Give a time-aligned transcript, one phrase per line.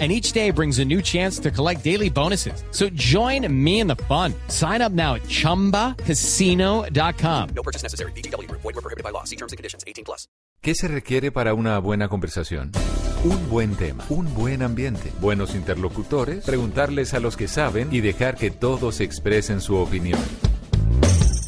[0.00, 2.64] and each day brings a new chance to collect daily bonuses.
[2.72, 4.34] So join me in the fun.
[4.48, 7.48] Sign up now at ChumbaCasino.com.
[7.54, 8.10] No purchase necessary.
[8.16, 8.50] BGW.
[8.50, 9.22] Void were prohibited by law.
[9.22, 9.84] See terms and conditions.
[9.86, 10.26] 18 plus.
[10.64, 12.72] ¿Qué se requiere para una buena conversación?
[13.24, 18.36] Un buen tema, un buen ambiente, buenos interlocutores, preguntarles a los que saben y dejar
[18.36, 20.20] que todos expresen su opinión.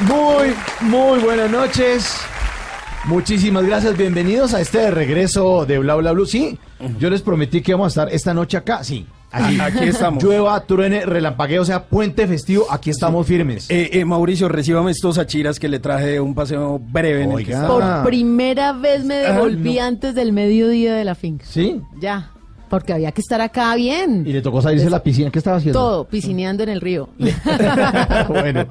[0.00, 2.16] Muy, muy buenas noches.
[3.04, 3.96] Muchísimas gracias.
[3.96, 6.26] Bienvenidos a este regreso de Bla Bla Blue.
[6.26, 6.58] Sí,
[6.98, 8.82] yo les prometí que vamos a estar esta noche acá.
[8.84, 9.06] Sí.
[9.32, 10.22] Aquí, Aquí estamos.
[10.22, 13.70] Llueva, truene, relampagueo, o sea, puente festivo, aquí estamos firmes.
[13.70, 17.36] Eh, eh, Mauricio, recíbame estos achiras que le traje de un paseo breve en el
[17.38, 17.62] que Oiga.
[17.62, 18.02] estaba.
[18.02, 19.88] Por primera vez me devolví Ah, no.
[19.88, 21.44] antes del mediodía de la finca.
[21.48, 21.80] ¿Sí?
[22.00, 22.30] Ya,
[22.70, 24.24] porque había que estar acá bien.
[24.26, 25.30] Y le tocó salirse de la piscina.
[25.30, 25.78] ¿Qué estaba haciendo?
[25.78, 27.10] Todo, piscineando en el río.
[28.28, 28.64] bueno,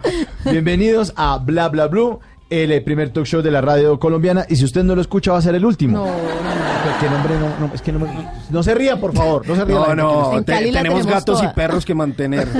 [0.45, 2.19] bienvenidos a Bla Bla Blue,
[2.49, 4.45] el eh, primer talk show de la radio colombiana.
[4.49, 5.97] Y si usted no lo escucha, va a ser el último.
[5.97, 6.11] No, no,
[6.83, 7.33] Pero ¿Qué nombre?
[7.39, 8.07] No, no, es que no, me-
[8.49, 9.47] no se ría, por favor.
[9.47, 9.79] No se ría.
[9.79, 11.51] la No, no, te- tenemos tenemos gatos toda.
[11.51, 12.47] y perros que mantener.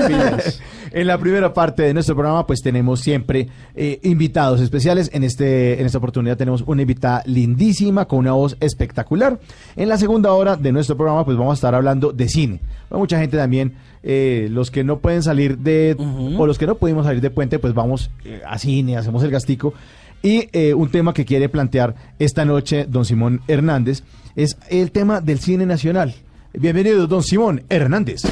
[0.92, 5.10] En la primera parte de nuestro programa, pues tenemos siempre eh, invitados especiales.
[5.12, 9.38] En este, en esta oportunidad tenemos una invitada lindísima con una voz espectacular.
[9.76, 12.60] En la segunda hora de nuestro programa, pues vamos a estar hablando de cine.
[12.90, 15.96] Mucha gente también, eh, los que no pueden salir de,
[16.36, 19.30] o los que no pudimos salir de puente, pues vamos eh, a cine, hacemos el
[19.30, 19.74] gastico.
[20.22, 24.02] Y eh, un tema que quiere plantear esta noche don Simón Hernández
[24.36, 26.14] es el tema del cine nacional.
[26.52, 28.22] Bienvenido, don Simón Hernández.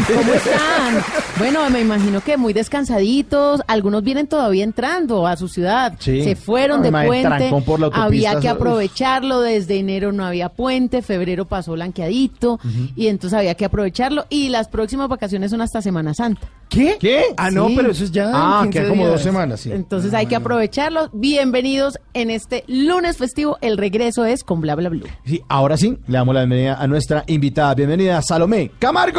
[0.08, 1.04] ¿Cómo están?
[1.38, 3.62] Bueno, me imagino que muy descansaditos.
[3.68, 5.94] Algunos vienen todavía entrando a su ciudad.
[6.00, 6.24] Sí.
[6.24, 7.52] Se fueron de puente.
[7.66, 9.42] por la había que aprovecharlo.
[9.42, 11.02] Desde enero no había puente.
[11.02, 12.60] Febrero pasó blanqueadito.
[12.96, 14.26] Y entonces había que aprovecharlo.
[14.30, 16.48] Y las próximas vacaciones son hasta Semana Santa.
[16.70, 16.98] ¿Qué?
[17.00, 17.24] ¿Qué?
[17.38, 17.74] Ah, no, Sí.
[17.78, 18.32] pero eso es ya.
[18.34, 19.12] Ah, en 15 que como días.
[19.14, 19.72] dos semanas, sí.
[19.72, 21.10] Entonces hay que aprovecharlo.
[21.14, 23.58] Bienvenidos en este lunes festivo.
[23.62, 25.06] El regreso es con Bla Bla Blue.
[25.26, 27.76] Sí, ahora sí, le damos la bienvenida a nuestra invitada.
[27.76, 29.05] Bienvenida, Salomé Camargo.
[29.06, 29.12] Na,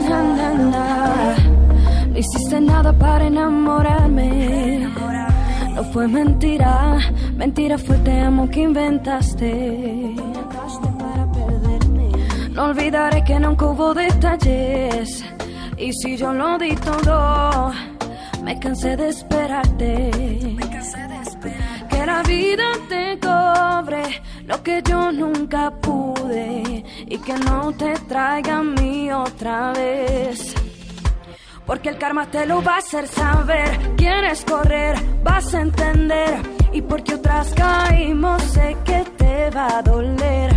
[0.00, 1.36] na, na, na.
[2.08, 4.88] No hiciste nada para enamorarme.
[5.74, 6.98] No fue mentira,
[7.36, 10.16] mentira fue te amo que inventaste.
[12.50, 15.24] No olvidaré que nunca hubo detalles.
[15.78, 17.72] Y si yo lo di todo,
[18.42, 20.10] me cansé de esperarte.
[21.88, 28.58] Que la vida te cobre lo que yo nunca pude y que no te traiga
[28.58, 30.54] a mí otra vez.
[31.64, 33.94] Porque el karma te lo va a hacer saber.
[33.96, 36.40] Quieres correr, vas a entender.
[36.72, 40.47] Y porque otras caímos, sé que te va a doler.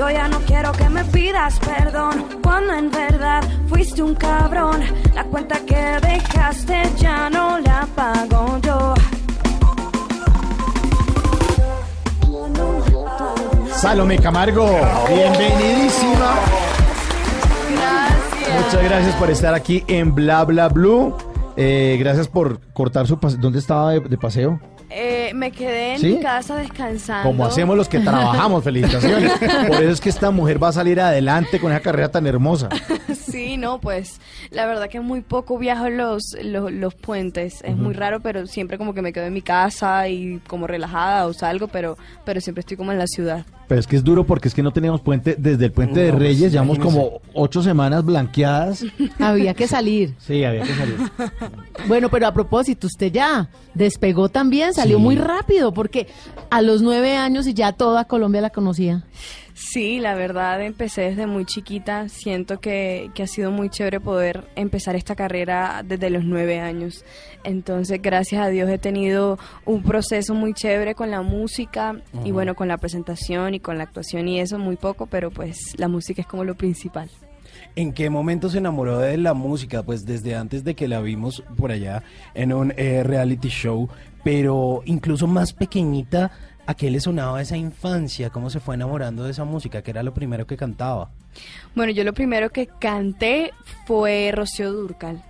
[0.00, 4.80] Yo ya no quiero que me pidas perdón cuando en verdad fuiste un cabrón.
[5.14, 8.94] La cuenta que dejaste ya no la pago yo.
[13.74, 14.70] Salome Camargo,
[15.06, 16.34] bienvenidísima.
[18.56, 21.14] Muchas gracias por estar aquí en Bla Bla Blue.
[21.58, 23.38] Eh, gracias por cortar su paseo.
[23.38, 24.58] ¿Dónde estaba de, de paseo?
[24.88, 26.06] Eh, me quedé en ¿Sí?
[26.14, 27.28] mi casa descansando.
[27.28, 29.32] Como hacemos los que trabajamos, felicitaciones.
[29.68, 32.68] Por eso es que esta mujer va a salir adelante con esa carrera tan hermosa.
[33.14, 37.62] Sí, no, pues la verdad que muy poco viajo los, los, los puentes.
[37.62, 41.26] Es muy raro, pero siempre como que me quedo en mi casa y como relajada
[41.26, 43.44] o salgo, pero, pero siempre estoy como en la ciudad.
[43.68, 46.10] Pero es que es duro porque es que no teníamos puente desde el puente de
[46.10, 46.50] pues, Reyes.
[46.50, 48.84] Llevamos como ocho semanas blanqueadas.
[49.20, 50.14] Había que salir.
[50.18, 50.96] Sí, había que salir.
[51.86, 55.02] Bueno, pero a propósito, usted ya despegó también, salió Sí.
[55.02, 56.06] muy rápido, porque
[56.50, 59.04] a los nueve años y ya toda Colombia la conocía.
[59.54, 62.08] Sí, la verdad empecé desde muy chiquita.
[62.08, 67.04] Siento que, que ha sido muy chévere poder empezar esta carrera desde los nueve años.
[67.44, 72.54] Entonces, gracias a Dios he tenido un proceso muy chévere con la música y bueno,
[72.54, 76.22] con la presentación y con la actuación y eso muy poco, pero pues la música
[76.22, 77.10] es como lo principal.
[77.76, 79.82] ¿En qué momento se enamoró de la música?
[79.82, 82.02] Pues desde antes de que la vimos por allá
[82.34, 83.88] en un eh, reality show,
[84.22, 86.30] pero incluso más pequeñita,
[86.66, 88.30] ¿a qué le sonaba esa infancia?
[88.30, 89.82] ¿Cómo se fue enamorando de esa música?
[89.82, 91.10] que era lo primero que cantaba?
[91.74, 93.52] Bueno, yo lo primero que canté
[93.86, 95.22] fue Rocío Durcal,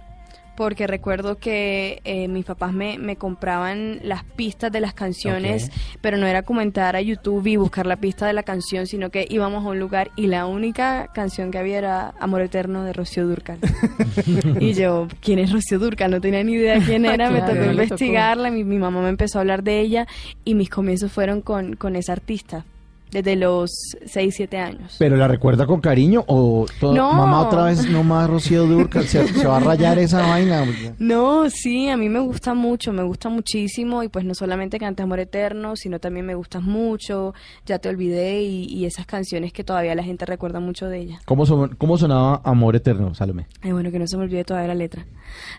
[0.60, 5.70] porque recuerdo que eh, mis papás me, me compraban las pistas de las canciones,
[6.02, 9.08] pero no era como entrar a YouTube y buscar la pista de la canción, sino
[9.08, 12.92] que íbamos a un lugar y la única canción que había era Amor Eterno de
[12.92, 13.58] Rocío Durcal.
[14.60, 16.10] y yo, ¿quién es Rocío Durcal?
[16.10, 17.64] No tenía ni idea quién era, me tocó.
[17.64, 20.06] investigarla, mi, mi mamá me empezó a hablar de ella
[20.44, 22.66] y mis comienzos fueron con, con esa artista.
[23.10, 23.70] Desde los
[24.06, 24.96] 6, 7 años.
[24.98, 27.12] ¿Pero la recuerda con cariño o todo- No.
[27.12, 29.04] mamá otra vez no más Rocío Durcal?
[29.04, 30.64] Se, se va a rayar esa vaina.
[30.98, 35.02] No, sí, a mí me gusta mucho, me gusta muchísimo y pues no solamente canté
[35.02, 37.34] Amor Eterno, sino también me gustas mucho,
[37.66, 41.20] Ya te olvidé y, y esas canciones que todavía la gente recuerda mucho de ella.
[41.24, 43.46] ¿Cómo, son- ¿Cómo sonaba Amor Eterno, Salome?
[43.62, 45.04] Ay, bueno, que no se me olvide todavía la letra.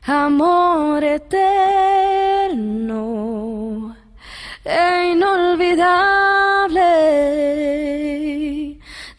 [0.06, 1.04] Amor
[2.64, 3.96] eterno
[4.64, 6.80] e inolvidable,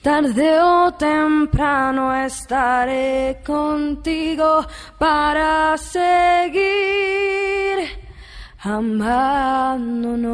[0.03, 4.67] tarde o temprano estaré contigo
[4.99, 6.63] para seguir
[8.61, 10.33] amándonos.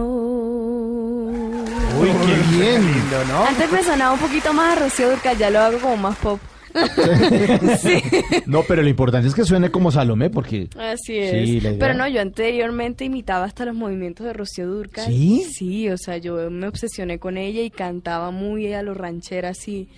[2.00, 2.84] Uy, qué bien.
[2.92, 3.46] Lindo, ¿no?
[3.46, 6.38] Antes me sonaba un poquito más a Rocío Durcal, ya lo hago como más pop.
[7.80, 8.02] sí.
[8.46, 10.68] No, pero lo importante es que suene como Salomé, porque...
[10.78, 11.48] Así es.
[11.48, 11.76] Sí.
[11.78, 15.06] Pero no, yo anteriormente imitaba hasta los movimientos de Rocío Durcal.
[15.06, 15.44] ¿Sí?
[15.50, 19.88] Sí, o sea, yo me obsesioné con ella y cantaba muy a lo ranchera así.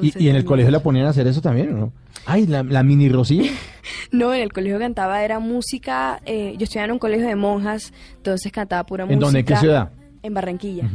[0.00, 1.92] ¿Y, y en el colegio la ponían a hacer eso también, o no?
[2.26, 3.44] Ay, la, la mini Rocío.
[4.10, 6.20] No, en el colegio cantaba, era música.
[6.26, 9.24] eh, yo estudiaba en un colegio de monjas, entonces cantaba pura ¿En música.
[9.24, 9.38] dónde?
[9.40, 9.90] ¿En qué ciudad?
[10.26, 10.88] En Barranquilla.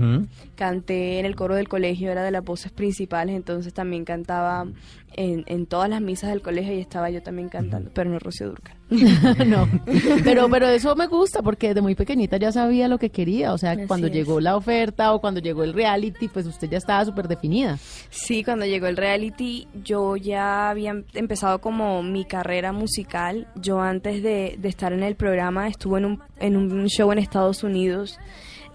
[0.56, 4.66] Canté en el coro del colegio, era de las voces principales, entonces también cantaba
[5.14, 8.48] en, en todas las misas del colegio y estaba yo también cantando, pero no Rocío
[8.48, 8.76] Durcal.
[9.48, 9.68] no,
[10.24, 13.58] pero, pero eso me gusta porque desde muy pequeñita ya sabía lo que quería, o
[13.58, 14.14] sea, Así cuando es.
[14.14, 17.78] llegó la oferta o cuando llegó el reality, pues usted ya estaba súper definida.
[18.10, 23.48] Sí, cuando llegó el reality yo ya había empezado como mi carrera musical.
[23.56, 27.20] Yo antes de, de estar en el programa estuve en un, en un show en
[27.20, 28.20] Estados Unidos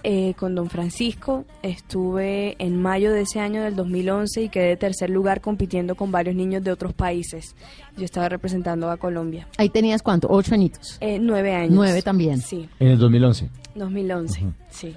[0.09, 1.45] eh, con Don Francisco.
[1.65, 6.13] Estuve en mayo de ese año del 2011 y quedé de tercer lugar compitiendo con
[6.13, 7.57] varios niños de otros países.
[7.97, 9.49] Yo estaba representando a Colombia.
[9.59, 10.97] Ahí tenías cuánto, ocho añitos.
[11.01, 11.73] Eh, nueve años.
[11.73, 12.41] Nueve también.
[12.41, 13.51] Sí, En el 2011.
[13.75, 14.45] 2011.
[14.71, 14.95] Sí.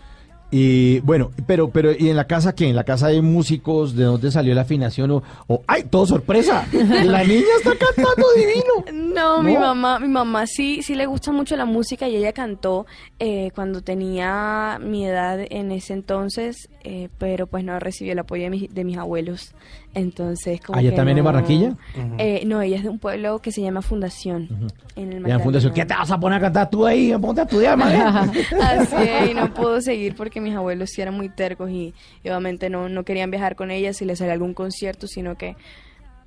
[0.51, 2.67] Y bueno, pero, pero, ¿y en la casa qué?
[2.67, 3.95] ¿En la casa hay músicos?
[3.95, 5.11] ¿De dónde salió la afinación?
[5.11, 6.65] O, o- ¡ay, todo sorpresa!
[6.73, 9.13] La niña está cantando divino.
[9.13, 12.87] No, mi mamá, mi mamá sí, sí le gusta mucho la música y ella cantó
[13.19, 18.43] eh, cuando tenía mi edad en ese entonces, eh, pero pues no recibió el apoyo
[18.43, 19.53] de, mis- de mis abuelos.
[19.95, 21.73] Entonces, como ¿Ah, ella que también en no- Barranquilla?
[22.19, 24.47] Eh, no, ella es de un pueblo que se llama Fundación.
[24.95, 25.39] En En Magdalena.
[25.43, 27.11] fundación, ¿qué te vas a poner a cantar tú ahí?
[27.19, 27.97] Ponte a estudiar, madre.
[28.61, 31.93] Así es, y no pudo seguir porque mis abuelos sí eran muy tercos y,
[32.23, 35.55] y obviamente no, no querían viajar con ella si les salía algún concierto, sino que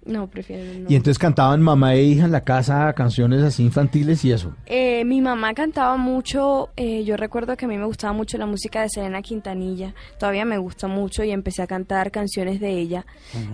[0.04, 0.90] no, prefieren no.
[0.90, 4.54] Y entonces cantaban mamá e hija en la casa canciones así infantiles y eso.
[4.66, 8.47] Eh, mi mamá cantaba mucho, eh, yo recuerdo que a mí me gustaba mucho la
[8.47, 13.06] música de Selena Quintanilla, todavía me gusta mucho y empecé a cantar canciones de ella,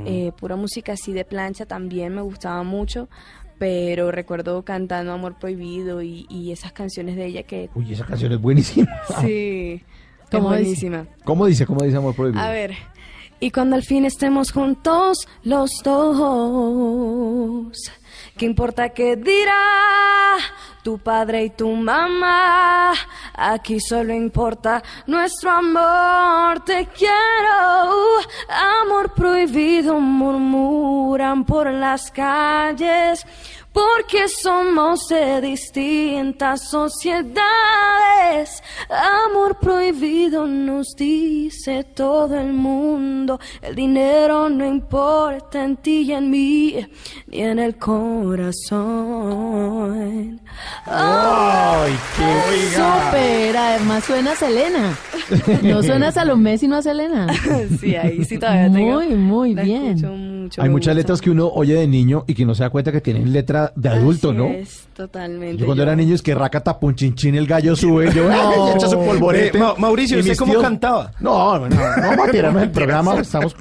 [0.06, 3.08] Eh, pura música así de plancha también me gustaba mucho,
[3.58, 8.32] pero recuerdo cantando Amor Prohibido y, y esas canciones de ella que Uy, esa canción
[8.32, 8.88] es buenísima.
[9.20, 9.82] sí,
[10.30, 11.06] es buenísima.
[11.24, 11.66] ¿Cómo dice?
[11.66, 12.40] ¿Cómo dice Amor Prohibido?
[12.42, 12.74] A ver.
[13.40, 17.72] Y cuando al fin estemos juntos los dos,
[18.36, 20.36] ¿qué importa qué dirá
[20.82, 22.92] tu padre y tu mamá?
[23.34, 28.18] Aquí solo importa nuestro amor, te quiero.
[28.82, 33.24] Amor prohibido murmuran por las calles.
[33.78, 37.38] Porque somos de distintas sociedades.
[38.88, 43.38] Amor prohibido nos dice todo el mundo.
[43.62, 46.74] El dinero no importa en ti y en mí,
[47.28, 47.76] ni en el
[49.18, 50.40] corazón.
[50.86, 52.32] ¡Ay, qué
[52.74, 54.98] Súper, además suena a Selena.
[55.62, 57.28] No suena a Salomé, sino a Selena.
[57.80, 58.94] sí, ahí sí todavía tengo.
[58.94, 59.94] Muy, muy bien.
[60.42, 60.94] mucho, Hay muchas gusta.
[60.94, 63.67] letras que uno oye de niño y que no se da cuenta que tienen letra
[63.76, 64.46] de adulto, Así ¿no?
[64.46, 65.58] Es, totalmente.
[65.58, 68.32] Yo cuando era niño es que raca tapunchinchín el gallo sube, yo No.
[68.66, 69.56] "Ay, echa su polvorete.
[69.56, 71.12] Eh, Ma- Mauricio, Y ¿usted cómo tíos- cantaba?
[71.20, 73.54] No, no, no, no vamos a tirarnos el programa, estamos...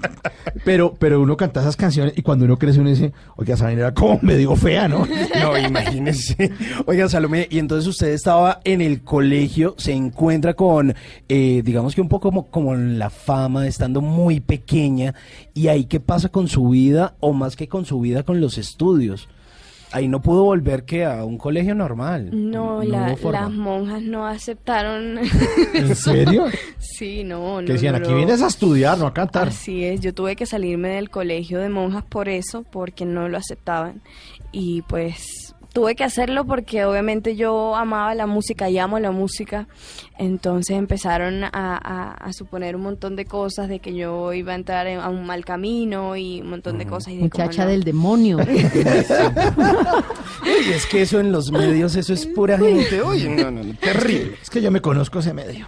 [0.66, 3.82] Pero, pero uno canta esas canciones y cuando uno crece uno dice, oiga, esa vaina
[3.82, 5.08] era como medio fea, ¿no?
[5.42, 6.52] No, imagínese.
[6.86, 10.96] Oiga, Salomé, y entonces usted estaba en el colegio, se encuentra con,
[11.30, 15.14] eh, digamos que un poco como, como la fama, estando muy pequeña,
[15.54, 18.58] y ahí qué pasa con su vida, o más que con su vida, con los
[18.58, 19.30] estudios.
[19.94, 22.30] Ahí no pudo volver que a un colegio normal.
[22.34, 25.20] No, la- las monjas no aceptaron.
[25.74, 26.46] ¿En serio?
[26.78, 27.66] sí, no, no.
[27.68, 29.48] Que decían, no, aquí vienes a estudiar, no a cantar.
[29.48, 33.38] Así es, yo tuve que salirme del colegio de monjas por eso, porque no lo
[33.38, 34.02] aceptaban.
[34.52, 39.68] Y pues tuve que hacerlo porque obviamente yo amaba la música y amo la música.
[40.18, 44.56] Entonces empezaron a, a- a suponer un montón de cosas de que yo iba a
[44.56, 47.14] entrar en- a un mal camino y un montón de cosas.
[47.14, 47.70] Y de Muchacha no.
[47.72, 48.38] del demonio.
[50.44, 53.02] Uy, es que eso en los medios, eso es pura gente.
[53.02, 54.36] Oye, no, no, no, terrible.
[54.42, 55.68] Es que yo me conozco ese medio.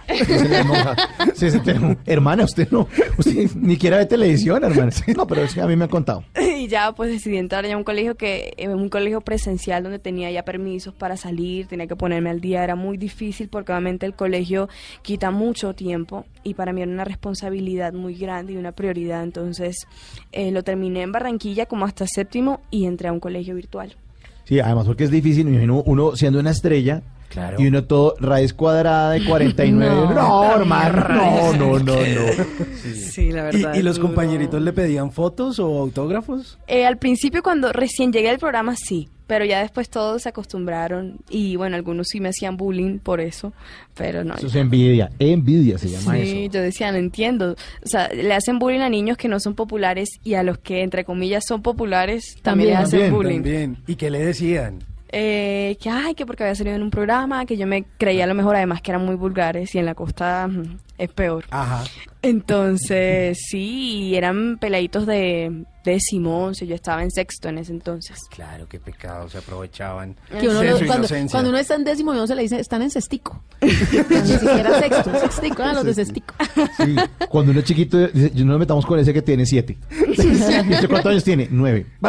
[1.34, 1.46] Sí,
[2.06, 2.88] Hermana, usted no,
[3.18, 4.90] usted ni quiera ve televisión, hermana.
[5.16, 6.24] No, pero es que a mí me han contado.
[6.60, 9.98] Y ya pues decidí entrar ya a un colegio que en un colegio presencial donde
[9.98, 14.06] tenía ya permisos para salir, tenía que ponerme al día, era muy difícil porque obviamente
[14.06, 14.68] el colegio
[15.02, 19.86] quita mucho tiempo y para mí era una responsabilidad muy grande y una prioridad, entonces
[20.32, 23.96] eh, lo terminé en Barranquilla como hasta séptimo y entré a un colegio virtual.
[24.44, 27.56] Sí, además porque es difícil, uno siendo una estrella Claro.
[27.60, 29.94] y uno todo raíz cuadrada de 49.
[29.94, 30.14] No.
[30.14, 32.44] No, hermano, no, no, no, no.
[32.92, 36.58] Sí, la ¿Y, y los compañeritos le pedían fotos o autógrafos?
[36.66, 41.18] Eh, al principio cuando recién llegué al programa sí, pero ya después todos se acostumbraron
[41.30, 43.52] y bueno, algunos sí me hacían bullying por eso,
[43.94, 44.34] pero no.
[44.34, 46.52] Eso es envidia, envidia se llama Sí, eso.
[46.52, 47.52] yo decía, no entiendo.
[47.52, 50.82] O sea, le hacen bullying a niños que no son populares y a los que,
[50.82, 52.68] entre comillas, son populares también, También.
[52.70, 53.36] le hacen También, bullying.
[53.42, 53.76] También.
[53.86, 54.80] ¿Y qué le decían?
[55.12, 58.26] Eh, que, ay, que porque había salido en un programa, que yo me creía a
[58.28, 61.44] lo mejor, además, que eran muy vulgares y en la costa mm, es peor.
[61.50, 61.82] Ajá.
[62.22, 68.20] Entonces, sí, eran peladitos de décimo, once, yo estaba en sexto en ese entonces.
[68.30, 70.14] Claro, qué pecado, se aprovechaban.
[70.38, 71.32] Que uno de lo- su cuando, inocencia.
[71.34, 73.42] cuando uno está en décimo y uno se le dice, están en cestico.
[73.62, 76.34] Ni siquiera sexto, sextico, eran los de cestico.
[76.76, 76.94] Sí,
[77.30, 79.78] cuando uno es chiquito, dice, no nos metamos con ese que tiene siete.
[80.06, 81.48] ¿Y usted cuántos años tiene?
[81.50, 81.86] Nueve.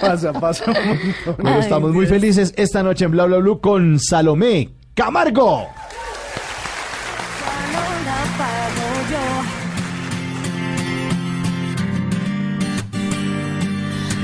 [0.00, 1.36] Pasa, pasa un montón.
[1.38, 5.66] Bueno, estamos muy felices esta noche en Bla Bla Blue con Salomé Camargo.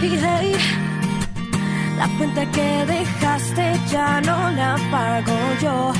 [0.02, 0.54] Y hey,
[1.98, 5.92] la cuenta que dejaste ya no la pago yo.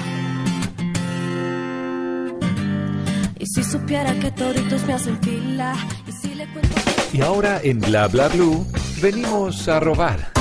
[3.39, 5.75] Y si supiera que toditos me hacen fila,
[6.07, 6.77] y si le cuento.
[7.13, 8.67] Y ahora en Bla Bla Blue
[9.01, 10.33] venimos a robar.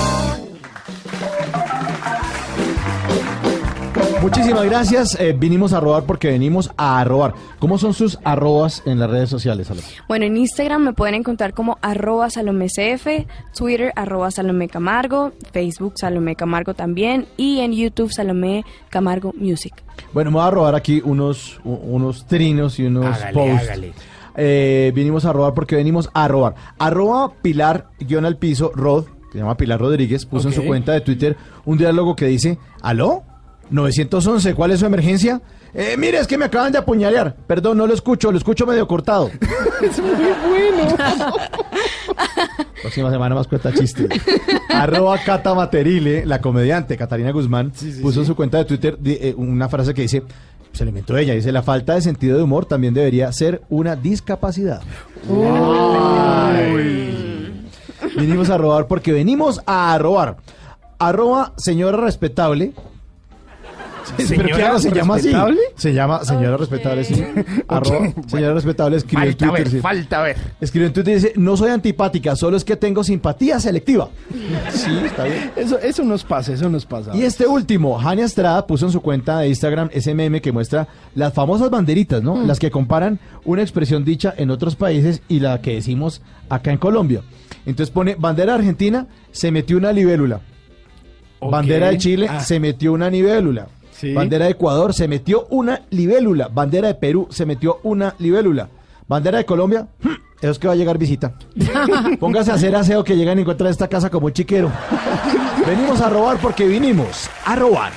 [4.22, 5.20] Muchísimas gracias.
[5.20, 7.34] eh, vinimos a robar porque venimos a robar.
[7.60, 9.86] ¿Cómo son sus arrobas en las redes sociales, Salomé?
[10.08, 13.06] Bueno, en Instagram me pueden encontrar como arroba salomecf,
[13.56, 19.74] Twitter arroba salomé camargo, Facebook salomé camargo también y en YouTube salomé camargo music.
[20.12, 23.68] Bueno, me voy a robar aquí unos, unos trinos y unos Hágale, posts.
[23.70, 23.94] hágale.
[24.38, 26.56] Eh, vinimos a robar porque venimos a robar.
[26.78, 30.92] Arroba Pilar guion al piso, Rod, que se llama Pilar Rodríguez, puso en su cuenta
[30.92, 33.24] de Twitter un diálogo que dice, ¿aló?
[33.70, 35.42] 911, ¿cuál es su emergencia?
[35.74, 37.36] Eh, mire, es que me acaban de apuñalear.
[37.48, 39.30] Perdón, no lo escucho, lo escucho medio cortado.
[39.82, 40.96] es muy bueno.
[42.82, 44.08] Próxima semana más cuenta chiste.
[44.70, 49.68] Arroba Cata Materile, la comediante Catarina Guzmán, puso en su cuenta de Twitter eh, una
[49.68, 50.24] frase que dice,
[50.76, 53.96] se le inventó ella, dice, la falta de sentido de humor también debería ser una
[53.96, 54.82] discapacidad.
[58.18, 60.38] Vinimos a robar porque venimos a robar.
[61.00, 62.74] Arroba señora respetable.
[64.18, 64.80] ¿Pero ¿Señora?
[64.80, 65.24] ¿Se llama así?
[65.28, 65.60] respetable?
[65.76, 67.24] Se llama señora respetable, sí.
[67.68, 69.70] Arroba señora respetable escribe en Twitter.
[69.72, 70.38] ver, falta ver.
[70.62, 74.10] Escribe en Twitter y dice, no soy antipática, solo es que tengo simpatía selectiva.
[74.72, 75.52] Sí, está bien.
[75.56, 77.16] Eso, eso nos pasa, eso nos pasa.
[77.16, 80.88] Y este último, Jania Estrada puso en su cuenta de Instagram ese meme que muestra
[81.16, 82.44] las famosas banderitas, ¿no?
[82.46, 86.78] Las que comparan una expresión dicha en otros países y la que decimos acá en
[86.78, 87.22] Colombia.
[87.66, 90.42] Entonces pone, bandera argentina, se metió una libélula.
[91.42, 92.40] Bandera de Chile, Ah.
[92.40, 93.68] se metió una libélula.
[93.98, 94.14] Sí.
[94.14, 96.50] Bandera de Ecuador, se metió una libélula.
[96.50, 98.70] Bandera de Perú, se metió una libélula.
[99.08, 99.88] Bandera de Colombia,
[100.42, 101.34] eso es que va a llegar visita.
[102.20, 104.72] Póngase a hacer aseo que llegan y encuentran esta casa como un chiquero.
[105.66, 107.92] Venimos a robar porque vinimos a robar.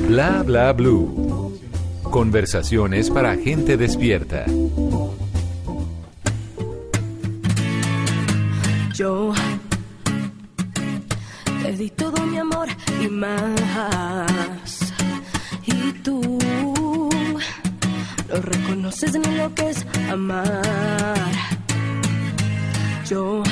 [0.00, 1.58] Bla bla blue.
[2.02, 4.44] Conversaciones para gente despierta.
[8.94, 9.32] Yo
[11.72, 12.68] te di todo mi amor
[13.00, 14.92] y más.
[15.64, 17.08] Y tú no
[18.40, 21.32] reconoces ni lo que es amar.
[23.08, 23.42] Yo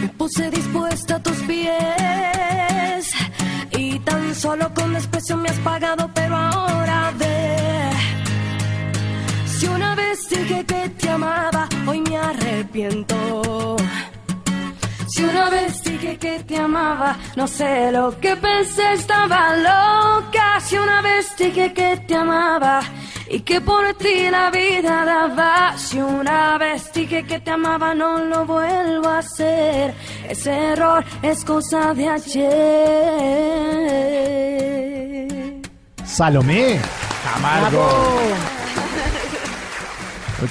[0.00, 3.04] me puse dispuesta a tus pies
[3.78, 7.90] y tan solo con desprecio me has pagado, pero ahora ve.
[9.46, 13.76] Si una vez dije que te amaba, hoy me arrepiento.
[15.12, 20.58] Si una vez dije que te amaba, no sé lo que pensé, estaba loca.
[20.60, 22.80] Si una vez dije que te amaba
[23.28, 25.76] y que por ti la vida daba.
[25.76, 29.92] Si una vez dije que te amaba, no lo vuelvo a hacer.
[30.30, 32.42] Ese error es cosa de ayer.
[36.06, 36.80] Salomé.
[37.22, 37.86] Camargo.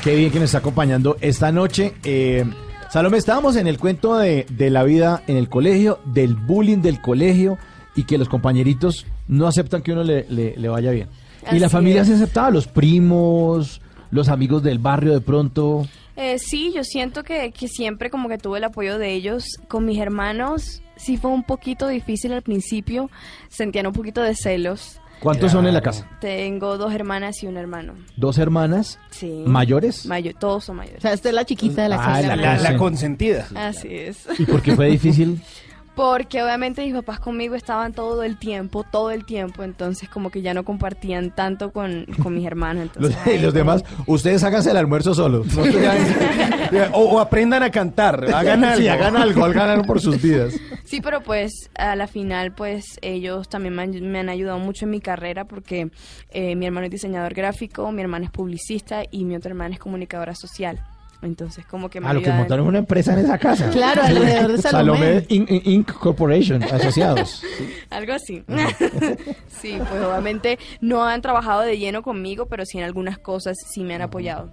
[0.04, 1.96] Qué bien que nos está acompañando esta noche.
[2.04, 2.46] Eh,
[2.92, 7.00] Salomé, estábamos en el cuento de, de la vida en el colegio, del bullying del
[7.02, 7.58] colegio
[7.96, 11.08] y que los compañeritos no aceptan que uno le, le- le vaya bien.
[11.52, 12.08] y la familia es.
[12.10, 15.88] se aceptaba, los primos, los amigos del barrio de pronto.
[16.18, 19.46] Eh, sí, yo siento que, que siempre como que tuve el apoyo de ellos.
[19.70, 23.10] Con mis hermanos sí fue un poquito difícil al principio,
[23.50, 25.00] sentían un poquito de celos.
[25.22, 26.08] ¿Cuántos son en la casa?
[26.20, 27.94] Tengo dos hermanas y un hermano.
[28.16, 29.44] Dos hermanas Sí.
[29.46, 30.06] mayores.
[30.08, 31.02] Mayo- todos son O mayores.
[31.02, 32.36] sea, esta es la chiquita de la Ah, casa.
[32.36, 33.48] la- La, la consentida.
[33.56, 34.26] Así es.
[34.40, 35.42] ¿Y por qué fue difícil?
[36.02, 40.42] Porque obviamente mis papás conmigo estaban todo el tiempo, todo el tiempo, entonces como que
[40.42, 42.90] ya no compartían tanto con, con mis hermanos.
[42.96, 45.46] Los, Entonces, y los demás, ustedes háganse el almuerzo solos.
[46.94, 48.82] O, o aprendan a cantar, hagan algo.
[48.82, 50.56] Sí, hagan algo, hagan algo por sus vidas.
[50.86, 54.86] Sí, pero pues a la final pues ellos también me han, me han ayudado mucho
[54.86, 55.92] en mi carrera porque
[56.30, 59.80] eh, mi hermano es diseñador gráfico, mi hermana es publicista y mi otra hermana es
[59.80, 60.80] comunicadora social.
[61.22, 63.70] Entonces como que me Ah, lo que montaron una empresa en esa casa.
[63.72, 65.26] Claro, alrededor de Salomé.
[65.30, 65.50] Inc.
[65.50, 65.92] Inc.
[65.92, 67.44] Corporation, asociados.
[67.90, 68.44] Algo así.
[69.48, 73.84] sí, pues obviamente no han trabajado de lleno conmigo, pero sí en algunas cosas sí
[73.84, 74.52] me han apoyado.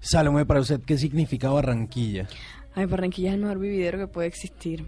[0.00, 2.28] Salomé, para usted, ¿qué significa Barranquilla?
[2.74, 4.84] Ay, Barranquilla es el mejor vividero que puede existir.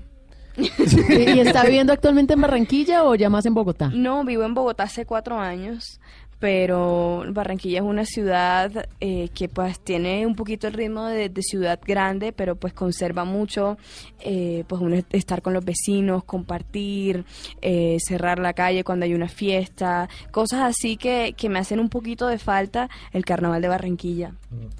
[0.56, 3.90] ¿Y está viviendo actualmente en Barranquilla o ya más en Bogotá?
[3.92, 6.00] No, vivo en Bogotá hace cuatro años,
[6.40, 11.42] pero Barranquilla es una ciudad eh, que pues tiene un poquito el ritmo de, de
[11.42, 13.76] ciudad grande, pero pues conserva mucho,
[14.20, 17.24] eh, pues uno estar con los vecinos, compartir,
[17.60, 21.90] eh, cerrar la calle cuando hay una fiesta, cosas así que, que me hacen un
[21.90, 24.32] poquito de falta el carnaval de Barranquilla,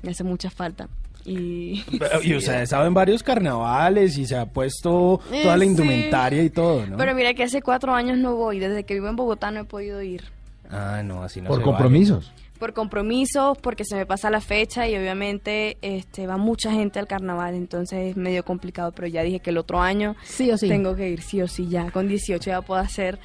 [0.02, 0.88] me hace mucha falta.
[1.26, 1.84] Y,
[2.22, 5.70] Y usted ha estado en varios carnavales y se ha puesto Eh, toda la sí.
[5.70, 6.96] indumentaria y todo, ¿no?
[6.96, 9.64] Pero mira que hace cuatro años no voy, desde que vivo en Bogotá no he
[9.64, 10.24] podido ir.
[10.70, 12.32] Ah, no, así no Por se compromisos.
[12.60, 17.06] por compromisos, porque se me pasa la fecha y obviamente este va mucha gente al
[17.06, 20.68] carnaval, entonces es medio complicado, pero ya dije que el otro año Sí o sí.
[20.68, 23.18] tengo que ir sí o sí ya, con 18 ya puedo hacer,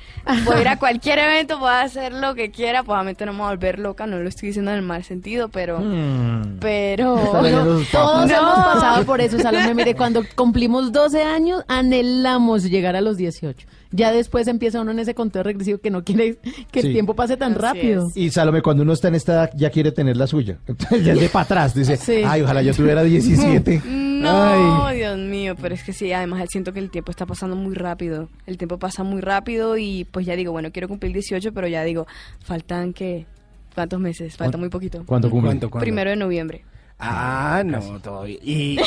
[0.45, 3.47] puedo ir a cualquier evento, puedo hacer lo que quiera, pues obviamente no me voy
[3.47, 6.59] a volver loca, no lo estoy diciendo en el mal sentido, pero Mm.
[6.61, 8.29] pero No, todos.
[8.29, 8.37] No.
[8.37, 9.73] hemos pasado por eso, Salomé.
[9.75, 13.67] Mire, cuando cumplimos 12 años, anhelamos llegar a los 18.
[13.95, 16.37] Ya después empieza uno en ese conteo regresivo que no quiere
[16.71, 16.87] que Sí.
[16.87, 18.07] el tiempo pase tan Así rápido.
[18.13, 20.57] Y Salomé, cuando uno está en esta edad, ya quiere tener la suya.
[20.67, 21.73] Entonces, ya es de para atrás.
[21.75, 22.21] Dice, Sí.
[22.25, 23.81] ay, ojalá yo tuviera 17.
[24.15, 24.97] No, Ay.
[24.97, 28.29] Dios mío, pero es que sí, además siento que el tiempo está pasando muy rápido.
[28.47, 31.83] El tiempo pasa muy rápido y pues ya digo, bueno, quiero cumplir 18, pero ya
[31.83, 32.07] digo,
[32.43, 33.27] faltan que
[33.75, 34.35] ¿cuántos meses?
[34.35, 35.03] Falta muy poquito.
[35.05, 35.49] ¿Cuánto cumple?
[35.49, 35.83] ¿Cuánto, cuánto?
[35.83, 36.63] Primero de noviembre.
[36.97, 38.37] Ah, no, todavía.
[38.41, 38.77] Y...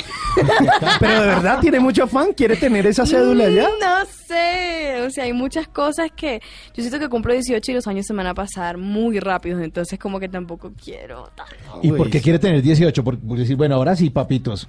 [1.01, 3.65] Pero de verdad tiene mucho fan, quiere tener esa cédula ya.
[3.69, 6.41] Mm, No sé, o sea, hay muchas cosas que
[6.75, 9.63] yo siento que cumplo 18 y los años se me van a pasar muy rápidos,
[9.63, 11.31] entonces como que tampoco quiero.
[11.35, 11.81] tanto.
[11.83, 13.05] ¿Y por qué quiere tener 18?
[13.05, 14.69] Por, por decir, bueno, ahora sí, papitos.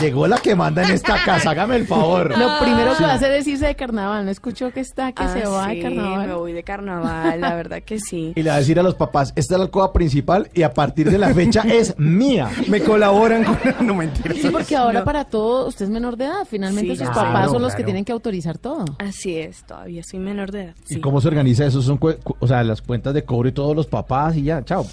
[0.00, 2.30] Llegó la que manda en esta casa, hágame el favor.
[2.38, 3.02] Lo primero que Sí.
[3.02, 4.24] va a hacer es irse de carnaval.
[4.24, 6.28] ¿No escuchó que está, que Ah, se va de sí, carnaval?
[6.28, 8.32] Me voy de carnaval, la verdad que sí.
[8.34, 10.72] Y le va a decir a los papás, esta es la alcoba principal y a
[10.72, 12.48] partir de la fecha es mía.
[12.68, 13.58] Me colaboran con...
[13.86, 14.34] No, mentira.
[14.34, 16.46] Sí, porque ahora para todo usted es menor de edad.
[16.48, 17.76] Finalmente Sí, sus claro, papás son los claro.
[17.76, 18.84] que tienen que autorizar todo.
[18.98, 20.74] Así es, todavía soy menor de edad.
[20.88, 21.00] ¿Y sí.
[21.00, 21.82] cómo se organiza eso?
[21.82, 24.64] Son, cue- cu- o sea, las cuentas de cobro y todos los papás y ya,
[24.64, 24.86] chao.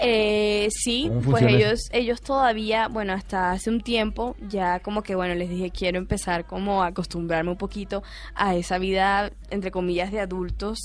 [0.00, 5.14] Eh, sí, ¿Cómo pues ellos, ellos todavía, bueno, hasta hace un tiempo ya como que,
[5.14, 8.02] bueno, les dije, quiero empezar como a acostumbrarme un poquito
[8.34, 10.78] a esa vida, entre comillas, de adultos.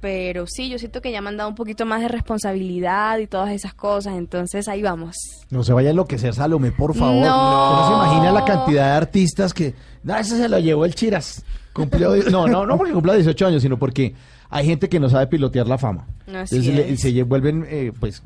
[0.00, 3.28] Pero sí, yo siento que ya me han dado un poquito más de responsabilidad y
[3.28, 5.16] todas esas cosas, entonces ahí vamos.
[5.50, 7.24] No se vaya a enloquecer, Salome, por favor.
[7.24, 7.86] No.
[7.86, 9.74] Se imagina la cantidad de artistas que...
[10.02, 11.44] No, ese se lo llevó el Chiras.
[11.72, 12.16] Cumplió...
[12.30, 14.12] No, no, no porque cumpla 18 años, sino porque
[14.52, 16.06] hay gente que no sabe pilotear la fama.
[16.28, 18.22] Así entonces le- se vuelven, eh, pues,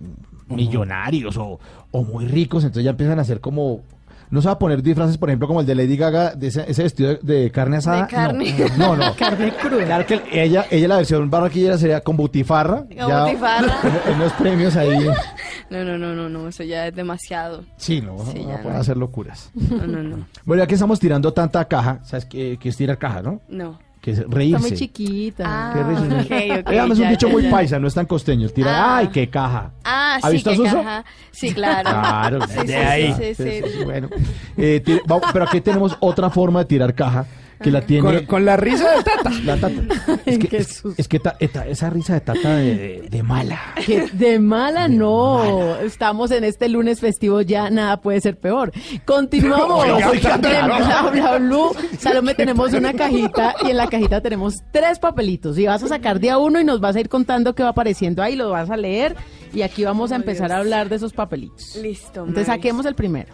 [0.48, 1.58] millonarios o,
[1.90, 3.82] o muy ricos, entonces ya empiezan a hacer como...
[4.28, 6.64] No se va a poner disfraces, por ejemplo, como el de Lady Gaga, de ese,
[6.68, 8.02] ese vestido de, de carne asada.
[8.02, 8.54] De carne.
[8.76, 9.06] No, no.
[9.06, 9.14] no.
[9.16, 10.04] Carne cruda.
[10.04, 12.78] Que ella, ella la versión barranquillera sería con butifarra.
[12.98, 13.78] Con butifarra.
[14.08, 15.06] En, en los premios ahí.
[15.70, 17.64] No, no, no, no, no, eso ya es demasiado.
[17.76, 18.76] Sí, no, Sí, no no.
[18.76, 19.50] hacer locuras.
[19.54, 20.26] No, no, no.
[20.44, 23.40] Bueno, ya que estamos tirando tanta caja, ¿sabes qué, qué es tirar caja, no?
[23.48, 23.76] No.
[24.06, 24.56] Que es reírse.
[24.58, 25.44] Está muy chiquita.
[25.44, 26.02] Ah, Qué risa.
[26.04, 27.50] ok, ok, Dígame, es un dicho ya, muy ya.
[27.50, 28.48] paisa, no es tan costeño.
[28.50, 28.96] Tira, Ah.
[28.98, 29.72] ay, qué caja.
[29.82, 30.76] Ah, ¿Ha sí, visto Suso?
[30.76, 31.04] caja.
[31.32, 31.90] Sí, claro.
[31.90, 33.14] Claro, Sí, de sí, ahí.
[33.18, 33.60] sí, sí.
[33.64, 34.08] Sí, Bueno,
[34.56, 37.26] Eh, tira- vamos, pero aquí tenemos otra forma de tirar caja
[37.62, 39.30] que la tiene Con, con la risa de Tata.
[39.44, 39.82] la tata.
[40.26, 40.94] Es que, Qué es, susto.
[41.00, 43.60] es que ta- eta- esa risa de tata de, de- de mala.
[43.84, 45.76] Que de mala no.
[45.76, 48.72] Estamos en este lunes festivo ya, nada puede ser peor.
[49.04, 49.84] Continuamos.
[49.84, 51.70] Oiga, oiga, Bla Bla Blue.
[51.98, 55.56] Salome, tenemos una cajita y en la cajita tenemos tres papelitos.
[55.58, 57.70] Y vas a sacar de a uno y nos vas a ir contando qué va
[57.70, 59.14] apareciendo ahí, lo vas a leer
[59.54, 61.76] y aquí vamos a empezar a hablar de esos papelitos.
[61.76, 62.20] Listo.
[62.20, 63.32] Entonces saquemos el primero.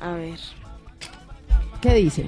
[0.00, 0.38] A ver.
[1.80, 2.26] ¿Qué dice?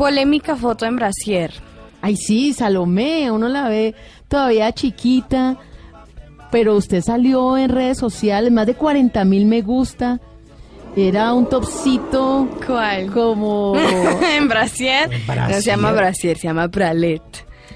[0.00, 1.52] Polémica foto en brasier.
[2.00, 3.94] Ay, sí, Salomé, uno la ve
[4.28, 5.58] todavía chiquita,
[6.50, 10.18] pero usted salió en redes sociales, más de 40 mil me gusta.
[10.96, 13.08] Era un topcito ¿Cuál?
[13.12, 13.74] como...
[14.36, 15.10] en brasier.
[15.28, 17.22] No se llama brasier, se llama bralet.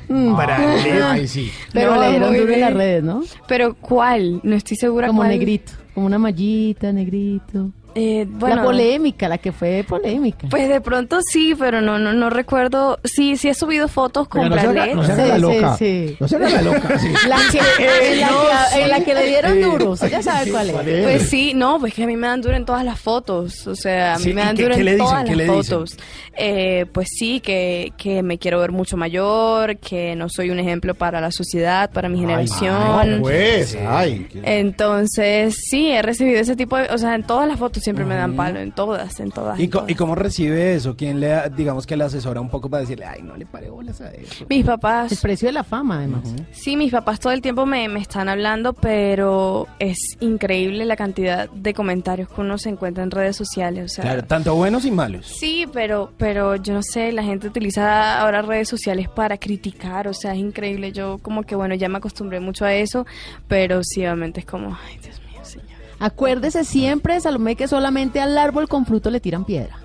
[0.09, 1.51] Mm, Ay, sí.
[1.75, 3.23] pero No, le dieron duro en las redes, ¿no?
[3.47, 4.41] Pero ¿cuál?
[4.43, 5.29] No estoy segura Como cuál.
[5.29, 7.71] negrito, como una mallita, negrito.
[7.95, 10.49] Eh, bueno, la polémica, la que fue polémica.
[10.51, 12.99] Pues de pronto sí, pero no no no recuerdo.
[13.05, 14.95] Sí, sí he subido fotos con Oiga, no bralet.
[14.97, 15.77] no se haga la loca.
[15.77, 16.17] sí.
[16.19, 16.99] No se haga la loca.
[16.99, 17.09] sí.
[17.29, 17.59] La que,
[18.15, 18.29] en, la
[18.73, 20.73] que, en la que le dieron duro, usted ya sabe cuál es.
[20.73, 21.05] ¿Cuál es?
[21.05, 23.77] Pues sí, no, pues que a mí me dan duro en todas las fotos, o
[23.77, 25.07] sea, a mí Sí, me ¿y dan qué- duro qué en le dicen?
[25.07, 25.65] todas ¿Qué las le dicen?
[25.79, 25.97] fotos.
[26.37, 30.95] Eh, pues sí, que, que me quiero ver mucho mayor, que no soy un ejemplo
[30.95, 32.75] para la sociedad, para mi generación.
[32.77, 34.27] Ay, pues, ay.
[34.43, 38.15] Entonces, sí, he recibido ese tipo de, o sea, en todas las fotos siempre me
[38.17, 39.59] dan palo, en todas, en todas.
[39.61, 39.91] ¿Y, en co- todas.
[39.91, 40.97] ¿Y cómo recibe eso?
[40.97, 44.01] ¿Quién le, digamos que le asesora un poco para decirle, ay, no le pare bolas
[44.01, 44.47] a eso?
[44.49, 46.23] Mis El papás, precio de la fama, además.
[46.53, 51.49] sí, mis papás todo el tiempo me, me están hablando, pero es increíble la cantidad
[51.51, 54.03] de comentarios que uno se encuentra en redes sociales, o sea.
[54.05, 55.27] Claro, tanto buenos y malos.
[55.27, 60.15] Sí, pero, pero yo no sé, la gente utiliza ahora redes sociales para criticar, o
[60.15, 60.91] sea, es increíble.
[60.91, 63.05] Yo como que, bueno, ya me acostumbré mucho a eso,
[63.47, 65.67] pero sí, obviamente es como, ay, Dios mío, señor.
[65.99, 69.77] Acuérdese siempre, Salomé, que solamente al árbol con fruto le tiran piedra.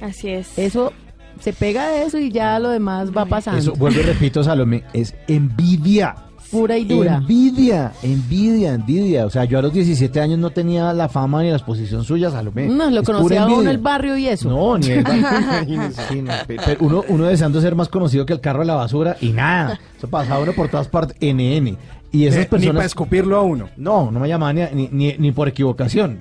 [0.00, 0.56] Así es.
[0.56, 0.92] Eso
[1.40, 3.58] se pega de eso y ya lo demás va pasando.
[3.58, 6.14] Eso, vuelvo y repito, Salomé, es envidia.
[6.50, 7.16] Pura y dura.
[7.16, 9.26] Envidia, envidia, envidia.
[9.26, 12.30] O sea, yo a los 17 años no tenía la fama ni la exposición suya,
[12.30, 12.66] Salomé.
[12.68, 13.70] No, lo Es conocía uno envidia.
[13.72, 14.48] el barrio y eso.
[14.48, 15.90] No, ni el barrio.
[16.08, 18.74] Sí, no, pe- pero uno, uno deseando ser más conocido que el carro de la
[18.76, 19.78] basura y nada.
[19.96, 21.76] Eso pasaba uno por todas partes, NN.
[22.10, 22.84] Y esas Eh, Ni para personas...
[22.86, 23.68] escupirlo a uno.
[23.76, 26.20] No, no me llamaban ni, ni, ni- ni por equivocación.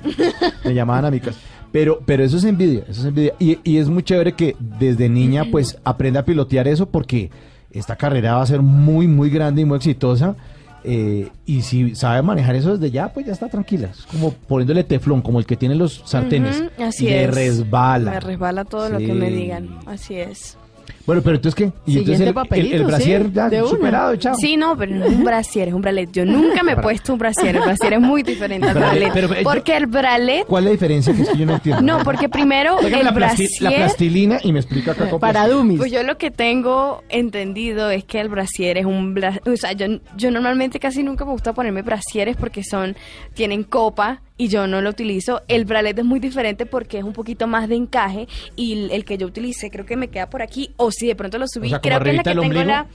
[0.66, 1.40] me llamaban a mi casa.
[1.72, 3.34] Pero, pero eso es envidia, eso es envidia.
[3.40, 7.30] Y, y es muy chévere que desde niña pues aprenda a pilotear eso porque
[7.72, 10.36] esta carrera va a ser muy, muy grande y muy exitosa.
[10.84, 13.90] Eh, y si sabe manejar eso desde ya, pues ya está tranquila.
[13.92, 16.62] Es como poniéndole teflón, como el que tiene los sartenes.
[16.62, 17.34] Ujú, así le es.
[17.34, 18.12] resbala.
[18.12, 19.80] Me resbala todo lo que me digan.
[19.86, 20.58] Así es.
[21.08, 21.64] Bueno, pero entonces, ¿qué?
[21.86, 24.36] Y Siguiente entonces el, el, papelito, el brasier sí, ya de superado, chao.
[24.36, 26.12] Sí, no, pero no es un brasier, es un bralet.
[26.12, 27.56] Yo nunca me he puesto un brasier.
[27.56, 30.46] El brasier es muy diferente al Bralet, pero, porque el bralet...
[30.46, 31.14] ¿Cuál es la diferencia?
[31.16, 31.82] Que es que yo no entiendo.
[31.82, 35.78] No, porque primero Tráigame el la, la plastilina y me explica acá cómo Para Dumis.
[35.78, 39.72] Pues yo lo que tengo entendido es que el brasier es un bra- o sea,
[39.72, 39.86] yo,
[40.18, 42.98] yo normalmente casi nunca me gusta ponerme brasieres porque son
[43.34, 45.42] tienen copa y yo no lo utilizo.
[45.48, 49.18] El bralet es muy diferente porque es un poquito más de encaje y el, que
[49.18, 51.70] yo utilicé creo que me queda por aquí o si de pronto lo subí, O
[51.72, 52.66] sea, como creo que es la que tengo ombligo.
[52.66, 52.88] la...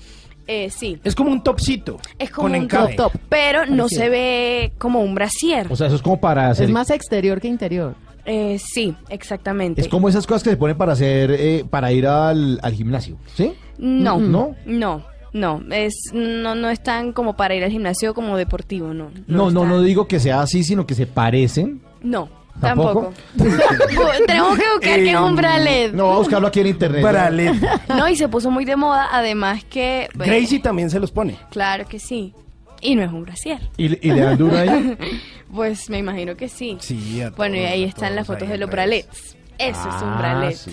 [0.46, 1.98] eh, sí, Es como un topcito.
[2.18, 2.94] es como con un encaje.
[2.94, 5.66] top top, pero no se ve como un brasier.
[5.70, 6.66] O sea, eso es como para hacer...
[6.66, 7.94] Es más exterior que interior.
[8.24, 9.80] Eh, sí, exactamente.
[9.80, 13.16] Es como esas cosas que se ponen para hacer, eh, para ir al, al gimnasio,
[13.34, 13.52] ¿sí?
[13.78, 14.54] No, ¿No?
[14.64, 15.02] no,
[15.32, 19.10] no, es no no es tan como para ir al gimnasio como deportivo, no.
[19.26, 21.80] No, no, no digo que sea así, sino que se parecen.
[22.02, 22.28] No,
[22.60, 23.12] ¿Tampoco?
[23.36, 24.10] tampoco.
[24.26, 25.92] Tenemos que buscar que es un bralet.
[25.94, 27.02] No, voy a buscarlo aquí en internet.
[27.02, 27.54] Bralet.
[27.88, 30.08] No, y se puso muy de moda, además que...
[30.14, 31.36] Gracie también se los pone.
[31.50, 32.34] Claro que sí.
[32.80, 33.60] Y no es un brasier.
[33.76, 34.96] ¿Y, y le dan duro ahí?
[35.52, 36.78] Pues me imagino que sí.
[36.80, 39.36] Sí, a Bueno, y ahí están las fotos de los bralets.
[39.58, 40.56] Eso es un Ah, bralet.
[40.56, 40.70] sí.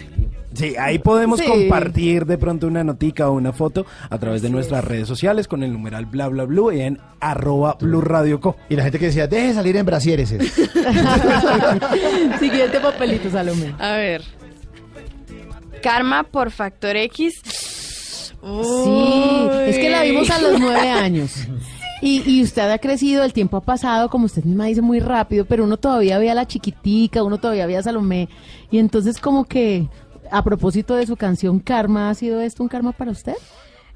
[0.54, 1.46] Sí, ahí podemos Sí.
[1.46, 5.64] compartir de pronto una notica o una foto a través de nuestras redes sociales con
[5.64, 8.56] el numeral bla bla blue y en arroba blue radio co.
[8.68, 10.32] Y la gente que decía, deje salir en brasieres.
[10.32, 10.50] ese".
[12.40, 13.74] Siguiente papelito, Salomé.
[13.80, 14.24] A ver.
[15.82, 17.42] Karma por factor X.
[17.44, 18.34] Sí,
[19.68, 21.34] es que la vimos a los nueve años.
[22.02, 25.44] Y, y usted ha crecido, el tiempo ha pasado, como usted misma dice, muy rápido,
[25.44, 28.30] pero uno todavía ve a la chiquitica, uno todavía ve a Salomé.
[28.72, 29.90] Y entonces como que,
[30.32, 33.36] a propósito de su canción Karma, ¿ha sido esto un karma para usted?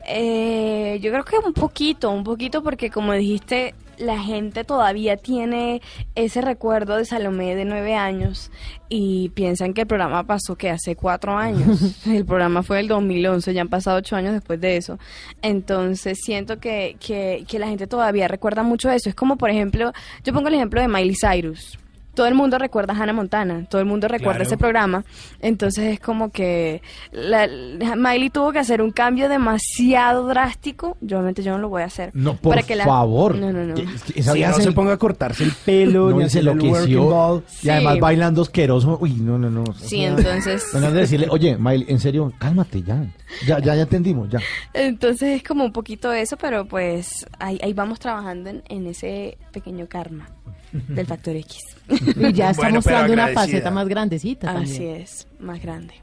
[0.05, 5.81] Eh, yo creo que un poquito, un poquito porque como dijiste, la gente todavía tiene
[6.15, 8.51] ese recuerdo de Salomé de nueve años
[8.89, 12.05] y piensan que el programa pasó que hace cuatro años.
[12.05, 14.99] el programa fue del 2011, ya han pasado ocho años después de eso.
[15.41, 19.09] Entonces siento que, que, que la gente todavía recuerda mucho eso.
[19.09, 19.93] Es como, por ejemplo,
[20.23, 21.77] yo pongo el ejemplo de Miley Cyrus.
[22.13, 24.47] Todo el mundo recuerda a Hannah Montana, todo el mundo recuerda Claro.
[24.47, 25.03] ese programa.
[25.41, 27.47] Entonces es como que la-
[27.95, 30.97] Miley tuvo que hacer un cambio demasiado drástico.
[31.01, 32.11] Yo obviamente yo no lo voy a hacer.
[32.13, 33.35] No, por Para que la- favor.
[33.35, 33.73] No, no, no.
[33.75, 36.29] Que- es que esa Si vieja no se- ponga a cortarse el pelo, no, ni
[36.29, 37.05] se enloqueció.
[37.05, 37.43] ball.
[37.63, 37.99] Y además Sí.
[37.99, 38.97] bailando asqueroso.
[39.01, 39.63] Uy, no, no, no.
[39.75, 40.65] Sí, entonces...
[40.71, 43.03] Bueno, de decirle, oye, Miley, en serio, cálmate ya.
[43.47, 44.39] Ya, ya, ya entendimos, ya.
[44.73, 49.37] Entonces es como un poquito eso, pero pues ahí, ahí vamos trabajando en, en ese
[49.51, 50.27] pequeño karma
[50.71, 51.57] del factor X.
[52.17, 53.41] Y ya está Bueno, pero una agradecida.
[53.41, 55.01] faceta más grandecita Así también.
[55.01, 55.93] es, más grande.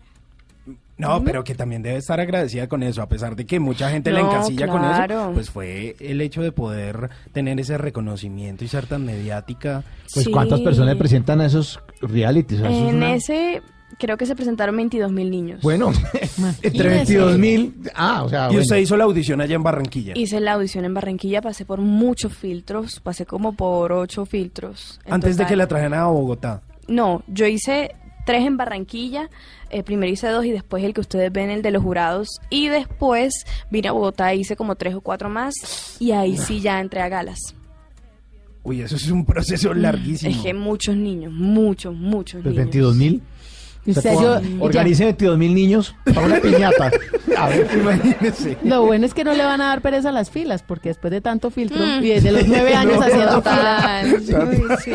[0.98, 4.12] No, pero que también debe estar agradecida con eso, a pesar de que mucha gente
[4.12, 5.22] la No, encasilla con claro.
[5.22, 9.82] eso, pues fue el hecho de poder tener ese reconocimiento y ser tan mediática.
[10.12, 10.30] Pues Sí.
[10.30, 12.60] cuántas personas presentan a esos realities.
[12.60, 13.62] O sea, eso es En una- ese
[13.98, 15.60] creo que se presentaron 22 mil niños.
[15.62, 15.92] Bueno,
[16.62, 17.74] entre 22 mil.
[17.94, 18.44] Ah, o sea.
[18.44, 18.62] y bueno.
[18.62, 20.12] usted hizo la audición allá en Barranquilla.
[20.16, 25.00] Hice la audición en Barranquilla, pasé por muchos filtros, pasé como por ocho filtros.
[25.08, 26.62] Antes de que la trajeran a Bogotá.
[26.88, 27.94] No, yo hice
[28.26, 29.30] tres en Barranquilla,
[29.70, 32.28] eh, primero hice dos y después el que ustedes ven, el de los jurados.
[32.50, 36.80] Y después vine a Bogotá, hice como tres o cuatro más y ahí sí ya
[36.80, 37.54] entré a galas.
[38.62, 40.30] Uy, eso es un proceso larguísimo.
[40.30, 42.66] Es que muchos niños, muchos, muchos Pues niños.
[42.66, 43.22] 22 mil.
[43.86, 46.90] Yo- Organice 22 mil niños para una piñata.
[47.36, 48.58] A ver, Imagínese.
[48.62, 51.10] Lo bueno es que no le van a dar pereza a las filas, porque después
[51.10, 52.04] de tanto filtro Mm.
[52.04, 54.92] y desde los nueve años No, haciendo filas, sí,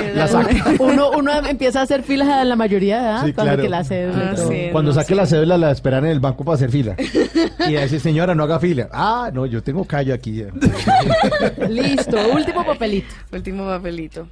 [0.79, 3.63] uno, uno empieza a hacer filas a la mayoría de edad, Sí, cuando claro.
[3.63, 4.69] que la cédula y Ah, sí.
[4.71, 5.15] Cuando no, saque sí.
[5.15, 6.95] la cédula la esperan en el banco para hacer fila.
[7.67, 8.87] Y dice, señora, no haga fila.
[8.91, 10.43] Ah, no, yo tengo callo aquí.
[11.69, 13.07] Listo, último papelito.
[13.31, 14.27] Último papelito.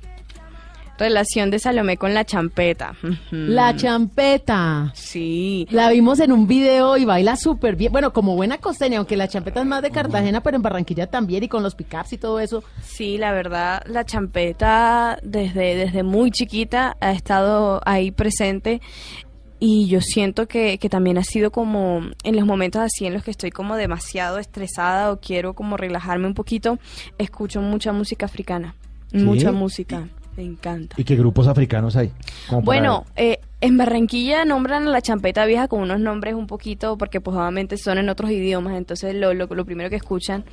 [0.97, 2.95] Relación de Salomé con la champeta.
[3.31, 4.91] La champeta.
[4.93, 5.67] Sí.
[5.71, 7.91] La vimos en un video y baila súper bien.
[7.91, 11.43] Bueno, como buena costeña, aunque la champeta es más de Cartagena, pero en Barranquilla también
[11.43, 12.63] y con los pickups y todo eso.
[12.83, 18.81] Sí, la verdad, la champeta desde, desde muy chiquita ha estado ahí presente
[19.65, 23.23] y yo siento que, que también ha sido como en los momentos así en los
[23.23, 26.79] que estoy como demasiado estresada o quiero como relajarme un poquito,
[27.17, 28.75] escucho mucha música africana,
[29.13, 30.95] mucha música, me encanta.
[30.97, 32.11] ¿Y qué grupos africanos hay?
[32.63, 37.21] Bueno, eh, en Barranquilla nombran a la champeta vieja con unos nombres un poquito, porque
[37.21, 40.43] pues obviamente son en otros idiomas, entonces lo, lo, lo primero que escuchan,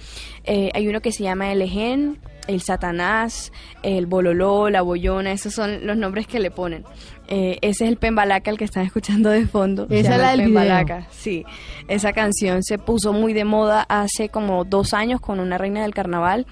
[0.44, 5.54] eh, hay uno que se llama el Egen, el Satanás, el Bololó, la Boyona, esos
[5.54, 6.84] son los nombres que le ponen.
[7.28, 9.86] Eh, ese es el Pembalaca, el que están escuchando de fondo.
[9.88, 10.62] Esa es la el del video.
[10.62, 11.44] Pembalaca, sí.
[11.88, 15.94] Esa canción se puso muy de moda hace como dos años con una reina del
[15.94, 16.46] carnaval.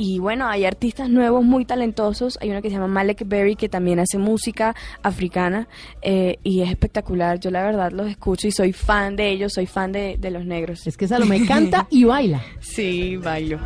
[0.00, 2.38] Y bueno, hay artistas nuevos muy talentosos.
[2.40, 5.66] Hay uno que se llama Malek Berry que también hace música africana
[6.02, 7.40] eh, y es espectacular.
[7.40, 10.44] Yo la verdad los escucho y soy fan de ellos, soy fan de, de los
[10.44, 10.86] negros.
[10.86, 12.40] Es que Salomé canta y baila.
[12.60, 13.58] Sí, bailo.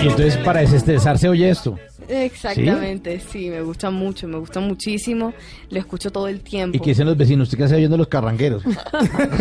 [0.00, 1.76] Y entonces para desestresarse oye esto.
[2.10, 3.50] Exactamente, ¿Sí?
[3.50, 5.34] me gusta mucho, me gusta muchísimo.
[5.68, 6.74] Lo escucho todo el tiempo.
[6.74, 7.48] ¿Y qué dicen los vecinos?
[7.48, 8.62] ¿Usted qué hace oyendo los carrangueros?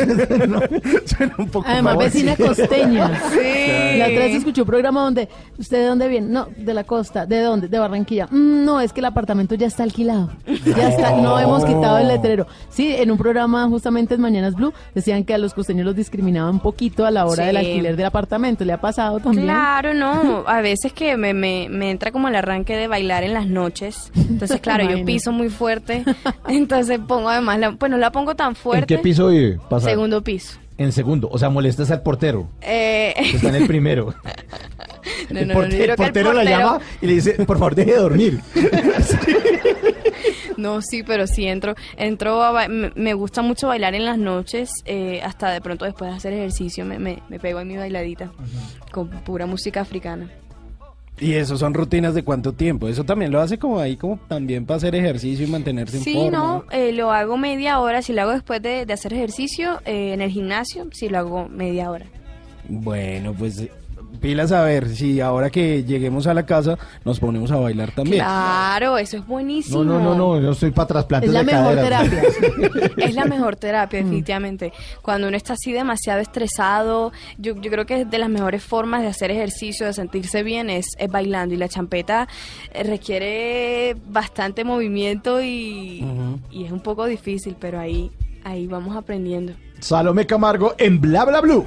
[0.47, 0.59] No,
[1.05, 3.21] suena un poco Además, más- vecina costeña.
[3.31, 3.97] Sí.
[3.97, 6.27] La otra vez escuchó un programa donde, ¿usted de dónde viene?
[6.27, 7.25] No, de la costa.
[7.25, 7.67] ¿De dónde?
[7.69, 8.27] De Barranquilla.
[8.29, 10.29] "Mm, no, es que el apartamento ya está alquilado.
[10.65, 12.47] Ya está, no hemos quitado el letrero.
[12.69, 16.55] Sí, en un programa justamente en Mañanas Blue decían que a los costeños los discriminaban
[16.55, 17.47] un poquito a la hora Sí.
[17.47, 18.65] del alquiler del apartamento.
[18.65, 19.45] ¿Le ha pasado también?
[19.45, 20.43] Claro, no.
[20.47, 24.11] A veces que me, me, me entra como el arranque de bailar en las noches.
[24.15, 26.03] Entonces, claro, yo piso muy fuerte.
[26.47, 28.85] Entonces pongo además, la, pues no la pongo tan ¿En fuerte.
[28.87, 29.59] qué piso vive?
[29.79, 30.57] Segundo piso.
[30.77, 31.27] En segundo.
[31.31, 32.47] O sea, molestas al portero.
[32.61, 34.13] Eh, que Está en el primero.
[35.31, 37.13] no, el no, no, porte- yo el que el portero la portero- llama y le
[37.13, 38.39] dice, por favor, deje de dormir.
[40.57, 45.21] No, sí, pero sí entro, entro a me, gusta mucho bailar en las noches, eh,
[45.23, 48.31] hasta de pronto después de hacer ejercicio me, me, me pego en mi bailadita
[48.91, 50.29] con pura música africana.
[51.19, 52.87] Y eso son rutinas de cuánto tiempo.
[52.87, 56.13] Eso también lo hace como ahí, como también para hacer ejercicio y mantenerse en Sí,
[56.13, 56.29] forma.
[56.37, 60.13] no, eh, lo hago media hora, si lo hago después de, de hacer ejercicio eh,
[60.13, 62.05] en el gimnasio, sí lo hago media hora.
[62.69, 63.67] Bueno, pues
[64.17, 68.23] pilas a ver si ahora que lleguemos a la casa nos ponemos a bailar también.
[68.23, 69.83] Claro, eso es buenísimo.
[69.83, 72.09] No, no, no, no, yo soy para trasplantes Es la de mejor caderas.
[72.09, 72.91] terapia.
[73.07, 74.73] Es la mejor terapia, definitivamente.
[75.01, 79.01] Cuando uno está así demasiado estresado, yo, yo creo que es de las mejores formas
[79.01, 81.53] de hacer ejercicio, de sentirse bien, es, es bailando.
[81.53, 82.27] Y la champeta
[82.73, 86.05] eh, requiere bastante movimiento y,
[86.51, 88.11] y es un poco difícil, pero ahí,
[88.43, 89.53] ahí vamos aprendiendo.
[89.79, 91.65] Salomé Camargo en Bla Bla Blue.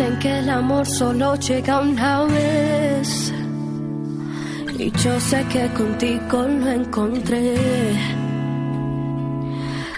[0.00, 3.34] Dicen que el amor solo llega una vez.
[4.78, 7.54] Y yo sé que contigo lo encontré.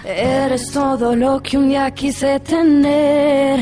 [0.04, 3.60] Eres todo lo que un día quise tener.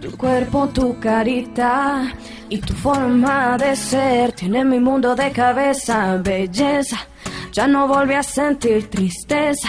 [0.00, 2.14] Tu cuerpo, tu carita
[2.48, 6.96] y tu forma de ser tienen mi mundo de cabeza, belleza.
[7.52, 9.68] Ya no volví a sentir tristeza.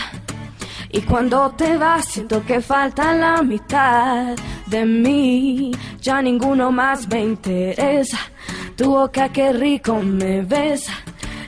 [0.93, 4.36] Y cuando te vas, siento que falta la mitad
[4.67, 5.71] de mí.
[6.01, 8.17] Ya ninguno más me interesa.
[8.75, 10.91] Tu boca, qué rico me besa.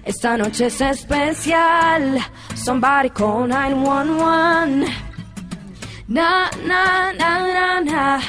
[0.05, 2.19] Esta noche es especial.
[2.55, 4.89] Somebody call 911.
[6.07, 8.21] Na, na, na, na, na.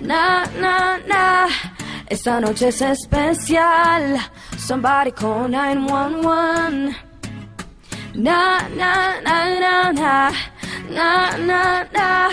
[0.00, 1.48] Na, na, na.
[2.08, 4.18] Esta noche es especial.
[4.56, 7.13] Somebody call 911.
[8.14, 10.32] Na, na, na, na, na,
[10.88, 12.28] na, na, na.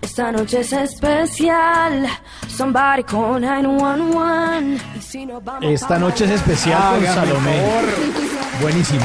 [0.00, 2.06] Esta noche es especial.
[2.48, 4.82] Somebody call 911.
[4.96, 7.60] Y si nos vamos Esta noche es especial con Salomé.
[8.62, 9.04] Buenísimo.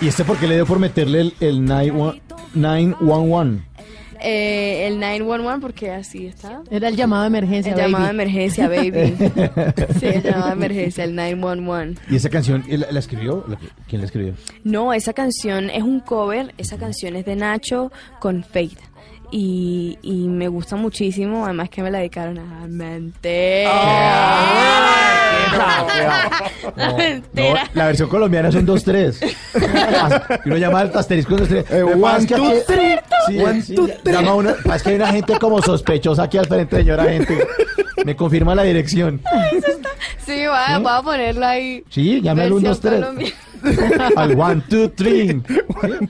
[0.00, 3.62] ¿Y este por qué le dio por meterle el, el 911?
[4.26, 4.28] 911?
[4.28, 6.62] Eh, el 911, porque así está.
[6.70, 8.22] Era el llamado de emergencia, El llamado de baby.
[8.22, 9.16] emergencia, baby.
[10.00, 12.00] sí, el llamado de emergencia, el 911.
[12.10, 13.44] ¿Y esa canción la, escribió?
[13.48, 13.58] ¿La-
[13.88, 14.34] ¿Quién la escribió?
[14.64, 18.78] No, esa canción es un cover, esa canción es de Nacho con Faith.
[19.32, 23.64] Y, y me gusta muchísimo, además que me la dedicaron a Mente.
[25.56, 26.28] La
[26.76, 27.70] No, mentira.
[27.74, 29.34] la versión colombiana son 2-3.
[30.44, 31.64] y uno llama al asterisco 2-3.
[31.70, 32.98] Eh, one, two, three.
[33.26, 34.12] Sí, One, sí, two, three.
[34.14, 37.46] llama uno, es que hay una gente como sospechosa aquí al frente, señora gente.
[38.04, 39.20] Me confirma la dirección.
[40.24, 41.84] Sí, voy a, voy a ponerlo ahí.
[41.88, 43.00] Sí, llame al 1, 2, Versión 3.
[43.04, 43.36] colombiana.
[44.16, 45.36] Al 1, 2, 3.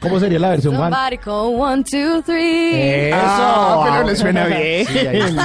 [0.00, 0.84] ¿Cómo sería la versión 1?
[0.90, 3.08] Somebody call one, two, three.
[3.10, 4.86] Eso, Ah, pero le suena bien.
[4.86, 5.36] Sí, ahí.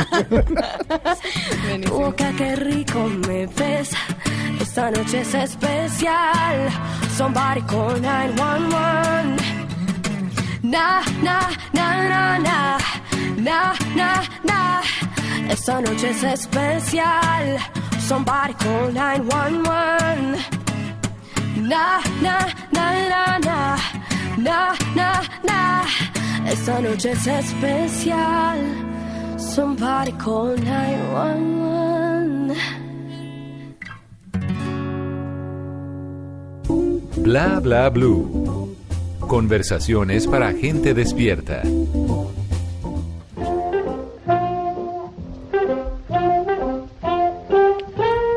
[1.84, 3.98] Tu boca, qué rico me besa.
[4.60, 6.70] Esta noche es especial.
[7.18, 9.44] Somebody call 911.
[10.64, 12.78] Na, na, na, na, na.
[13.38, 14.82] Na, na, na.
[15.50, 17.58] Esta noche es especial.
[18.08, 20.38] Somebody call 911.
[21.58, 23.78] Na, na, na, na, na.
[24.38, 25.86] Na, na, na.
[26.50, 28.60] Esta noche es especial.
[29.38, 32.56] Somebody call 911.
[37.18, 38.76] Bla bla blue.
[39.20, 41.62] Conversaciones para gente despierta.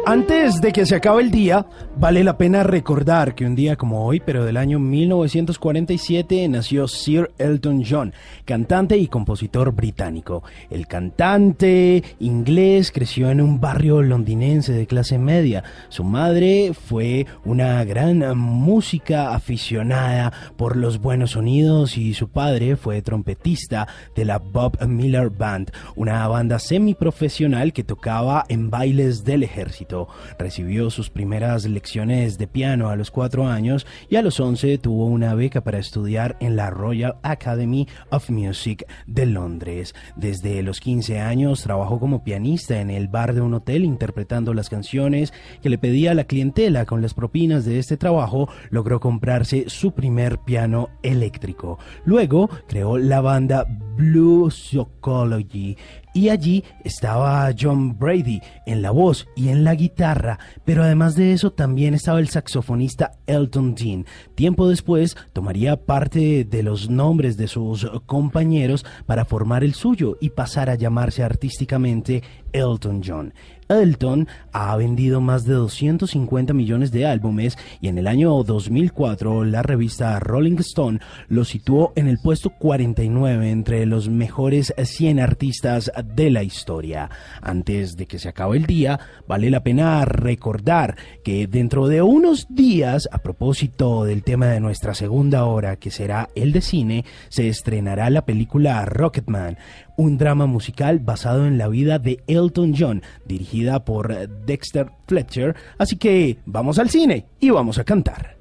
[0.07, 1.65] Antes de que se acabe el día,
[1.97, 7.31] vale la pena recordar que un día como hoy, pero del año 1947, nació Sir
[7.39, 8.13] Elton John,
[8.45, 10.43] cantante y compositor británico.
[10.71, 15.63] El cantante inglés creció en un barrio londinense de clase media.
[15.89, 23.03] Su madre fue una gran música aficionada por los buenos sonidos y su padre fue
[23.03, 23.87] trompetista
[24.17, 30.09] de la Bob Miller Band, una banda semiprofesional que tocaba en bailes del ejército.
[30.39, 35.05] Recibió sus primeras lecciones de piano a los cuatro años y a los once tuvo
[35.05, 39.95] una beca para estudiar en la Royal Academy of Music de Londres.
[40.17, 44.71] Desde los 15 años trabajó como pianista en el bar de un hotel interpretando las
[44.71, 46.87] canciones que le pedía la clientela.
[46.87, 51.79] Con las propinas de este trabajo logró comprarse su primer piano eléctrico.
[52.07, 53.67] Luego creó la banda
[53.97, 55.77] Blue Psychology
[56.15, 61.33] y allí estaba John Brady en la voz y en la guitarra, pero además de
[61.33, 64.07] eso también estaba el saxofonista Elton Dean.
[64.35, 70.31] Tiempo después tomaría parte de los nombres de sus compañeros para formar el suyo y
[70.31, 72.23] pasar a llamarse artísticamente
[72.55, 73.35] Elton John.
[73.69, 79.63] Elton ha vendido más de 250 millones de álbumes y en el año 2004 la
[79.63, 86.31] revista Rolling Stone lo situó en el puesto 49 entre los mejores 100 artistas de
[86.31, 87.11] la historia.
[87.41, 92.47] Antes de que se acabe el día, vale la pena recordar que dentro de unos
[92.51, 97.49] días, a propósito del tema de nuestra segunda hora, que será el de cine, se
[97.49, 99.57] estrenará la película Rocketman,
[99.97, 105.55] un drama musical basado en la vida de Elton John, dirigida por Dexter Fletcher.
[105.79, 108.37] Así que vamos al cine y vamos a cantar.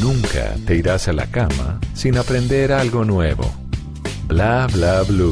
[0.00, 3.44] Nunca te irás a la cama sin aprender algo nuevo.
[4.26, 5.30] Bla bla blue.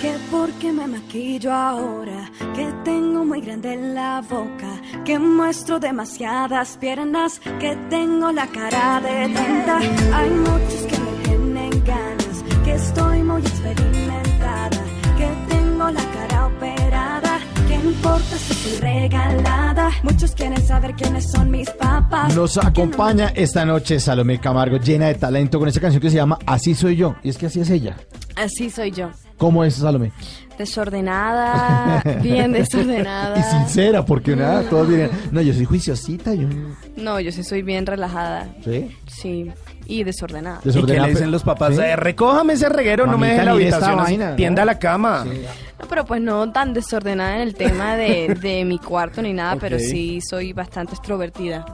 [0.00, 7.40] Que porque me maquillo ahora, que tengo muy grande la boca, que muestro demasiadas piernas,
[7.58, 9.78] que tengo la cara de tonta.
[10.16, 14.82] Hay muchos que me tienen ganas, que estoy muy experimentada,
[15.16, 17.38] que tengo la cara operada.
[17.68, 19.90] ¿Qué importa si soy regalada?
[20.02, 22.34] Muchos quieren saber quiénes son mis papás.
[22.34, 26.38] Nos acompaña esta noche Salomé Camargo, llena de talento, con esta canción que se llama
[26.46, 27.16] Así soy yo.
[27.22, 27.96] Y es que así es ella.
[28.36, 29.10] Así soy yo.
[29.40, 30.12] ¿Cómo es Salomé?
[30.58, 33.38] Desordenada, bien desordenada.
[33.38, 36.46] Y sincera, porque nada, todos dirían, no, yo soy juiciosita, yo...
[36.96, 38.48] No, yo sí soy bien relajada.
[38.62, 38.94] ¿Sí?
[39.06, 39.50] Sí.
[39.86, 40.58] Y desordenada.
[40.58, 41.74] ¿Y qué Desordenada, le dicen los papás?
[41.76, 41.80] ¿Sí?
[41.80, 43.96] Eh, recójame ese reguero, no me deje la habitación.
[43.96, 44.66] vaina, Tienda ¿no?
[44.66, 45.24] la cama.
[45.24, 49.56] No, pero pues no tan desordenada en el tema de, de mi cuarto ni nada,
[49.56, 51.64] pero sí soy bastante extrovertida.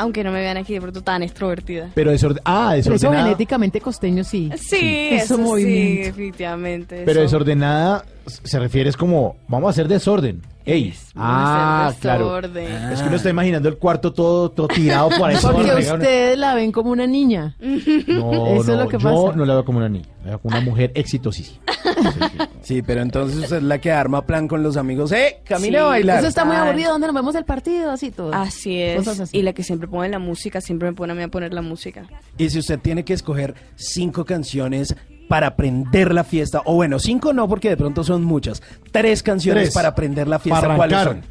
[0.00, 1.90] Aunque no me vean aquí de pronto tan extrovertida.
[1.94, 2.10] Pero.
[2.44, 3.24] Ah, Pero eso desordenada.
[3.24, 4.50] genéticamente costeño sí.
[4.56, 7.02] Sí, Eso eso, sí, definitivamente.
[7.04, 7.22] Pero eso.
[7.22, 10.42] desordenada se refiere es como, vamos a hacer desorden.
[10.64, 10.92] Ey.
[11.16, 12.38] a Ah, claro.
[12.38, 15.36] Es que uno está imaginando el cuarto todo, todo tirado por ahí.
[15.42, 17.56] Porque ustedes la ven como una niña.
[17.60, 19.36] No, Eso es no, lo que yo pasa.
[19.36, 21.60] no la veo como una niña, la veo como una mujer exitosísima.
[22.62, 25.10] Sí, pero entonces usted es la que arma plan con los amigos.
[25.12, 25.40] ¡Eh!
[25.44, 25.86] Camine a Sí.
[25.88, 26.18] bailar.
[26.18, 26.92] Eso está muy aburrido.
[26.92, 27.90] ¿Dónde nos vemos el partido?
[27.90, 28.32] Así todo.
[28.34, 29.08] Así es.
[29.08, 29.36] Así.
[29.36, 31.62] Y la que siempre pone la música, siempre me pone a mí a poner la
[31.62, 32.06] música.
[32.38, 34.94] Y si usted tiene que escoger cinco canciones
[35.30, 38.60] para prender la fiesta, o bueno, cinco no, porque de pronto son muchas.
[38.90, 39.74] Tres canciones Tres.
[39.74, 41.22] para prender la fiesta, Para ¿cuáles son?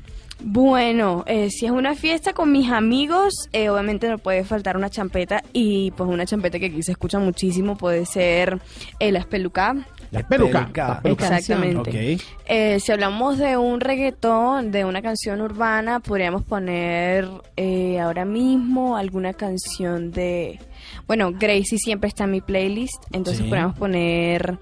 [0.42, 4.90] Bueno, eh, si es una fiesta con mis amigos, eh, obviamente no puede faltar una
[4.90, 8.62] champeta y pues una champeta que aquí se escucha muchísimo puede ser
[9.00, 9.76] el espeluca.
[10.12, 10.62] La peluca.
[10.62, 10.88] Peluca.
[10.88, 11.38] la peluca.
[11.38, 12.16] Exactamente.
[12.16, 12.22] Ok.
[12.48, 18.98] Eh, si hablamos de un reggaetón, de una canción urbana, podríamos poner eh, ahora mismo
[18.98, 20.60] alguna canción de...
[21.08, 23.50] Bueno, Gracie siempre está en mi playlist, entonces Sí.
[23.50, 24.58] podríamos poner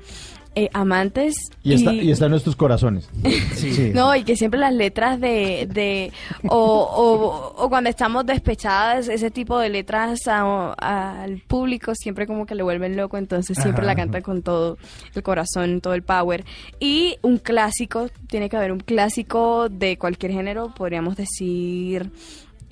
[0.58, 1.36] eh, Amantes.
[1.64, 3.10] Y está, y está en nuestros corazones.
[3.58, 3.92] Sí.
[3.94, 5.68] No, y que siempre las letras de...
[5.72, 6.12] de
[6.48, 10.76] o, o, o cuando estamos despechadas, ese tipo de letras a-
[11.24, 14.78] al público siempre como que le vuelven loco, entonces siempre la cantan con todo
[15.16, 16.46] el corazón, todo el power.
[16.80, 22.12] Y un clásico, tiene que haber un clásico de cualquier género, podríamos decir...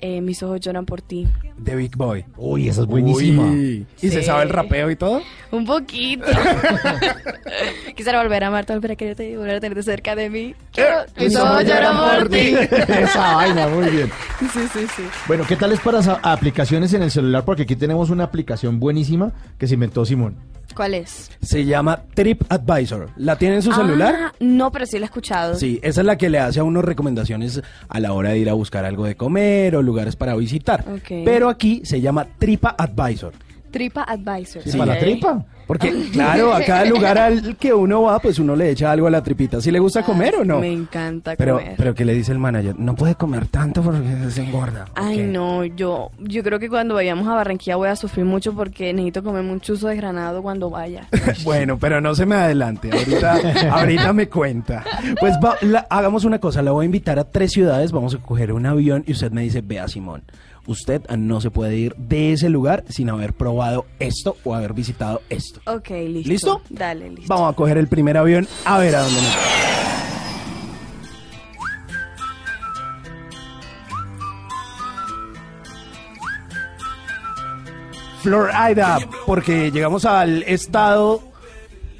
[0.00, 1.26] eh, Mis ojos lloran por ti.
[1.62, 2.24] The Big Boy.
[2.36, 3.44] Uy, esa es buenísima.
[3.44, 3.86] Uy.
[4.02, 4.26] ¿Y se Sí.
[4.26, 5.22] sabe el rapeo y todo?
[5.50, 6.24] Un poquito.
[7.96, 10.54] Quisiera volver a amarte, volver a quererte y volver a tenerte cerca de mí.
[11.18, 12.54] Mis ojos lloran por ti.
[12.88, 14.10] Esa vaina, muy bien.
[14.40, 15.02] Sí, sí, sí.
[15.26, 17.44] Bueno, ¿qué tal es para aplicaciones en el celular?
[17.44, 20.36] Porque aquí tenemos una aplicación buenísima que se inventó Simón.
[20.76, 21.30] ¿Cuál es?
[21.40, 23.08] Se llama Trip Advisor.
[23.16, 24.14] ¿La tiene en su celular?
[24.14, 25.54] Ah, no, pero sí lo he escuchado.
[25.54, 28.50] Sí, esa es la que le hace a uno recomendaciones a la hora de ir
[28.50, 30.84] a buscar algo de comer o lugares para visitar.
[30.86, 31.24] Ok.
[31.24, 33.32] Pero aquí se llama Tripa Advisor.
[33.76, 34.62] Tripa Advisor.
[34.62, 35.44] ¿Sí, para la tripa?
[35.66, 39.10] Porque, claro, a cada lugar al que uno va, pues uno le echa algo a
[39.10, 39.60] la tripita.
[39.60, 40.60] ¿Si le gusta comer o no?
[40.60, 41.74] Me encanta Pero, comer.
[41.76, 42.78] pero ¿qué le dice el manager?
[42.78, 44.00] No puede comer tanto porque
[44.30, 44.84] se engorda.
[44.94, 48.92] Ay, no, yo, yo creo que cuando vayamos a Barranquilla voy a sufrir mucho porque
[48.92, 51.08] necesito comer un chuzo de granado cuando vaya.
[51.44, 52.90] Bueno, pero no se me adelante.
[52.92, 53.38] Ahorita,
[53.72, 54.84] ahorita me cuenta.
[55.20, 56.62] Pues va- la- hagamos una cosa.
[56.62, 57.90] La voy a invitar a tres ciudades.
[57.92, 60.22] Vamos a coger un avión y usted me dice, vea Simón,
[60.66, 65.22] usted no se puede ir de ese lugar sin haber probado esto o haber visitado
[65.30, 65.60] esto.
[65.66, 66.28] Ok, listo.
[66.30, 66.62] ¿Listo?
[66.70, 67.32] Dale, listo.
[67.34, 69.46] Vamos a coger el primer avión a ver a dónde nos vamos.
[78.22, 81.22] Florida, porque llegamos al estado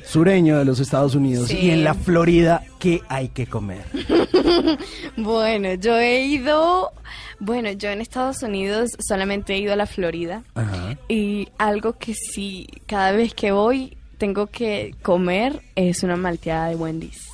[0.04, 1.58] sureño de los Estados Unidos Sí.
[1.58, 3.84] y en la Florida, ¿qué hay que comer?
[5.16, 6.92] Bueno, yo he ido,
[7.38, 10.96] bueno, yo en Estados Unidos solamente he ido a la Florida Ajá.
[11.08, 16.76] y algo que sí, cada vez que voy tengo que comer es una malteada de
[16.76, 17.26] Wendy's.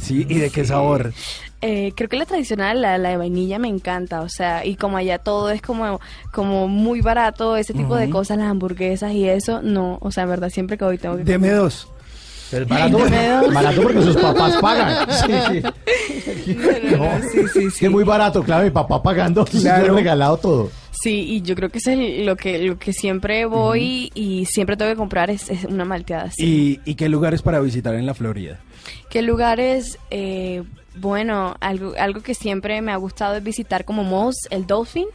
[0.00, 1.12] Sí, ¿y de qué sabor?
[1.62, 4.20] Eh, creo que la tradicional, la, la de vainilla, me encanta.
[4.20, 6.00] O sea, y como allá todo es como,
[6.32, 9.98] como muy barato, ese tipo de cosas, las hamburguesas y eso, no.
[10.02, 11.88] O sea, en verdad, siempre que voy tengo que Deme dos.
[12.52, 15.06] Es barato, porque sus papás pagan.
[15.10, 15.62] Sí, sí.
[16.46, 17.80] No, no, no, sí, sí, Es sí.
[17.80, 19.94] que es muy barato, claro, mi papá pagando, Claro.
[19.94, 20.70] regalado todo.
[20.92, 24.76] Sí, y yo creo que eso es lo que, lo que siempre voy y siempre
[24.76, 26.80] tengo que comprar es, es una malteada así.
[26.84, 28.60] ¿Y, ¿Y qué lugares para visitar en la Florida?
[29.10, 29.98] ¿Qué lugares?
[30.10, 30.62] Eh,
[30.96, 35.06] bueno, algo, algo que siempre me ha gustado es visitar como Moss, el Dolphin.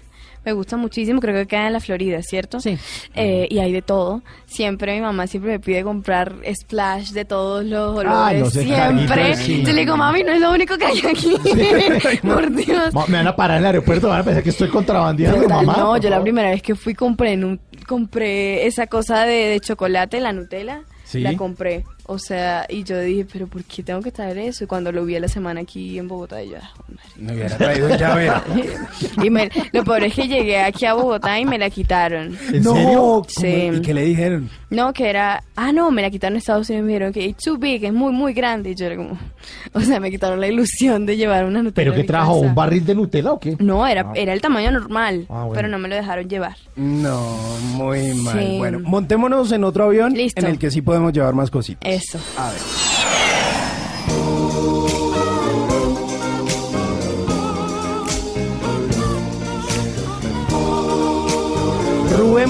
[0.43, 2.59] Me gusta muchísimo, creo que queda en la Florida, ¿cierto?
[2.59, 2.77] Sí.
[3.13, 4.23] Eh, y hay de todo.
[4.47, 8.11] Siempre mi mamá siempre me pide comprar splash de todos los olores.
[8.11, 9.35] Ah, los siempre.
[9.35, 9.61] sí.
[9.63, 11.35] Yo le digo, mami, no es lo único que hay aquí.
[12.23, 12.93] Por Dios.
[12.93, 15.65] Ma- Me van a parar en el aeropuerto, van a pensar que estoy contrabandeando, Total,
[15.65, 15.77] mamá.
[15.79, 17.39] no, yo la primera vez que fui compré,
[17.87, 20.81] compré esa cosa de, de chocolate, la Nutella.
[21.03, 21.19] Sí.
[21.19, 21.83] La compré.
[22.07, 24.63] O sea, y yo dije, pero ¿por qué tengo que traer eso?
[24.63, 27.01] Y cuando lo vi a la semana aquí en Bogotá, yo, ah, madre.
[27.17, 28.33] Me hubiera traído un llavero.
[29.23, 32.37] Y me- lo peor es que llegué aquí a Bogotá y me la quitaron.
[32.51, 33.23] ¿En no.
[33.27, 33.69] Sí.
[33.73, 34.49] ¿Y qué le dijeron?
[34.69, 36.85] No, que era, ah, no, me la quitaron en Estados Unidos.
[36.85, 38.71] Me dijeron que it's too big, es muy, muy grande.
[38.71, 39.17] Y yo era como,
[39.73, 41.91] o sea, me quitaron la ilusión de llevar una Nutella.
[41.91, 42.35] ¿Pero qué trajo?
[42.35, 42.47] casa.
[42.47, 43.55] ¿Un barril de Nutella o qué?
[43.59, 45.53] No, era, era el tamaño normal, Ah, bueno.
[45.53, 46.55] pero no me lo dejaron llevar.
[46.75, 47.37] No,
[47.75, 48.39] muy mal.
[48.39, 48.57] Sí.
[48.57, 50.39] Bueno, montémonos en otro avión Listo.
[50.41, 51.90] en el que sí podemos llevar más cositas.
[51.91, 52.17] Eso.
[52.37, 52.90] A ver.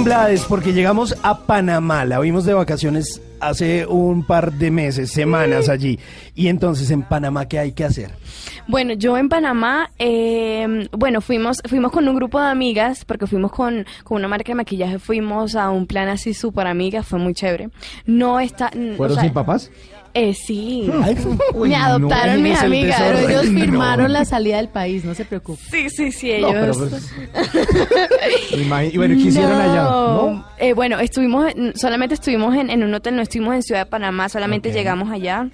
[0.04, 5.70] Blades, porque llegamos a Panamá, la vimos de vacaciones hace un par de meses, semanas
[5.70, 6.00] allí.
[6.36, 8.12] Y entonces en Panamá, ¿qué hay que hacer?
[8.68, 13.52] Bueno, yo en Panamá, eh, bueno, fuimos fuimos con un grupo de amigas, porque fuimos
[13.52, 17.34] con, con una marca de maquillaje, fuimos a un plan así súper amigas, fue muy
[17.34, 17.70] chévere.
[18.06, 18.68] No está...
[18.68, 19.72] o ¿Fueron sea, sin papás?
[20.14, 20.92] Eh, sí.
[21.54, 23.02] Uy, Me no, adoptaron mis el amigas.
[23.02, 23.60] Pero ellos No.
[23.62, 25.62] firmaron la salida del país, no se preocupe.
[25.72, 26.78] Sí, sí, sí, ellos...
[26.78, 27.14] pues,
[28.94, 29.84] y bueno, ¿qué hicieron allá?
[29.84, 30.46] ¿No?
[30.58, 33.90] Eh, bueno, estuvimos, en- solamente estuvimos en, en un hotel, no estuvimos en Ciudad de
[33.90, 35.48] Panamá, solamente llegamos allá.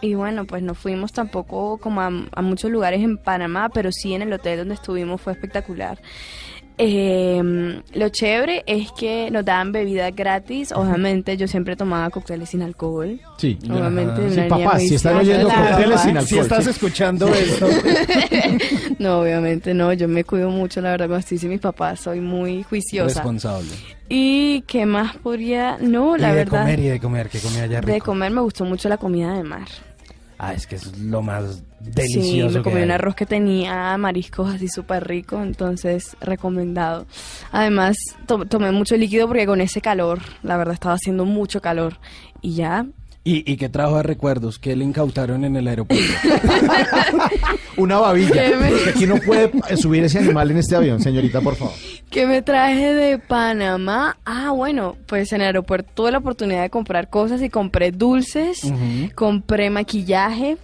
[0.00, 4.12] Y bueno, pues no fuimos tampoco como a, a muchos lugares en Panamá, pero sí
[4.12, 5.98] en el hotel donde estuvimos fue espectacular.
[6.76, 10.72] Eh, lo chévere es que nos daban bebidas gratis.
[10.72, 13.20] Obviamente yo siempre tomaba cócteles sin alcohol.
[13.38, 13.58] Sí.
[13.70, 16.18] Obviamente Sí, niña si están juiciosa, oyendo claro, cócteles sin papá.
[16.20, 16.26] alcohol.
[16.26, 16.70] Si estás sí.
[16.70, 17.66] escuchando esto,
[18.98, 19.92] No, obviamente no.
[19.92, 22.00] Yo me cuido mucho, la verdad, sin mis papás.
[22.00, 23.20] Soy muy juiciosa.
[23.20, 23.68] responsable.
[24.08, 25.78] ¿Y qué más podría...?
[25.80, 26.60] No, la y de verdad...
[26.60, 27.92] comer y de comer, que comía allá rico.
[27.92, 29.66] De comer me gustó mucho la comida de mar.
[30.38, 33.96] Ah, es que es lo más Sí, delicioso me que comí un arroz que tenía
[33.98, 37.06] mariscos así súper rico, entonces recomendado.
[37.52, 41.98] Además, to- tomé mucho líquido porque con ese calor, la verdad estaba haciendo mucho calor.
[42.40, 42.86] Y ya,
[43.26, 44.58] ¿Y, ¿Y qué trajo de recuerdos?
[44.58, 46.04] ¿Qué le incautaron en el aeropuerto?
[47.76, 48.32] Una babilla.
[48.50, 51.56] ¿Qué me- Porque aquí no puede eh, subir ese animal en este avión, señorita, por
[51.56, 51.74] favor.
[52.10, 54.16] ¿qué me traje de Panamá?
[54.24, 58.60] Ah, bueno, pues en el aeropuerto tuve la oportunidad de comprar cosas y compré dulces,
[59.14, 60.56] compré maquillaje.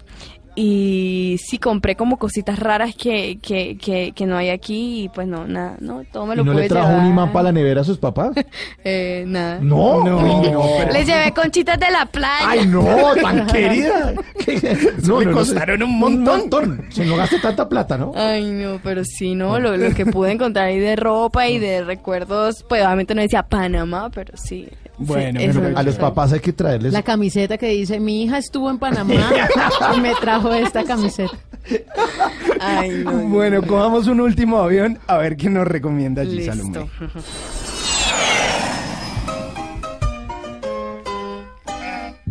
[0.56, 5.26] Y sí, compré como cositas raras que, que, que, que no hay aquí y pues
[5.28, 7.04] no, nada, no, todo me ¿Y lo no pude le trajo llevar.
[7.04, 8.32] un imán para la nevera a sus papás?
[8.84, 9.58] Eh, nada.
[9.60, 10.20] No, No.
[10.20, 12.48] No, pero- Les llevé conchitas de la playa.
[12.48, 12.84] Ay, no,
[13.22, 14.12] tan querida.
[15.06, 16.40] No, no, costaron un Un montón.
[16.40, 16.86] montón.
[16.90, 18.12] Se no gasta tanta plata, ¿no?
[18.16, 21.84] Ay, no, pero sí, no, lo, lo que pude encontrar ahí de ropa y de
[21.84, 24.68] recuerdos, pues obviamente no decía Panamá, pero sí.
[25.00, 25.40] Bueno,
[25.74, 26.92] a los papás hay que traerles.
[26.92, 29.14] La camiseta que dice, mi hija estuvo en Panamá
[29.96, 31.36] y me trajo esta camiseta.
[32.60, 33.66] Ay, no, bueno, no.
[33.66, 36.46] cojamos un último avión a ver qué nos recomienda allí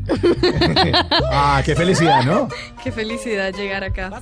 [1.32, 2.48] ah, qué felicidad, ¿no?
[2.84, 4.22] Qué felicidad llegar acá.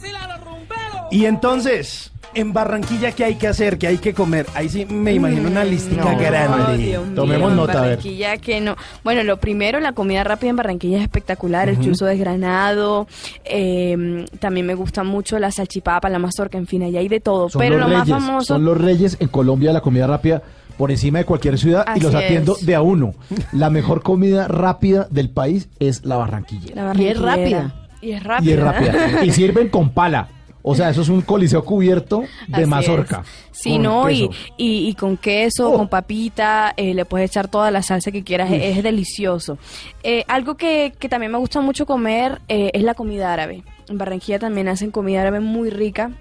[1.12, 3.78] Y entonces, en Barranquilla, ¿qué hay que hacer?
[3.78, 4.46] ¿Qué hay que comer?
[4.54, 6.18] Ahí sí me imagino una listica no.
[6.20, 6.78] Grande.
[6.78, 7.90] Dios mío, Tomemos en nota, a ver.
[7.98, 8.76] Barranquilla que no.
[9.04, 11.70] Bueno, lo primero, la comida rápida en Barranquilla es espectacular.
[11.70, 13.08] El chuzo desgranado.
[13.44, 17.50] eh, también me gusta mucho la salchipapa, la mazorca, en fin, allá hay de todo.
[17.50, 18.46] Son Pero lo más famoso.
[18.54, 20.42] Son los reyes en Colombia de la comida rápida
[20.78, 22.66] por encima de cualquier ciudad y los atiendo es.
[22.66, 23.14] de a uno.
[23.52, 26.94] La mejor comida rápida del país es la barranquillera.
[26.94, 27.62] la Y es barranquillera.
[27.62, 27.88] rápida.
[28.00, 28.50] Y es rápida.
[28.50, 29.24] Y es rápida.
[29.26, 30.28] y sirven con pala.
[30.70, 33.24] O sea, eso es un coliseo cubierto de Así mazorca.
[33.24, 33.58] es.
[33.60, 35.78] Sí, no, y, y, y con queso, Oh.
[35.78, 39.58] con papita, eh, le puedes echar toda la salsa que quieras, es, es delicioso.
[40.04, 43.64] Eh, algo que, que también me gusta mucho comer eh, es la comida árabe.
[43.90, 46.12] En Barranquilla también hacen comida árabe muy rica.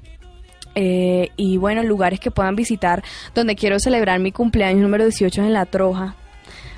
[0.75, 3.03] Eh, y bueno, lugares que puedan visitar
[3.35, 6.15] donde quiero celebrar mi cumpleaños número 18 es en La Troja.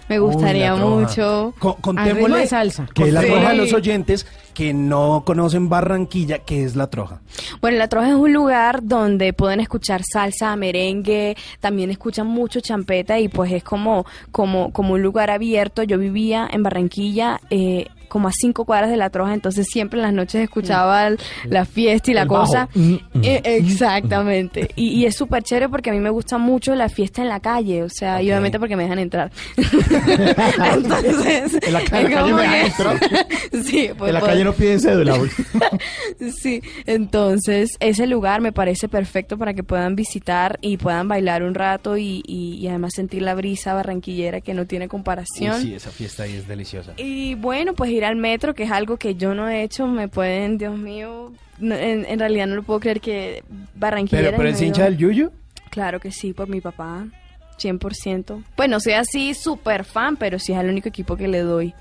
[0.09, 1.55] Me gustaría mucho.
[1.59, 2.89] Co- Al ritmo contémosle, de salsa.
[2.95, 3.51] ¿Qué es la troja?
[3.51, 7.21] a los oyentes que no conocen Barranquilla, ¿qué es la troja?
[7.61, 13.19] Bueno, La Troja es un lugar donde pueden escuchar salsa, merengue, también escuchan mucho champeta
[13.21, 15.85] y pues es como, como, como un lugar abierto.
[15.85, 20.03] Yo vivía en Barranquilla, eh, como a cinco cuadras de La Troja, entonces siempre en
[20.05, 22.69] las noches escuchaba el- la fiesta y la El cosa.
[22.75, 24.71] Mm, mm, Eh, exactamente.
[24.77, 27.41] Y, y es súper chévere porque a mí me gusta mucho la fiesta en la
[27.41, 29.31] calle, o sea, y obviamente porque me dejan entrar.
[30.75, 32.99] entonces, En la ca- en la calle me dejan entrar.
[33.65, 35.19] sí, pues, en la pues, calle no piden cédula.
[36.41, 41.55] Sí, entonces ese lugar me parece perfecto para que puedan visitar y puedan bailar un
[41.55, 45.61] rato y, y- y además sentir la brisa barranquillera que no tiene comparación.
[45.61, 46.93] sí, esa fiesta ahí es deliciosa.
[46.97, 50.09] Y bueno, pues ir al metro, que es algo que yo no he hecho, me
[50.09, 53.45] pueden, Dios mío, no- en, en realidad no lo puedo creer que
[53.75, 54.29] Barranquillera...
[54.29, 55.31] Pero, pero es hincha del Yuyu.
[55.71, 57.07] Claro que sí, por mi papá,
[57.61, 58.43] 100%.
[58.57, 61.75] Pues no soy así súper fan, pero sí es el único equipo que le doy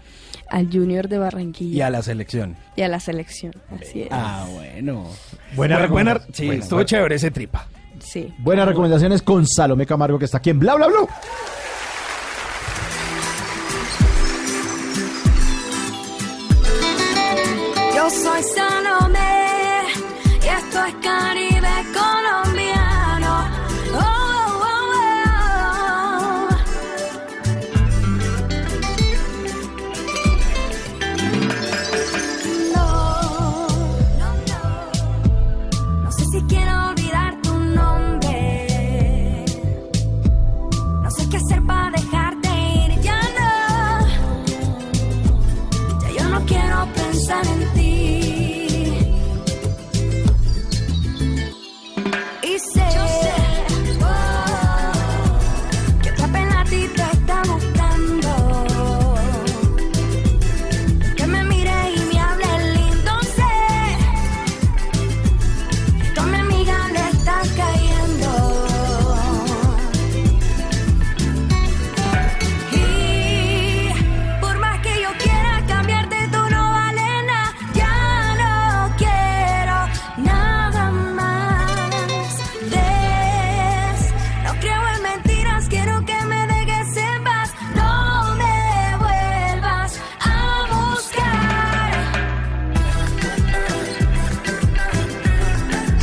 [0.49, 2.55] al Junior de Barranquilla Y a la selección.
[2.75, 3.53] y a la selección.
[3.79, 4.07] Así es.
[4.11, 5.05] Ah, bueno.
[5.55, 6.33] Buena buena, buena- recomendación.
[6.35, 7.67] sí, Buena, estuvo chévere ese tripa.
[7.99, 8.33] Sí.
[8.39, 10.97] Buenas recomendaciones con Salomé Camargo que está aquí en Bla Bla Bla.
[18.37, 19.83] Soy Salomé
[20.43, 21.56] y esto es Caribe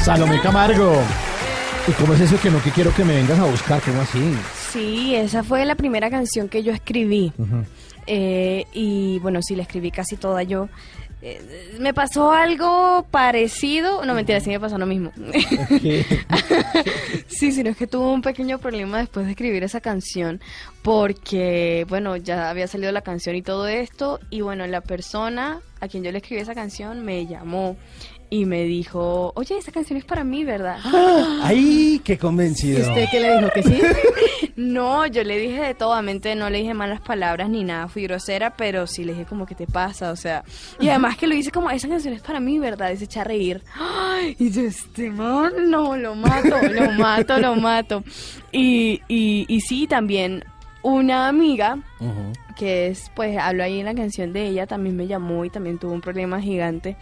[0.05, 1.01] Salomé Camargo.
[1.89, 3.81] ¿Y cómo es eso que no que quiero que me vengas a buscar?
[3.81, 4.35] ¿Cómo así?
[4.71, 7.33] Sí, esa fue la primera canción que yo escribí.
[8.07, 10.69] Eh, y bueno, sí, la escribí casi toda yo.
[11.23, 14.05] Eh, me pasó algo parecido.
[14.05, 15.11] No, mentira, sí me pasó lo mismo.
[17.27, 20.43] sí, sino es que tuve un pequeño problema después de escribir esa canción.
[20.83, 24.21] Porque, bueno, ya había salido la canción y todo esto.
[24.29, 27.77] Y bueno, la persona a quien yo le escribí esa canción me llamó
[28.35, 30.78] y me dijo: Oye, esa canción es para mí, ¿verdad?
[31.43, 32.80] ¡Ay, qué ¿Y convencido!
[32.89, 33.51] usted qué le dijo?
[33.55, 33.80] ¿Que sí?
[34.57, 38.05] No, yo le dije de todo, obviamente no le dije malas palabras ni nada, fui
[38.05, 40.45] grosera, pero sí le dije como que te pasa, o sea,
[40.78, 42.93] y además que lo hice como, esa canción es para mí, ¿verdad?
[42.93, 43.62] Y se echa a reír.
[43.74, 48.05] Ay, y yo, este man, no, lo mato, lo mato, lo mato.
[48.53, 50.45] Y, y, y sí, también
[50.85, 51.78] una amiga
[52.57, 55.78] que es, pues, hablo ahí en la canción de ella, también me llamó y también
[55.78, 56.97] tuvo un problema gigante,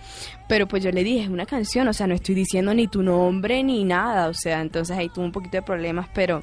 [0.49, 3.03] pero pues yo le dije, es una canción, o sea, no estoy diciendo ni tu
[3.03, 6.43] nombre ni nada, o sea, entonces ahí tuvo un poquito de problemas, pero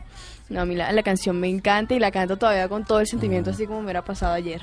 [0.49, 3.07] no, a mí la, la canción me encanta y la canto todavía con todo el
[3.07, 4.61] sentimiento así como me hubiera pasado ayer.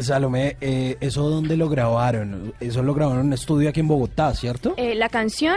[0.00, 2.52] Salomé, eh, ¿eso dónde lo grabaron?
[2.60, 4.74] Eso lo grabaron en un estudio aquí en Bogotá, ¿cierto?
[4.76, 5.56] Eh, la canción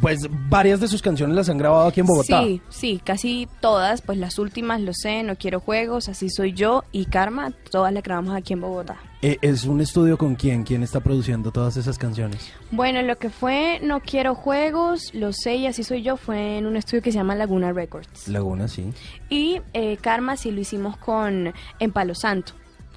[0.00, 2.42] Pues varias de sus canciones las han grabado aquí en Bogotá.
[2.42, 6.84] Sí, sí, casi todas, pues las últimas, lo sé, No Quiero Juegos, Así Soy Yo
[6.92, 8.96] y Karma, todas las grabamos aquí en Bogotá.
[9.22, 10.62] Eh, ¿Es un estudio con quién?
[10.62, 12.52] ¿Quién está produciendo todas esas canciones?
[12.70, 16.66] Bueno, lo que fue No Quiero Juegos, Lo sé y Así Soy Yo fue en
[16.66, 18.28] un estudio que se llama Laguna Records.
[18.28, 18.92] Laguna, sí.
[19.30, 22.52] Y eh, Karma sí lo hicimos con En Palo Santo,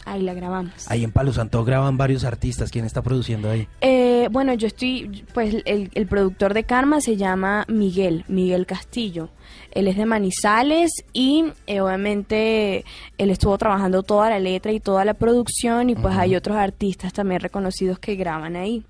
[0.05, 0.89] ahí la grabamos.
[0.89, 2.71] Ahí en Palo Santo graban varios artistas.
[2.71, 3.67] ¿Quién está produciendo ahí?
[3.81, 9.29] Eh, bueno, yo estoy, pues el, el productor de Karma se llama Miguel, Miguel Castillo.
[9.71, 12.85] Él es de Manizales y eh, obviamente
[13.17, 17.13] él estuvo trabajando toda la letra y toda la producción y pues hay otros artistas
[17.13, 18.83] también reconocidos que graban ahí.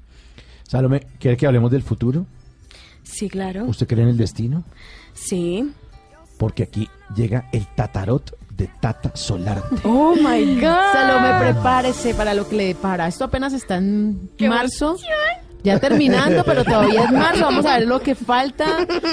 [0.64, 2.26] Salome, ¿quiere que hablemos del futuro?
[3.04, 3.66] Sí, claro.
[3.66, 4.64] ¿Usted cree en el destino?
[5.14, 5.70] Sí.
[6.38, 9.78] Porque aquí llega el tatarot de Tata Solarte.
[9.84, 10.92] Oh my God.
[10.94, 13.08] Salome, prepárese para lo que le depara.
[13.08, 14.98] Esto apenas está en marzo.
[15.64, 17.42] Ya terminando, pero todavía es marzo.
[17.42, 18.66] Vamos a ver lo que falta.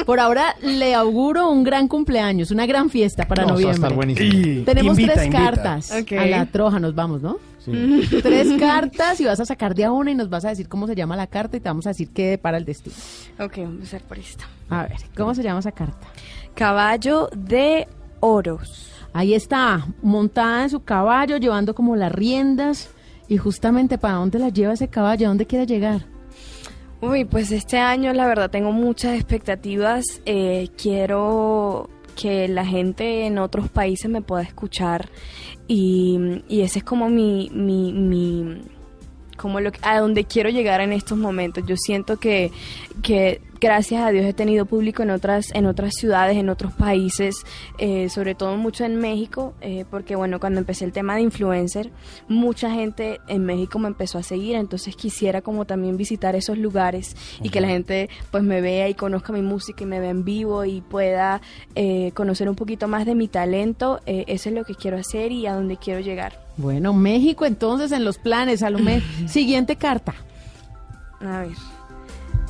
[0.05, 3.75] Por ahora le auguro un gran cumpleaños, una gran fiesta para No, eso va a
[3.75, 4.25] estar noviembre.
[4.25, 4.65] buenísimo.
[4.65, 5.45] Tenemos Invita, tres invita.
[5.45, 5.93] cartas.
[5.93, 7.39] A la troja nos vamos, ¿no?
[8.23, 10.87] Tres cartas y vas a sacar de a una y nos vas a decir cómo
[10.87, 12.95] se llama la carta y te vamos a decir qué depara el destino.
[13.41, 14.45] Ok, vamos a empezar por esto.
[14.71, 16.07] A ver, ¿cómo se llama esa carta?
[16.55, 17.89] Caballo de
[18.21, 18.93] oros.
[19.17, 22.91] Ahí está, montada en su caballo, llevando como las riendas.
[23.29, 25.25] Y justamente, ¿para dónde la lleva ese caballo?
[25.25, 26.05] ¿A dónde quiere llegar?
[27.01, 30.05] Uy, pues este año la verdad tengo muchas expectativas.
[30.27, 35.09] Eh, quiero que la gente en otros países me pueda escuchar
[35.67, 38.61] y, y ese es como mi, mi, mi
[39.39, 41.65] como lo a donde quiero llegar en estos momentos.
[41.67, 42.53] Yo siento que,
[43.03, 47.37] que gracias a Dios he tenido público en otras, en otras ciudades, en otros países,
[47.79, 51.91] eh, sobre todo mucho en México, eh, porque bueno, cuando empecé el tema de influencer,
[52.29, 57.17] mucha gente en México me empezó a seguir, entonces quisiera como también visitar esos lugares
[57.43, 60.25] y que la gente pues me vea y conozca mi música y me vea en
[60.25, 61.41] vivo y pueda
[61.75, 64.01] eh, conocer un poquito más de mi talento.
[64.07, 66.45] Eh, eso es lo que quiero hacer y a donde quiero llegar.
[66.57, 69.03] Bueno, México entonces en los planes, Salomé.
[69.27, 70.15] Siguiente carta.
[71.21, 71.76] A ver.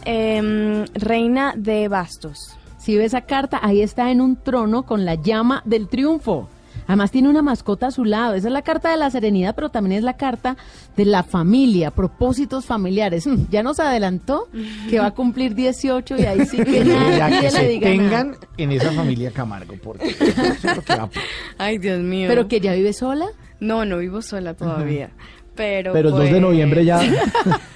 [0.07, 2.57] Em, Reina de Bastos.
[2.79, 6.49] Si ve esa carta, ahí está en un trono con la llama del triunfo.
[6.87, 8.35] Además tiene una mascota a su lado.
[8.35, 10.57] Esa es la carta de la serenidad, pero también es la carta
[10.97, 13.27] de la familia, propósitos familiares.
[13.27, 14.47] Mm, Ya nos adelantó
[14.89, 17.89] que va a cumplir 18 y ahí sí que Ya nadie que le se diga
[17.89, 17.99] nada.
[17.99, 21.11] tengan en esa familia Camargo, porque eso es lo que va a-
[21.59, 22.29] Ay, Dios mío.
[22.29, 23.27] Pero que ya vive sola.
[23.59, 25.11] No, no vivo sola todavía.
[25.57, 27.01] Pero, Pero el 2 de pues, noviembre ya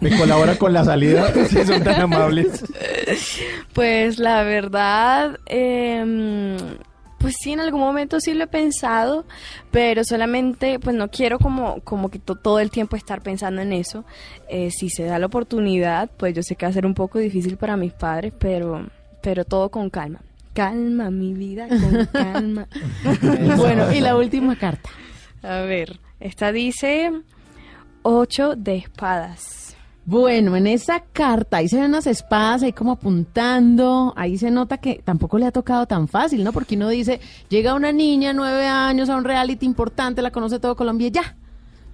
[0.00, 2.64] me colabora con la salida, si son tan amables.
[3.72, 6.56] Pues la verdad, em,
[7.18, 9.24] pues sí, en algún momento sí lo he pensado,
[9.70, 13.72] pero solamente, pues no quiero como, como que to- todo el tiempo estar pensando en
[13.72, 14.04] eso.
[14.48, 17.18] Eh, si se da la oportunidad, pues yo sé que va a ser un poco
[17.18, 18.86] difícil para mis padres, pero,
[19.22, 20.20] pero todo con calma.
[20.52, 22.66] Calma, mi vida, con calma.
[23.56, 24.88] Bueno, y la última carta.
[25.42, 27.12] A ver, esta dice
[28.06, 29.74] ocho de espadas.
[30.04, 34.78] Bueno, en esa carta ahí se ven unas espadas ahí como apuntando, ahí se nota
[34.78, 36.52] que tampoco le ha tocado tan fácil, ¿no?
[36.52, 40.76] Porque uno dice, llega una niña, nueve años, a un reality importante, la conoce todo
[40.76, 41.36] Colombia, y ya.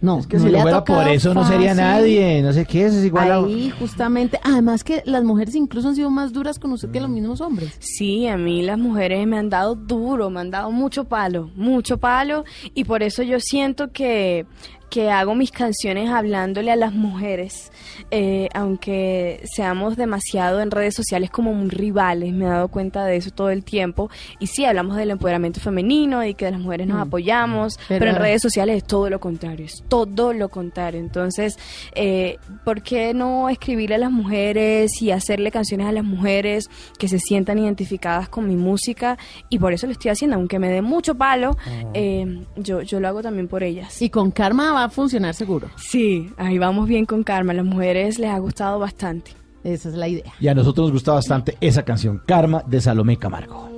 [0.02, 2.86] No, Es que no si le fuera por eso no sería nadie, no sé qué,
[2.86, 3.36] eso es igual a...
[3.36, 7.08] Ahí, justamente, además que las mujeres incluso han sido más duras con usted que los
[7.08, 7.76] mismos hombres.
[7.78, 11.98] Sí, a mí las mujeres me han dado duro, me han dado mucho palo, mucho
[11.98, 12.44] palo,
[12.74, 14.44] y por eso yo siento que,
[14.92, 17.72] que hago mis canciones hablándole a las mujeres,
[18.10, 23.16] eh, aunque seamos demasiado en redes sociales como muy rivales, me he dado cuenta de
[23.16, 26.98] eso todo el tiempo, y sí, hablamos del empoderamiento femenino y que las mujeres nos
[26.98, 27.02] Mm.
[27.08, 31.58] apoyamos, Pero- pero, en redes sociales es todo lo contrario, es todo lo contrario, entonces,
[31.94, 36.68] eh, ¿por qué no escribirle a las mujeres y hacerle canciones a las mujeres
[36.98, 39.16] que se sientan identificadas con mi música?
[39.48, 41.56] Y por eso lo estoy haciendo, aunque me dé mucho palo,
[41.94, 44.02] eh, yo, yo lo hago también por ellas.
[44.02, 45.68] Y con Karma va a funcionar seguro.
[45.76, 49.32] Sí, ahí vamos bien con Karma, a las mujeres les ha gustado bastante.
[49.62, 50.32] Esa es la idea.
[50.40, 53.70] Y a nosotros nos gusta bastante esa canción, Karma, de Salomé Camargo.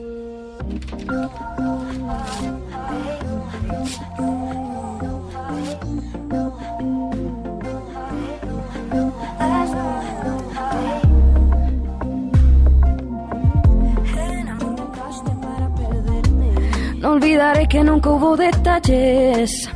[16.99, 19.69] No olvidaré que nunca hubo detalles.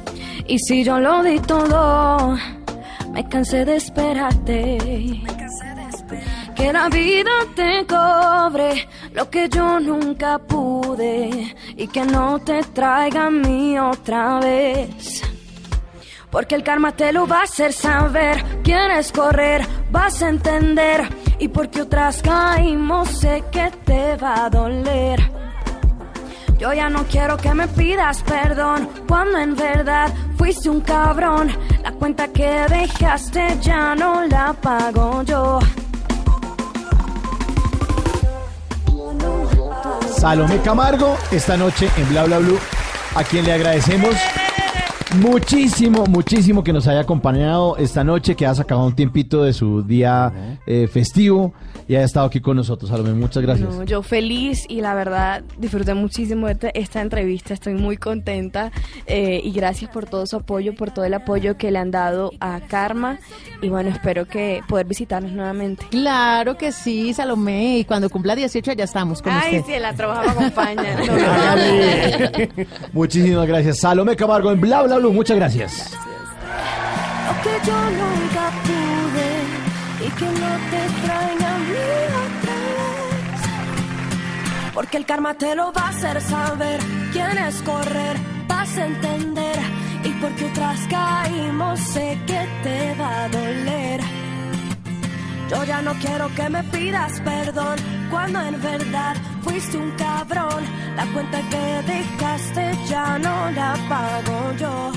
[0.48, 2.34] Y si yo lo di todo,
[3.12, 4.78] me cansé de esperarte.
[6.56, 11.54] Que la vida te cobre lo que yo nunca pude.
[11.76, 15.22] Y que no te traiga a mí otra vez.
[16.30, 18.42] Porque el karma te lo va a hacer saber.
[18.64, 25.30] Quieres correr, vas a entender Y porque otras caímos, sé que te va a doler.
[26.58, 31.56] Yo ya no quiero que me pidas perdón cuando en verdad fuiste un cabrón.
[31.84, 35.60] La cuenta que dejaste ya no la pago yo.
[40.18, 42.58] Salomé Camargo, esta noche en Bla Bla Blue,
[43.14, 44.16] a quien le agradecemos
[45.16, 49.82] muchísimo, muchísimo que nos haya acompañado esta noche, que ha sacado un tiempito de su
[49.82, 51.52] día eh, festivo
[51.86, 52.90] y haya estado aquí con nosotros.
[52.90, 53.74] Salomé, muchas gracias.
[53.74, 58.70] No, yo feliz y la verdad disfruté muchísimo de este- esta entrevista, estoy muy contenta
[59.06, 62.30] eh, y gracias por todo su apoyo, por todo el apoyo que le han dado
[62.40, 63.18] a Karma
[63.62, 65.86] y bueno, espero que poder visitarnos nuevamente.
[65.90, 67.78] Claro que sí, Salomé.
[67.78, 69.74] Y cuando cumpla 18 ya estamos con Ay, usted.
[69.74, 70.82] sí, la trabaja me acompaña.
[71.06, 72.64] No, no.
[72.92, 73.78] Muchísimas gracias.
[73.78, 75.96] Salomé Camargo en Bla Bla Muchas gracias.
[84.74, 86.80] Porque el karma te lo va a hacer saber.
[87.12, 88.16] Quién es correr,
[88.48, 89.56] vas a entender.
[90.04, 94.17] Y porque otras caímos, sé que te va a doler.
[95.50, 97.78] Yo ya no quiero que me pidas perdón
[98.10, 100.64] cuando en verdad fuiste un cabrón.
[100.96, 104.92] La cuenta que dejaste ya no la pago yo.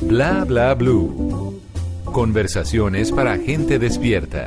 [0.00, 1.60] Bla bla blue.
[2.04, 4.46] Conversaciones para gente despierta.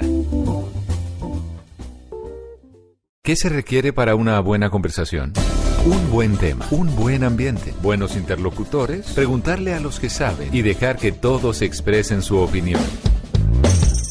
[3.24, 5.34] ¿Qué se requiere para una buena conversación?
[5.86, 10.98] Un buen tema, un buen ambiente, buenos interlocutores, preguntarle a los que saben y dejar
[10.98, 12.82] que todos expresen su opinión.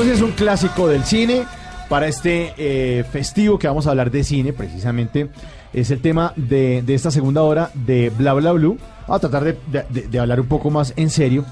[0.00, 1.44] Es un clásico del cine.
[1.88, 5.28] Para este eh, festivo que vamos a hablar de cine, precisamente,
[5.72, 8.78] es el tema de, de esta segunda hora de Bla Bla Blue.
[9.08, 11.44] Vamos a tratar de- de hablar un poco más en serio.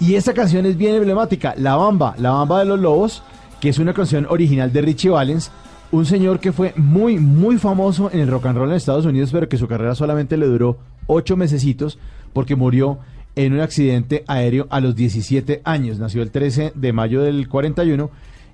[0.00, 3.22] Y esta canción es bien emblemática, La Bamba, La Bamba de los Lobos,
[3.60, 5.50] que es una canción original de Richie Valens,
[5.92, 9.28] un señor que fue muy, muy famoso en el rock and roll en Estados Unidos,
[9.30, 11.98] pero que su carrera solamente le duró ocho mesecitos
[12.32, 12.98] porque murió
[13.36, 15.98] en un accidente aéreo a los 17 años.
[15.98, 18.10] Nació el 13 de mayo del 41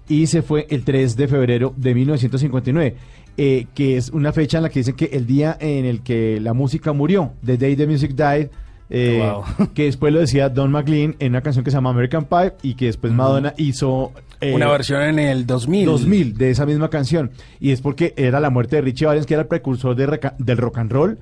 [0.08, 2.96] y se fue el 3 de febrero de 1959,
[3.36, 6.40] eh, que es una fecha en la que dicen que el día en el que
[6.40, 8.48] la música murió, The Day the Music Died,
[8.90, 9.68] eh, Wow.
[9.74, 12.74] que después lo decía Don McLean en una canción que se llama American Pie y
[12.74, 14.12] que después Madonna hizo...
[14.40, 15.84] eh, Una versión en el 2000.
[15.84, 17.30] 2000 de esa misma canción.
[17.60, 20.56] Y es porque era la muerte de Richie Valens, que era el precursor de del
[20.56, 21.18] rock and roll.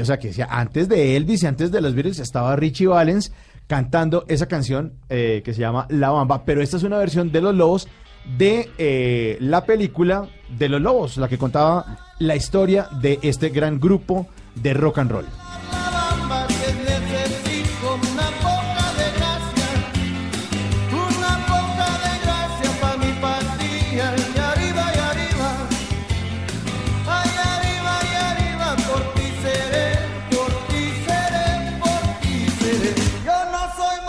[0.00, 3.32] O sea, que decía, antes de Elvis y antes de los Beatles estaba Richie Valens
[3.66, 6.44] cantando esa canción eh, que se llama La Bamba.
[6.44, 7.88] Pero esta es una versión de Los Lobos
[8.38, 10.28] de eh, la película
[10.58, 15.10] de Los Lobos, la que contaba la historia de este gran grupo de rock and
[15.10, 15.45] roll.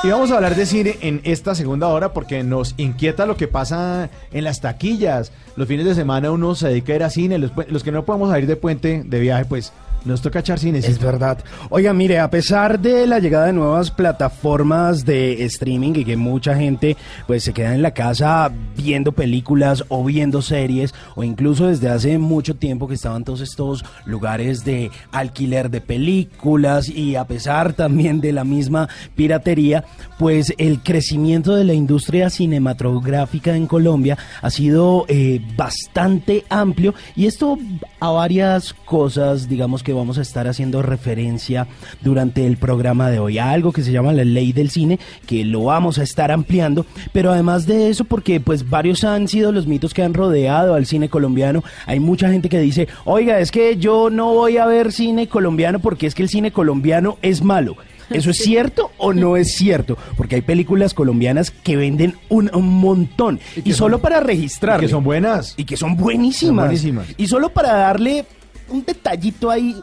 [0.08, 3.50] Y vamos a hablar de cine en esta segunda hora porque nos inquieta lo que
[3.50, 5.34] pasa en las taquillas.
[5.58, 8.06] Los fines de semana uno se dedica a ir a cine, los, los que no
[8.06, 9.74] podemos salir de puente de viaje, pues
[10.06, 10.80] nos toca echar cine.
[10.80, 11.40] Es verdad.
[11.70, 16.56] Oiga, mire, a pesar de la llegada de nuevas plataformas de streaming y que mucha
[16.56, 21.90] gente pues se queda en la casa viendo películas o viendo series o incluso desde
[21.90, 27.74] hace mucho tiempo que estaban todos estos lugares de alquiler de películas y a pesar
[27.74, 29.84] también de la misma piratería,
[30.18, 37.26] pues el crecimiento de la industria cinematográfica en Colombia ha sido eh, bastante amplio y
[37.26, 37.58] esto
[38.00, 41.66] a varias cosas, digamos que vamos a estar haciendo referencia
[42.02, 45.46] durante el programa de hoy a algo que se llama la ley del cine, que
[45.46, 49.66] lo vamos a estar ampliando, pero además de eso, porque pues varios han sido los
[49.66, 53.78] mitos que han rodeado al cine colombiano, hay mucha gente que dice, oiga, es que
[53.78, 57.78] yo no voy a ver cine colombiano porque es que el cine colombiano es malo.
[58.10, 59.98] ¿Eso es cierto o no es cierto?
[60.18, 63.40] Porque hay películas colombianas que venden un, un montón.
[63.64, 64.82] Y, solo para registrar.
[64.82, 65.54] que son buenas.
[65.56, 66.48] Y que son buenísimas.
[66.48, 67.08] Son buenísimas.
[67.16, 68.26] Y solo para darle
[68.70, 69.76] un detallito ahí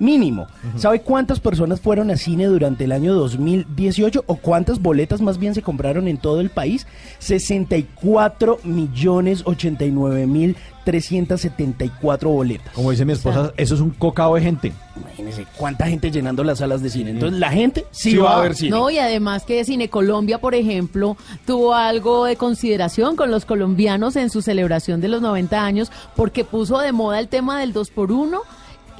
[0.00, 0.48] mínimo.
[0.76, 5.54] ¿Sabe cuántas personas fueron a cine durante el año 2018 o cuántas boletas más bien
[5.54, 6.86] se compraron en todo el país?
[7.20, 12.72] 64 millones 89 mil 374 boletas.
[12.72, 14.72] Como dice mi esposa, eso es un cocao de gente.
[14.96, 17.10] Imagínense cuánta gente llenando las salas de cine.
[17.10, 18.70] Entonces la gente sí, va, a ver cine.
[18.70, 24.16] No, y además que Cine Colombia, por ejemplo, tuvo algo de consideración con los colombianos
[24.16, 27.90] en su celebración de los 90 años porque puso de moda el tema del 2
[27.90, 28.40] por 1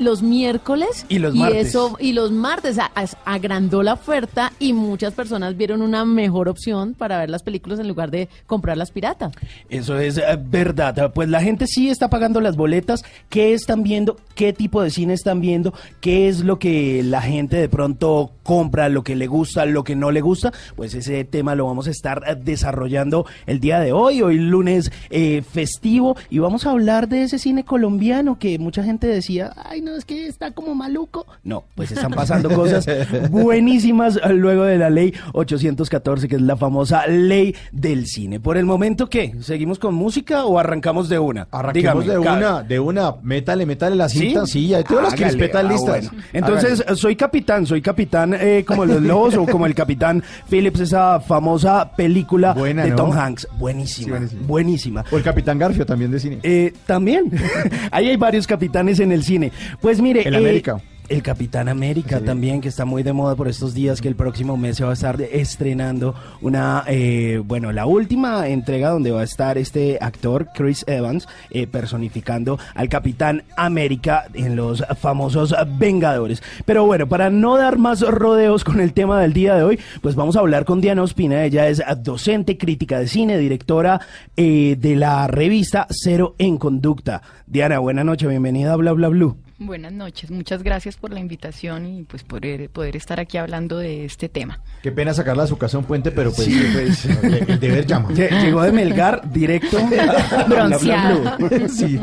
[0.00, 1.68] los miércoles Y los martes.
[1.68, 6.48] eso y los martes a- a- agrandó la oferta y muchas personas vieron una mejor
[6.48, 9.32] opción para ver las películas en lugar de comprar las piratas.
[9.68, 11.12] Eso es eh, verdad.
[11.12, 13.04] Pues la gente sí está pagando las boletas.
[13.28, 14.16] ¿Qué están viendo?
[14.34, 15.72] ¿Qué tipo de cine están viendo?
[16.00, 18.88] ¿Qué es lo que la gente de pronto compra?
[18.88, 19.66] ¿Lo que le gusta?
[19.66, 20.52] ¿Lo que no le gusta?
[20.76, 24.90] Pues ese tema lo vamos a estar eh, desarrollando el día de hoy, hoy lunes
[25.10, 26.16] eh, festivo.
[26.30, 30.04] Y vamos a hablar de ese cine colombiano que mucha gente decía, ay, no, es
[30.04, 31.26] que está como maluco.
[31.44, 32.86] No, pues están pasando cosas
[33.30, 38.40] buenísimas luego de la ley 814, que es la famosa ley del cine.
[38.40, 39.34] Por el momento, ¿qué?
[39.40, 41.48] ¿Seguimos con música o arrancamos de una?
[41.50, 45.68] Arranquemos de una, de una, métale, métale la cinta, sí, ya tengo las crispetas ah,
[45.68, 46.10] listas.
[46.10, 46.24] bueno.
[46.32, 51.20] Entonces, soy capitán, soy capitán eh, como los lobos o como el capitán Phillips, esa
[51.20, 52.96] famosa película Buena, de ¿no?
[52.96, 53.48] Tom Hanks.
[53.58, 54.46] Buenísima, Sí, buenísima.
[54.46, 55.04] buenísima.
[55.10, 56.38] O el Capitán Garfio también de cine.
[56.42, 57.30] Eh, también.
[57.90, 59.52] Ahí hay varios capitanes en el cine.
[59.80, 60.26] Pues mire.
[60.26, 60.80] El eh, América.
[61.10, 64.56] El Capitán América también, que está muy de moda por estos días, que el próximo
[64.56, 69.24] mes se va a estar estrenando una, eh, bueno, la última entrega donde va a
[69.24, 76.44] estar este actor, Chris Evans, eh, personificando al Capitán América en los famosos Vengadores.
[76.64, 80.14] Pero bueno, para no dar más rodeos con el tema del día de hoy, pues
[80.14, 81.44] vamos a hablar con Diana Ospina.
[81.44, 84.00] Ella es docente, crítica de cine, directora
[84.36, 87.20] eh, de la revista Cero en Conducta.
[87.48, 89.36] Diana, buena noche, bienvenida a Bla Bla Blue.
[89.62, 94.06] Buenas noches, muchas gracias por la invitación y pues poder, poder estar aquí hablando de
[94.06, 94.58] este tema.
[94.82, 97.04] Qué pena sacarla a su casa a un puente, pero pues, pues,
[97.46, 98.08] el deber llama.
[98.08, 101.36] Lle- Llegó de Melgar directo a Bla Bla Bronceada.
[101.36, 101.68] Blue.
[101.68, 102.00] Sí,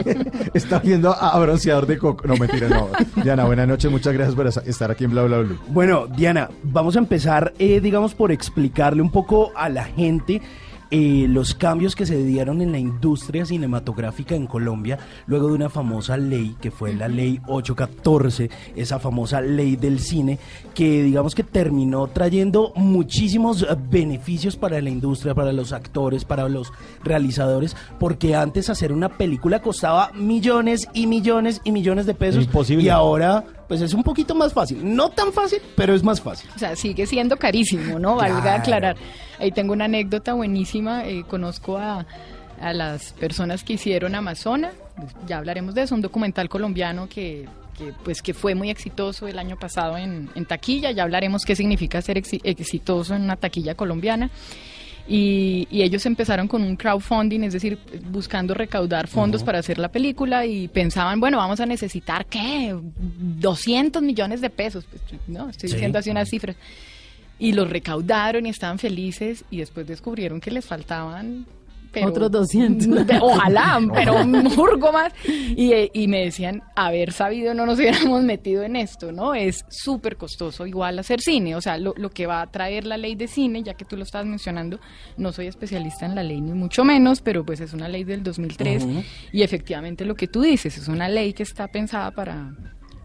[0.53, 2.27] está viendo a a bronceador de coco.
[2.27, 2.89] No, mentira, no.
[3.23, 5.57] Diana, buenas noches, muchas gracias por estar aquí en Bla Bla Blue.
[5.69, 10.43] Bueno, Diana, vamos a empezar, eh, digamos, por explicarle un poco a la gente
[10.89, 15.69] eh, los cambios que se dieron en la industria cinematográfica en Colombia luego de una
[15.69, 20.39] famosa ley que fue la ley 814, esa famosa ley del cine,
[20.73, 26.71] que digamos que terminó trayendo muchísimos beneficios para la industria, para los actores, para los
[27.03, 32.45] realizadores, porque antes hacer una película costaba millones y millones y millones de pesos.
[32.45, 32.83] Imposible.
[32.83, 34.79] Y ahora, pues es un poquito más fácil.
[34.95, 36.49] No tan fácil, pero es más fácil.
[36.55, 38.15] O sea, sigue siendo carísimo, ¿no?
[38.15, 38.59] Valga Claro.
[38.59, 38.97] aclarar.
[39.39, 41.05] Ahí tengo una anécdota buenísima.
[41.05, 42.05] eh, conozco a,
[42.61, 44.71] a las personas que hicieron Amazona.
[45.27, 45.95] Ya hablaremos de eso.
[45.95, 47.47] Un documental colombiano que,
[47.77, 50.91] que, pues, que fue muy exitoso el año pasado en, en taquilla.
[50.91, 54.29] Ya hablaremos qué significa ser exi- exitoso en una taquilla colombiana.
[55.09, 57.77] Y, y ellos empezaron con un crowdfunding, es decir,
[58.11, 62.75] buscando recaudar fondos para hacer la película y pensaban, bueno, vamos a necesitar, ¿qué?
[62.77, 64.85] 200 millones de pesos.
[64.89, 65.75] Pues, no, estoy Sí.
[65.75, 66.55] diciendo así unas cifras.
[67.39, 71.45] Y los recaudaron y estaban felices y después descubrieron que les faltaban...
[71.91, 72.87] pero- Otros 200.
[73.21, 75.13] Ojalá, pero un murgo más.
[75.25, 79.33] Y, eh, y me decían, haber sabido no nos hubiéramos metido en esto, ¿no?
[79.35, 81.55] Es súper costoso igual hacer cine.
[81.55, 83.97] O sea, lo, lo que va a traer la ley de cine, ya que tú
[83.97, 84.79] lo estabas mencionando,
[85.17, 88.23] no soy especialista en la ley ni mucho menos, pero pues es una ley del
[88.23, 89.03] 2003 Ujú.
[89.31, 92.53] y efectivamente lo que tú dices, es una ley que está pensada para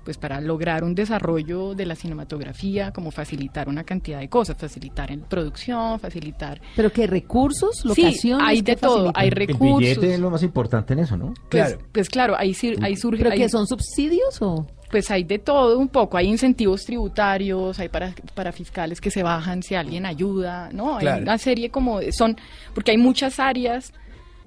[0.05, 5.11] pues para lograr un desarrollo de la cinematografía, como facilitar una cantidad de cosas, facilitar
[5.13, 6.61] en producción, facilitar...
[6.77, 8.47] Pero que recursos, Sí, locaciones.
[8.47, 9.23] hay de ¿qué todo, facilitan?
[9.23, 9.79] hay El recursos.
[9.79, 11.35] billete es lo más importante en eso, ¿no?
[11.51, 13.19] Pues, pues claro, ahí, sí- ahí surge...
[13.23, 14.67] ¿Pero ahí- que son subsidios o...?
[14.91, 19.23] Pues hay de todo un poco, hay incentivos tributarios, hay para, para fiscales que se
[19.23, 20.97] bajan si alguien ayuda, ¿no?
[20.97, 21.23] Hay Claro.
[21.23, 22.37] una serie como, son,
[22.75, 23.95] porque hay muchas áreas,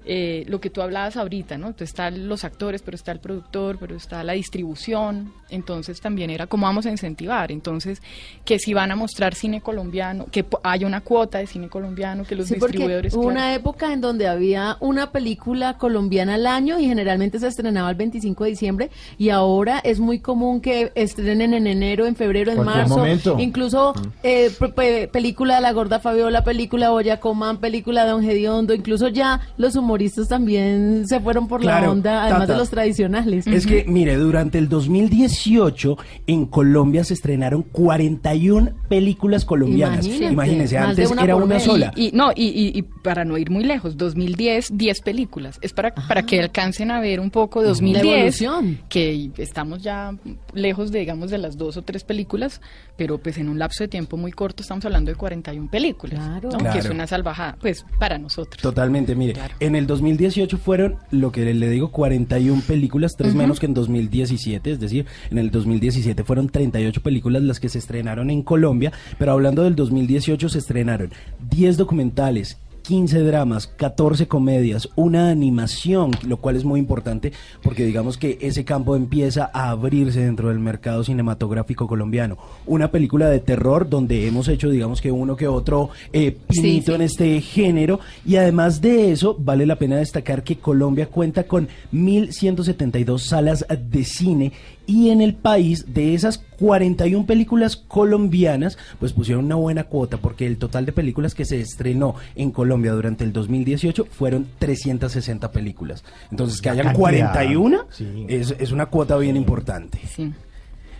[0.06, 1.66] eh, lo que tú hablabas ahorita, ¿no?
[1.68, 6.46] Entonces están los actores, pero está el productor, pero está la distribución, entonces también era
[6.46, 8.00] cómo vamos a incentivar, entonces
[8.44, 12.34] que si van a mostrar cine colombiano, que haya una cuota de cine colombiano, que
[12.34, 13.14] los Sí, distribuidores...
[13.14, 13.34] hubo claro.
[13.36, 17.96] una época en donde había una película colombiana al año y generalmente se estrenaba el
[17.96, 22.56] 25 de diciembre y ahora es muy común que estrenen en enero, en febrero, en
[22.58, 23.36] Cualquier marzo, momento.
[23.38, 28.22] incluso eh, pe- pe- película de La Gorda Fabiola, película Boya Comán, película de Don
[28.22, 32.52] Gediondo, incluso ya los humoristas también se fueron por la Claro, onda, además Tata.
[32.52, 33.46] de los tradicionales.
[33.46, 40.04] Es que, mire, durante el 2018 en Colombia se estrenaron 41 películas colombianas.
[40.06, 41.92] Imagínate, Imagínense, antes una era una sola.
[41.96, 45.58] Y, y- no, y, y- y para no ir muy lejos, 2010, 10 películas.
[45.62, 48.04] Es para, para que alcancen a ver un poco La 2010,
[48.42, 48.78] evolución.
[48.88, 50.14] que estamos ya
[50.52, 52.60] lejos, de, digamos, de las dos o tres películas,
[52.96, 56.50] pero pues en un lapso de tiempo muy corto estamos hablando de 41 películas, ¿no?
[56.50, 56.72] Claro.
[56.72, 58.60] que es una salvajada, pues para nosotros.
[58.62, 63.38] Totalmente, mire, en el 2018 fueron, lo que le digo, 41 películas, tres Ujú.
[63.38, 67.78] menos que en 2017, es decir, en el 2017 fueron 38 películas las que se
[67.78, 71.10] estrenaron en Colombia, pero hablando del 2018 se estrenaron
[71.50, 72.58] 10 documentales.
[72.86, 78.64] 15 dramas, 14 comedias, una animación, lo cual es muy importante porque digamos que ese
[78.64, 82.38] campo empieza a abrirse dentro del mercado cinematográfico colombiano.
[82.64, 87.02] Una película de terror donde hemos hecho digamos que uno que otro eh, pinito en
[87.02, 93.24] este género y además de eso vale la pena destacar que Colombia cuenta con 1172
[93.24, 94.52] salas de cine
[94.86, 100.46] y en el país de esas 41 películas colombianas pues pusieron una buena cuota porque
[100.46, 106.04] el total de películas que se estrenó en Colombia durante el 2018 fueron 360 películas
[106.30, 107.00] entonces que hayan cantidad.
[107.32, 108.26] 41 Sí.
[108.28, 110.32] es, es una cuota bien importante Sí.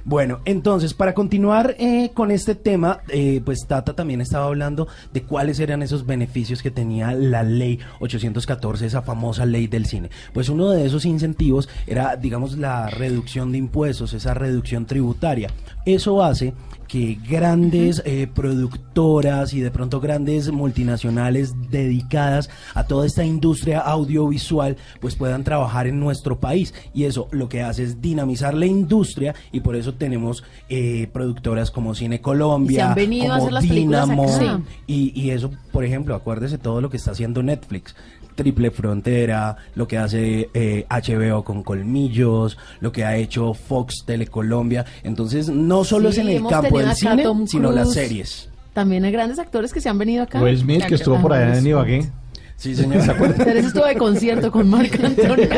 [0.06, 5.24] Bueno, entonces, para continuar eh, con este tema, eh, pues Tata también estaba hablando de
[5.24, 10.10] cuáles eran esos beneficios que tenía la ley 814, esa famosa ley del cine.
[10.32, 15.50] Pues uno de esos incentivos era, digamos, la reducción de impuestos, esa reducción tributaria.
[15.84, 16.54] Eso hace
[16.88, 24.76] que grandes eh, productoras y de pronto grandes multinacionales dedicadas a toda esta industria audiovisual
[25.00, 26.74] pues puedan trabajar en nuestro país.
[26.94, 31.70] Y eso lo que hace es dinamizar la industria y por eso tenemos eh, productoras
[31.70, 34.60] como Cine Y se Colombia, han venido a como hacer las películas Dynamo, acá.
[34.86, 37.94] y, y eso por ejemplo acuérdese todo lo que está haciendo Netflix
[38.36, 44.84] Triple Frontera, lo que hace eh, HBO con Colmillos, lo que ha hecho Fox Telecolombia.
[45.02, 48.48] Entonces, no solo Sí, es en el campo del cine, Tom sino las series.
[48.72, 50.40] También hay grandes actores que se han venido acá.
[50.40, 52.08] Will Smith, que estuvo por allá en Ibagué.
[52.56, 53.02] Sí, señor.
[53.02, 53.42] ¿Se acuerda?
[53.44, 55.48] Pero eso estuvo de concierto con Marc Antonio.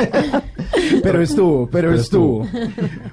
[1.02, 2.48] Pero estuvo, pero, Pero estuvo.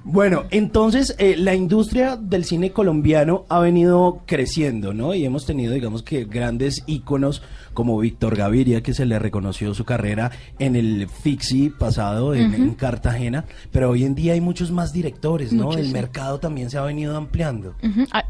[0.04, 5.14] Bueno, entonces eh, la industria del cine colombiano ha venido creciendo, ¿no?
[5.14, 7.42] Y hemos tenido, digamos que, grandes íconos
[7.76, 13.46] como Víctor Gaviria, que se le reconoció su carrera en el Fixi pasado, en, Cartagena,
[13.72, 15.66] pero hoy en día hay muchos más directores, ¿no?
[15.66, 15.94] Muchos, el sí.
[15.94, 17.76] mercado también se ha venido ampliando.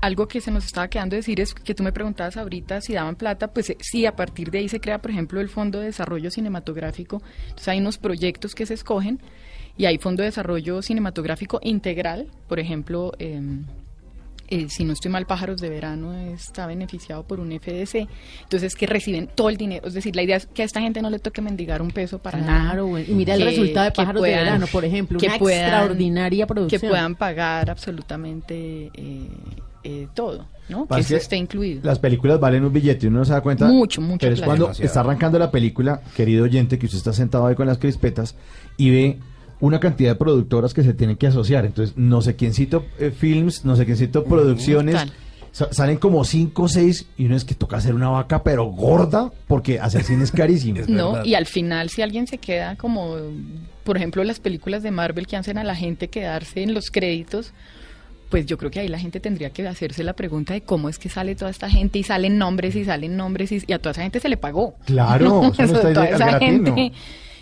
[0.01, 3.15] Algo que se nos estaba quedando decir es que tú me preguntabas ahorita si daban
[3.15, 5.85] plata, pues eh, sí, a partir de ahí se crea, por ejemplo, el Fondo de
[5.85, 7.21] Desarrollo Cinematográfico.
[7.43, 9.14] Entonces hay unos proyectos que se escogen
[9.77, 13.63] y hay Fondo de Desarrollo Cinematográfico Integral, por ejemplo, em,
[14.47, 18.07] eh, si no estoy mal, Pájaros de Verano está beneficiado por un FDC,
[18.43, 19.87] entonces que reciben todo el dinero.
[19.87, 22.19] Es decir, la idea es que a esta gente no le toque mendigar un peso
[22.19, 23.01] para Claro, nada.
[23.01, 26.79] Y mira el Que- resultado de que Pájaros de Verano, por ejemplo, una extraordinaria producción.
[26.81, 29.27] Que puedan pagar absolutamente eh,
[29.83, 30.87] eh, todo, ¿no?
[30.87, 31.81] Que eso que esté incluido.
[31.83, 33.67] Las películas valen un billete y uno no se da cuenta.
[33.67, 34.85] Mucho, mucho Pero es cuando Demasiado.
[34.87, 38.35] está arrancando la película, querido oyente, que usted está sentado ahí con las crispetas
[38.77, 39.19] y ve
[39.59, 41.65] una cantidad de productoras que se tienen que asociar.
[41.65, 44.95] Entonces, no sé quiéncito eh, films, no sé quiéncito producciones.
[44.95, 45.11] Total.
[45.51, 48.65] sa- Salen como cinco o seis y uno es que toca hacer una vaca pero
[48.65, 50.81] gorda porque hacer cine es carísimo.
[50.87, 53.15] No, y al final si alguien se queda como,
[53.85, 57.53] por ejemplo, las películas de Marvel que hacen a la gente quedarse en los créditos,
[58.29, 60.97] pues yo creo que ahí la gente tendría que hacerse la pregunta de cómo es
[60.99, 63.91] que sale toda esta gente y salen nombres y salen nombres y, y a toda
[63.91, 64.75] esa gente se le pagó.
[64.85, 66.75] Claro, eso no está toda esa gratis, ¿no?
[66.75, 66.91] gente.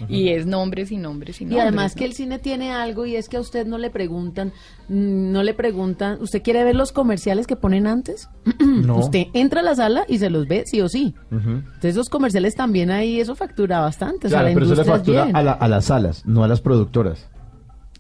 [0.10, 1.61] Y es nombres y nombres y Y nombres.
[1.68, 1.99] además ¿no?
[1.99, 4.49] que el cine tiene algo y es que a usted no le preguntan,
[4.89, 8.27] mm, no le preguntan, ¿usted quiere ver los comerciales que ponen antes?
[8.60, 8.97] No.
[8.97, 11.14] Usted entra a la sala y se los ve sí o sí.
[11.31, 14.27] Entonces los comerciales también ahí eso factura bastante.
[14.27, 15.35] o sea, Claro, la pero eso le factura bien.
[15.38, 17.30] a, la- a las salas, no a las productoras.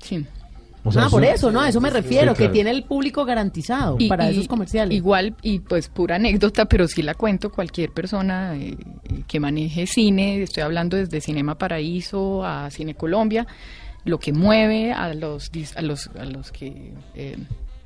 [0.01, 0.25] Sí.
[0.85, 1.61] O sea, ah, por eso- ¿no?
[1.61, 2.51] A eso me refiero, Sí, claro.
[2.51, 4.95] que tiene el público garantizado Y- para y- esos comerciales.
[4.95, 8.75] Igual, y pues pura anécdota, pero sí la cuento cualquier persona eh,
[9.27, 13.47] que maneje cine, estoy hablando desde Cinema Paraíso a Cine Colombia,
[14.05, 16.91] lo que mueve a los, dis- a los, a los que...
[17.15, 17.37] eh,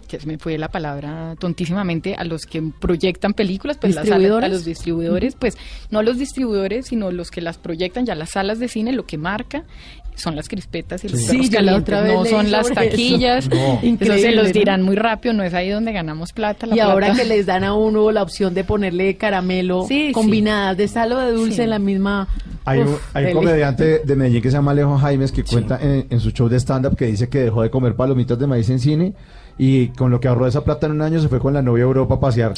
[0.07, 4.13] que se me fue la palabra tontísimamente, a los que proyectan películas, pues las salas-
[4.13, 4.51] a ¿Distribuidores?
[4.51, 5.57] los distribuidores, pues
[5.91, 9.17] no los distribuidores, sino los que las proyectan, ya las salas de cine, lo que
[9.17, 9.65] marca
[10.17, 12.91] son las crispetas y los Sí, perros calientes, otra vez no son las sobre eso.
[12.91, 13.79] taquillas, No.
[13.83, 16.67] eso se los dirán muy rápido, no es ahí donde ganamos plata.
[16.67, 20.75] la y ahora que les dan a uno la opción de ponerle caramelo Sí, combinadas
[20.77, 21.61] de sal o de dulce Sí.
[21.61, 22.27] en la misma.
[22.65, 25.79] Hay un, Uf, hay un comediante de Medellín que se llama Alejo Jaimes que cuenta
[25.81, 28.69] en, en su show de stand-up que dice que dejó de comer palomitas de maíz
[28.69, 29.13] en cine
[29.57, 31.83] y con lo que ahorró esa plata en un año se fue con la novia
[31.83, 32.53] a Europa a pasear.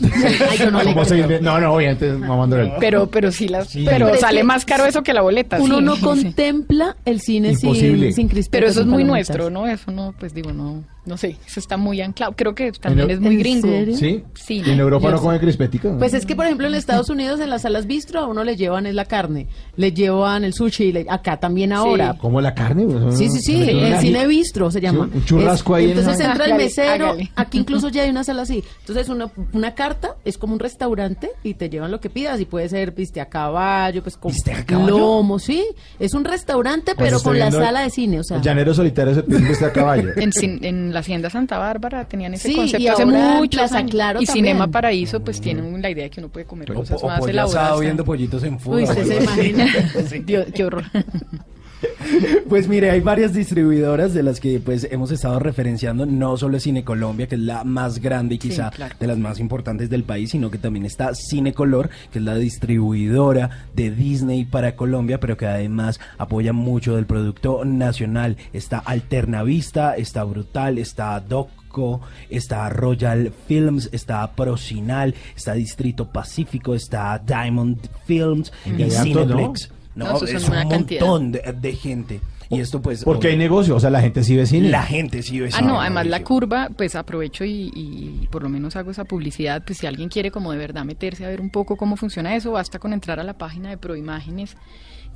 [0.50, 3.86] Ay, yo no le no, no, obviamente mamándole el- Pero, pero sí las, Sí.
[3.88, 5.60] pero sale más caro eso que la boleta.
[5.62, 6.02] Uno sí, no sí.
[6.02, 8.12] contempla el cine sin, Imposible.
[8.12, 8.50] sin crispetas.
[8.60, 9.68] Pero eso es muy nuestro, ¿no?
[9.68, 12.34] Eso no, pues digo, no, no sé, eso está muy anclado.
[12.38, 13.68] Creo que también ¿En- es muy en gringo.
[13.68, 13.98] serio?
[13.98, 14.24] ¿Sí?
[14.36, 15.24] Sí, ¿Y en Europa no sé.
[15.24, 15.94] come crispetica?
[15.98, 18.56] Pues es que, por ejemplo, en Estados Unidos, en las salas bistro, a uno le
[18.56, 22.16] llevan es la carne, le llevan el sushi, le- acá también ahora.
[22.18, 22.86] ¿Como la carne?
[22.86, 25.10] Pues, Sí, sí, sí, se metió el cine bistro se llama.
[25.14, 27.32] un churrasco Es- ahí en Entonces entra el mesero, hágale.
[27.36, 28.64] aquí incluso ya hay una sala así.
[28.82, 32.46] Entonces una, una carta es como un restaurante y te llevan lo que pidas y
[32.46, 34.98] puede ser viste a caballo, pues con ¿Viste a caballo?
[34.98, 35.66] lomo, sí.
[36.00, 38.38] Es un restaurante Pues pero con la sala de cine, o sea.
[38.38, 40.10] El llanero solitario se pide a caballo.
[40.18, 40.32] En,
[40.64, 43.04] en la Hacienda Santa Bárbara tenían ese Sí, y concepto hace
[43.76, 43.92] años.
[43.92, 44.46] Claro y también.
[44.46, 47.16] Cinema Paraíso, pues tienen la idea de que uno puede comer O, cosas o más
[47.18, 47.80] asado elaboradas.
[47.80, 48.78] viendo pollitos en fuga.
[48.78, 49.24] Uy, se güey.
[49.24, 49.66] imagina.
[50.26, 50.84] Dios, qué horror.
[52.48, 56.64] Pues mire, hay varias distribuidoras de las que pues hemos estado referenciando, no solo es
[56.64, 58.96] Cine Colombia, que es la más grande y Sí, quizá claro.
[59.00, 62.36] de las más importantes del país, sino que también está Cine Color, que es la
[62.36, 68.38] distribuidora de Disney para Colombia, pero que además apoya mucho del producto nacional.
[68.52, 71.50] Está Alternavista, está Brutal, está Doc
[72.30, 79.70] está Royal Films, está Procinal, está Distrito Pacífico, está Diamond Films Y y Cineplex.
[79.70, 79.79] ¿no?
[80.00, 81.02] No, No, es un una cantidad.
[81.02, 82.22] montón de, de gente.
[82.52, 83.04] Y esto pues...
[83.04, 84.70] Porque hay negocio, o sea, la gente sí ve cine.
[84.70, 88.42] La gente sí ve Ah, cine, no, además la curva, pues aprovecho y, y por
[88.42, 91.42] lo menos hago esa publicidad, pues si alguien quiere como de verdad meterse a ver
[91.42, 94.58] un poco cómo funciona eso, basta con entrar a la página de Proimágenes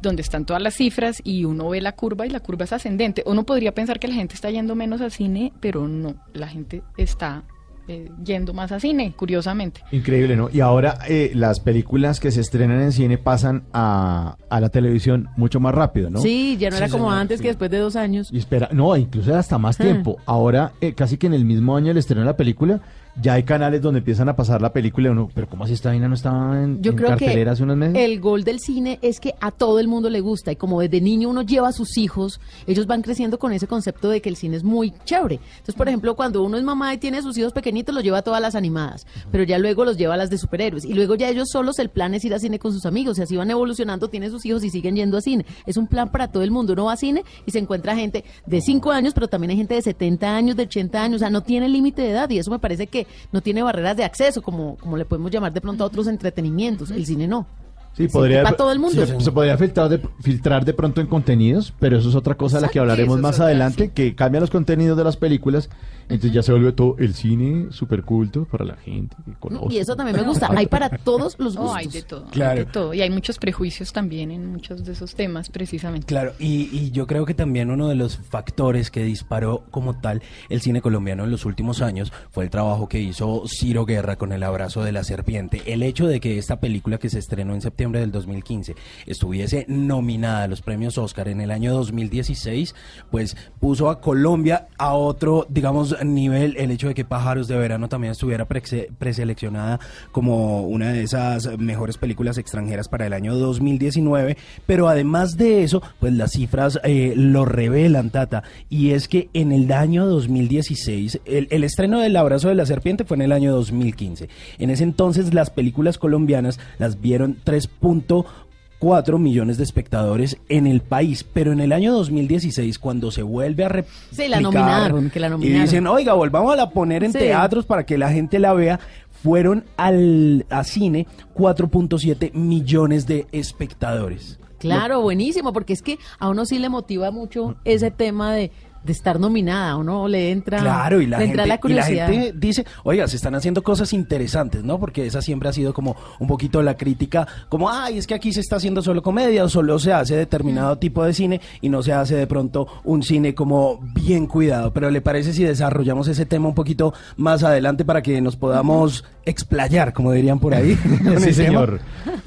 [0.02, 3.24] donde están todas las cifras y uno ve la curva y la curva es ascendente.
[3.26, 6.84] Uno podría pensar que la gente está yendo menos al cine, pero no, la gente
[6.98, 7.44] está
[7.88, 9.82] eh, yendo más a cine, curiosamente.
[9.92, 10.50] Increíble, ¿no?
[10.52, 15.30] Y ahora eh, las películas que se estrenan en cine pasan a, a la televisión
[15.36, 16.20] mucho más rápido, ¿no?
[16.20, 17.42] Sí, ya no Sí, era como señor, antes sí.
[17.44, 18.30] que después de dos años.
[18.32, 20.18] Y espera, no, incluso era hasta más tiempo.
[20.26, 22.82] Ahora, eh, casi que en el mismo año del estreno de la película,
[23.22, 25.90] ya hay canales donde empiezan a pasar la película y uno, pero ¿cómo así esta
[25.90, 27.95] vaina no estaba en, Yo en creo que cartelera hace unos meses?
[27.95, 30.99] el gol del cine es que a todo el mundo le gusta y como desde
[30.99, 34.35] niño uno lleva a sus hijos, ellos van creciendo con ese concepto de que el
[34.35, 35.40] cine es muy chévere.
[35.52, 38.19] Entonces, por ejemplo, cuando uno es mamá y tiene a sus hijos pequeñitos, los lleva
[38.19, 41.15] a todas las animadas, pero ya luego los lleva a las de superhéroes y luego
[41.15, 43.52] ya ellos solos el plan es ir a cine con sus amigos y así van
[43.52, 45.45] evolucionando, tienen sus hijos y siguen yendo a cine.
[45.65, 46.73] Es un plan para todo el mundo.
[46.73, 49.76] Uno va a cine y se encuentra gente de 5 años, pero también hay gente
[49.76, 52.49] de 70 años, de 80 años, o sea, no tiene límite de edad y eso
[52.49, 55.84] me parece que no tiene barreras de acceso, como, como le podemos llamar de pronto
[55.84, 56.92] a otros entretenimientos.
[56.92, 57.46] El cine no.
[57.95, 59.06] Sí, Sí, podría, para todo el mundo.
[59.06, 62.57] Se, se podría filtrar de, filtrar de pronto en contenidos, pero eso es otra cosa
[62.57, 63.91] de la que hablaremos más adelante, sí.
[63.94, 65.70] que cambia los contenidos de las películas,
[66.10, 69.74] entonces ya se vuelve todo el cine super culto para la gente que conoce.
[69.76, 70.49] Y eso también me gusta.
[70.56, 71.78] Hay para todos los No, gustos.
[71.78, 72.60] hay de todo, hay Claro.
[72.60, 72.94] de todo.
[72.95, 76.07] Y hay muchos prejuicios también en muchos de esos temas, precisamente.
[76.07, 80.24] Claro, y, y yo creo que también uno de los factores que disparó como tal
[80.49, 84.32] el cine colombiano en los últimos años fue el trabajo que hizo Ciro Guerra con
[84.34, 85.61] El abrazo de la serpiente.
[85.68, 90.44] El hecho de que esta película que se estrenó en septiembre del 2015 estuviese nominada
[90.44, 92.74] a los premios Oscar en el año 2016,
[93.12, 96.56] pues puso a Colombia a otro, digamos, nivel.
[96.58, 99.80] El hecho de que Pájaros de Verano también estuviera prese- preseleccionada
[100.12, 104.38] como una de esas mejores películas extranjeras para el año 2019.
[104.66, 108.44] Pero además de eso, pues las cifras eh, lo revelan, Tata.
[108.70, 113.04] Y es que en el año 2016, el, el estreno del Abrazo de la Serpiente
[113.04, 114.30] fue en el año 2015.
[114.60, 117.36] En ese entonces las películas colombianas las vieron
[117.82, 123.64] 3.4 millones de espectadores en el país, pero en el año 2016 cuando se vuelve
[123.66, 127.12] a replicar Sí, la nominaron, que la y dicen, oiga, volvamos a la poner en
[127.14, 127.20] Sí.
[127.20, 128.80] teatros para que la gente la vea,
[129.24, 134.38] fueron al a cine 4.7 millones de espectadores.
[134.60, 138.52] Claro, buenísimo, porque es que a uno sí le motiva mucho ese tema de
[138.84, 141.58] de estar nominada, o no le entra, Claro, y la, le gente, entra la y
[141.58, 142.08] la curiosidad.
[142.10, 144.80] gente dice, oiga, se están haciendo cosas interesantes, ¿no?
[144.80, 148.34] Porque esa siempre ha sido como un poquito la crítica, como, ay, es que aquí
[148.34, 150.18] se está haciendo solo comedia, o solo se hace Mm.
[150.18, 154.72] determinado tipo de cine y no se hace de pronto un cine como bien cuidado.
[154.74, 159.04] Pero ¿le parece si desarrollamos ese tema un poquito más adelante para que nos podamos
[159.26, 160.78] explayar, como dirían por ahí?
[161.20, 161.80] Sí, señor.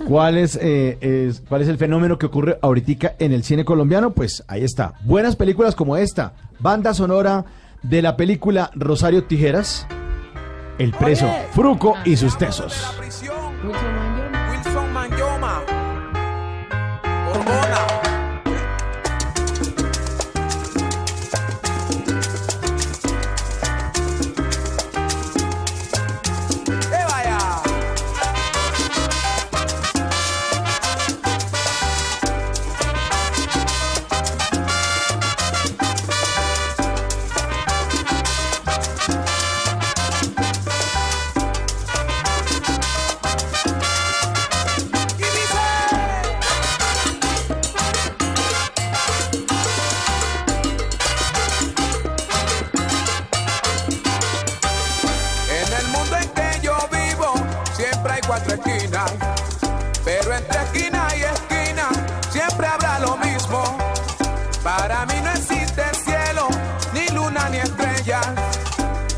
[0.07, 2.87] ¿Cuál es, eh, es- ¿Cuál es el fenómeno que ocurre ahorita
[3.19, 4.11] en el cine colombiano?
[4.12, 4.95] Pues ahí está.
[5.05, 6.33] Buenas películas como esta.
[6.59, 7.45] Banda sonora
[7.83, 9.87] de la película Rosario Tijeras.
[10.78, 12.87] El preso, Fruco y sus tesos.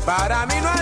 [0.09, 0.78] Para mí no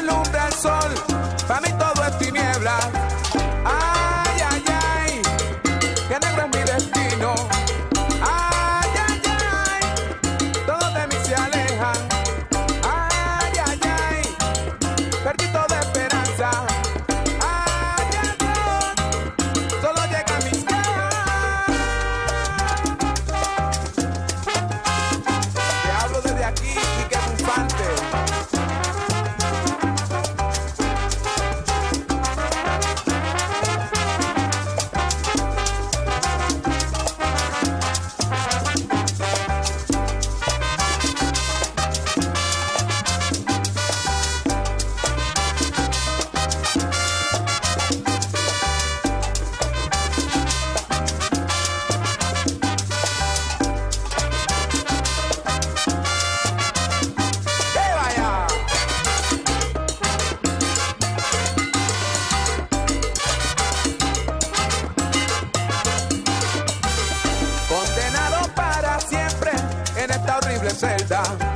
[71.07, 71.53] celda,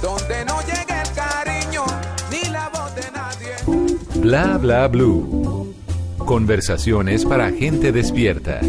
[0.00, 1.84] donde no llegue el cariño
[2.30, 4.20] ni la voz de nadie.
[4.20, 5.74] Bla bla blue.
[6.18, 8.60] Conversaciones para gente despierta.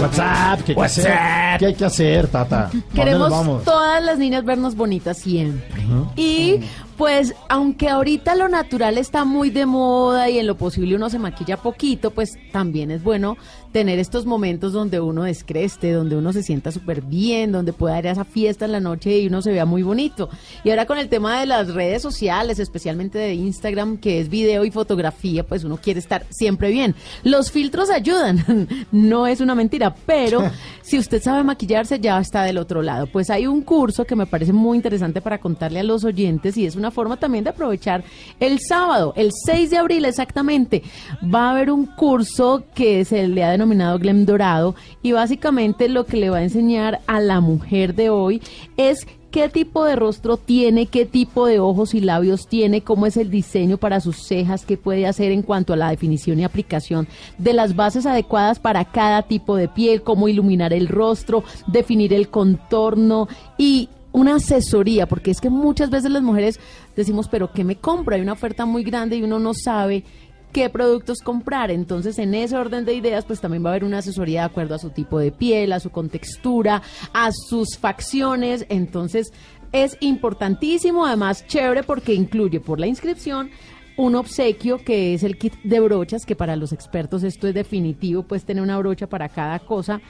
[0.00, 1.41] WhatsApp, ¿qué WhatsApp.
[1.58, 2.66] ¿Qué hay que hacer, Tata?
[2.66, 3.64] ¿A dónde nos Queremos vamos?
[3.64, 5.82] todas las niñas vernos bonitas siempre.
[6.16, 6.60] Y
[6.96, 11.18] pues, aunque ahorita lo natural está muy de moda y en lo posible uno se
[11.18, 13.36] maquilla poquito, pues también es bueno
[13.72, 18.06] tener estos momentos donde uno descreste, donde uno se sienta súper bien, donde pueda ir
[18.06, 20.28] a esa fiesta en la noche y uno se vea muy bonito.
[20.62, 24.64] Y ahora con el tema de las redes sociales, especialmente de Instagram, que es video
[24.64, 26.94] y fotografía, pues uno quiere estar siempre bien.
[27.24, 30.42] Los filtros ayudan, no es una mentira, pero
[30.82, 33.06] si usted sabe maquillarse ya está del otro lado.
[33.06, 36.66] Pues hay un curso que me parece muy interesante para contarle a los oyentes y
[36.66, 38.04] es una forma también de aprovechar
[38.40, 40.82] el sábado, el 6 de abril exactamente.
[41.22, 46.06] Va a haber un curso que se le ha denominado Glam Dorado y básicamente lo
[46.06, 48.42] que le va a enseñar a la mujer de hoy
[48.76, 53.16] es qué tipo de rostro tiene, qué tipo de ojos y labios tiene, cómo es
[53.16, 57.08] el diseño para sus cejas, qué puede hacer en cuanto a la definición y aplicación
[57.38, 62.28] de las bases adecuadas para cada tipo de piel, cómo iluminar el rostro, definir el
[62.28, 63.26] contorno
[63.56, 66.60] y una asesoría, porque es que muchas veces las mujeres
[66.94, 68.14] decimos, pero ¿qué me compro?
[68.14, 70.04] Hay una oferta muy grande y uno no sabe
[70.52, 71.70] qué productos comprar.
[71.70, 74.74] Entonces, en ese orden de ideas, pues también va a haber una asesoría de acuerdo
[74.74, 78.66] a su tipo de piel, a su contextura, a sus facciones.
[78.68, 79.32] Entonces,
[79.72, 83.50] es importantísimo, además chévere porque incluye por la inscripción
[83.96, 88.22] un obsequio que es el kit de brochas, que para los expertos esto es definitivo,
[88.22, 90.00] pues tener una brocha para cada cosa,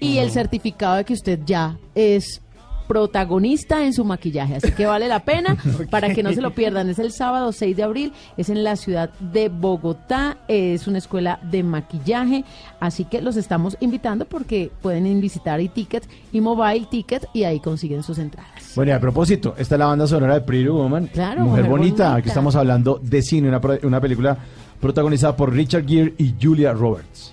[0.00, 2.40] y el certificado de que usted ya es
[2.86, 5.56] protagonista en su maquillaje, así que vale la pena
[5.90, 6.88] para que no se lo pierdan.
[6.88, 11.38] Es el sábado 6 de abril, es en la ciudad de Bogotá, es una escuela
[11.42, 12.44] de maquillaje,
[12.80, 18.02] así que los estamos invitando porque pueden visitar iTicket y Mobile Ticket y ahí consiguen
[18.02, 18.72] sus entradas.
[18.74, 21.08] Bueno, y a propósito, esta es la banda sonora de Pretty Woman.
[21.08, 22.04] Claro, Mujer, Mujer bonita.
[22.04, 22.14] Bonita.
[22.16, 23.48] Aquí estamos hablando de cine,
[23.82, 24.38] una película
[24.80, 27.32] protagonizada por Richard Gere y Julia Roberts.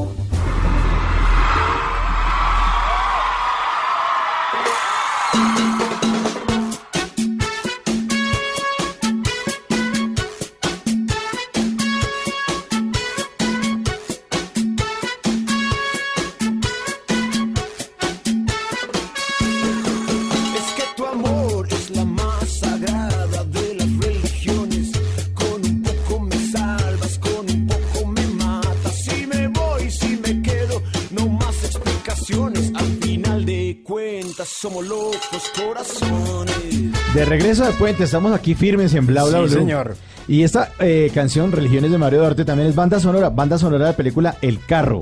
[37.21, 39.59] De regreso al puente, estamos aquí firmes en Bla Bla Sí, Blue.
[39.59, 39.95] señor.
[40.27, 43.93] Y esta eh, canción, Religiones de Mario Duarte, también es banda sonora, banda sonora de
[43.93, 45.01] película El Carro.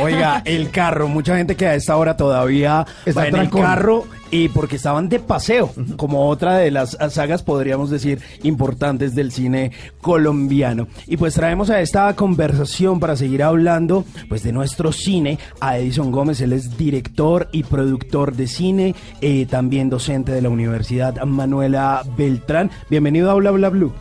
[0.00, 3.62] Oiga, el carro, mucha gente que a esta hora todavía Está va en el trancón.
[3.62, 9.32] carro y porque estaban de paseo, como otra de las sagas, podríamos decir, importantes del
[9.32, 10.86] cine colombiano.
[11.08, 16.12] Y pues traemos a esta conversación para seguir hablando pues de nuestro cine a Edison
[16.12, 22.02] Gómez, él es director y productor de cine, eh, también docente de la Universidad Manuela
[22.16, 22.70] Beltrán.
[22.88, 23.92] Bienvenido a Bla Bla Blue.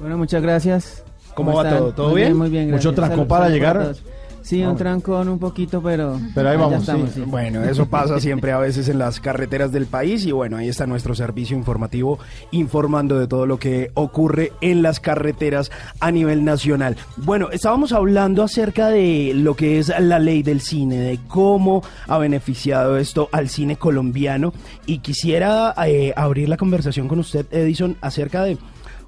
[0.00, 1.02] Bueno, muchas gracias.
[1.34, 1.78] ¿Cómo va están?
[1.78, 1.92] todo?
[1.92, 2.36] ¿Todo Muy bien?
[2.36, 2.94] Muy bien, ¿Mucho gracias.
[2.96, 3.78] trancón Salud, para llegar?
[3.82, 4.02] todos.
[4.48, 6.18] Sí, un trancón un poquito, pero...
[6.34, 7.20] Pero ahí vamos, estamos, sí.
[7.20, 7.26] sí.
[7.26, 10.86] Bueno, eso pasa siempre a veces en las carreteras del país y bueno, ahí está
[10.86, 12.18] nuestro servicio informativo
[12.50, 15.70] informando de todo lo que ocurre en las carreteras
[16.00, 16.96] a nivel nacional.
[17.18, 22.16] Bueno, estábamos hablando acerca de lo que es la ley del cine, de cómo ha
[22.16, 24.54] beneficiado esto al cine colombiano
[24.86, 28.56] y quisiera eh, abrir la conversación con usted, Edison, acerca de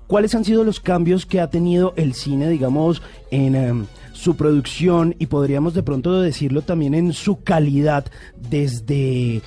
[0.07, 3.01] cuáles han sido los cambios que ha tenido el cine, digamos,
[3.31, 3.55] en...
[3.55, 3.87] em,
[4.20, 8.05] su producción y podríamos de pronto decirlo también en su calidad
[8.51, 9.40] desde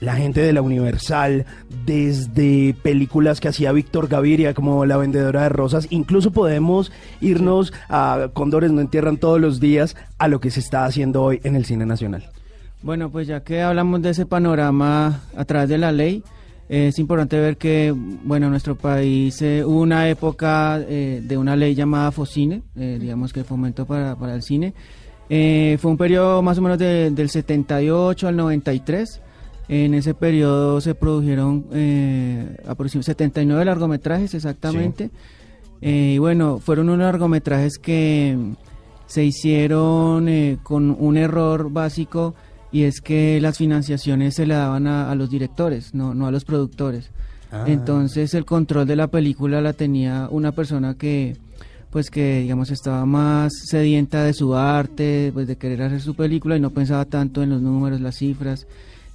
[0.00, 1.44] la gente de la Universal,
[1.84, 6.90] desde películas que hacía Víctor Gaviria como La Vendedora de Rosas, incluso podemos
[7.20, 11.40] irnos a Cóndores no entierran todos los días a lo que se está haciendo hoy
[11.44, 12.30] en el cine nacional.
[12.82, 16.22] Bueno, pues ya que hablamos de ese panorama a través de la ley,
[16.68, 17.92] es importante ver que,
[18.24, 22.98] bueno, en nuestro país eh, hubo una época eh, de una ley llamada FOCINE, eh,
[23.00, 24.72] digamos que fomento para, para el cine.
[25.28, 29.20] Fue un periodo más o menos de- del 78 al 93.
[29.68, 31.64] En ese periodo se produjeron
[32.66, 35.10] aproximadamente 79 largometrajes exactamente.
[35.80, 38.36] Y bueno, fueron unos largometrajes que
[39.06, 42.34] se hicieron con un error básico
[42.74, 46.32] y es que las financiaciones se le daban a, a los directores, no, no a
[46.32, 47.08] los productores.
[47.52, 47.66] Ah.
[47.68, 51.36] Entonces el control de la película la tenía una persona que
[51.90, 56.56] pues que digamos estaba más sedienta de su arte, pues de querer hacer su película
[56.56, 58.66] y no pensaba tanto en los números, las cifras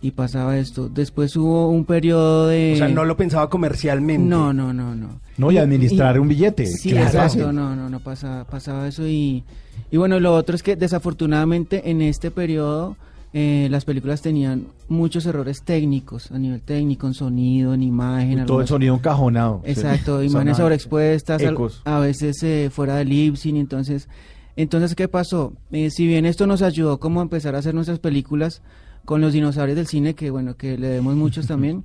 [0.01, 0.87] y pasaba esto.
[0.87, 4.25] Después hubo un periodo de O sea, no lo pensaba comercialmente.
[4.25, 5.19] No, no, no, no.
[5.37, 6.65] No, y administrar un billete.
[6.65, 9.43] Sí, exacto, no, no, no pasaba, pasaba eso y,
[9.91, 12.95] y bueno, lo otro es que desafortunadamente en este periodo
[13.31, 18.45] eh, las películas tenían muchos errores técnicos, a nivel técnico, en sonido, en imagen.
[18.45, 19.61] Todo el sonido encajonado.
[19.65, 20.27] Exacto, Sí.
[20.31, 21.81] imágenes sobreexpuestas, Ecos.
[21.85, 24.09] a veces eh, fuera del lip sync, entonces,
[24.55, 25.53] entonces ¿qué pasó?
[25.71, 28.61] Eh, si bien esto nos ayudó como a empezar a hacer nuestras películas
[29.05, 31.83] con los dinosaurios del cine, que bueno, que le demos muchos también,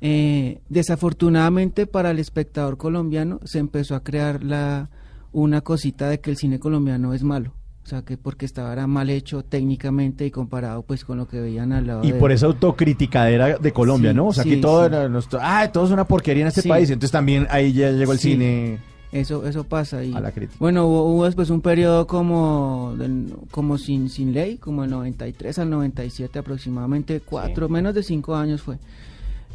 [0.00, 4.90] eh, desafortunadamente para el espectador colombiano se empezó a crear la
[5.32, 7.52] una cosita de que el cine colombiano es malo.
[7.84, 11.38] O sea, que porque estaba era mal hecho técnicamente y comparado pues con lo que
[11.38, 14.28] veían al lado Y de- por esa autocriticadera de Colombia, Sí, ¿no?
[14.28, 14.86] O sea, sí, aquí todo sí.
[14.86, 16.68] era nuestro, ah, todo es una porquería en este Sí.
[16.68, 16.88] país.
[16.88, 18.32] Entonces también ahí ya llegó el Sí.
[18.32, 18.78] cine
[19.12, 20.02] Eso, eso pasa.
[20.02, 20.56] Y, a la crítica.
[20.58, 25.58] Bueno, hubo, hubo después un periodo como, del- como sin, sin ley, como el 93
[25.60, 28.76] al 97 aproximadamente, cuatro, menos de cinco años fue.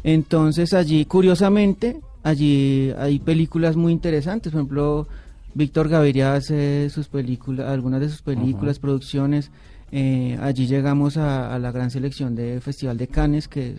[0.02, 5.08] Entonces allí, curiosamente, allí hay películas muy interesantes, por ejemplo,
[5.54, 9.50] Víctor Gaviria hace sus películas, algunas de sus películas, producciones,
[9.92, 13.74] eh, allí llegamos a, a la gran selección de Festival de Cannes, que,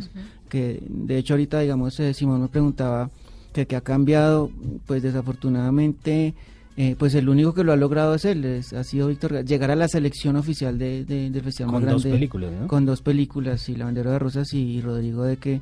[0.50, 3.10] que de hecho ahorita, digamos, eh, Simón me preguntaba
[3.54, 4.52] que, que ha cambiado,
[4.86, 6.34] pues desafortunadamente
[6.78, 9.46] eh, pues el único que lo ha logrado es él, es- ha sido Víctor, Ga-
[9.46, 12.18] llegar a la selección oficial de, de- del festival Con más dos grande.
[12.18, 12.68] películas, ¿no?
[12.68, 15.62] Con dos películas, y La Bandera de Rosas y Rodrigo de que,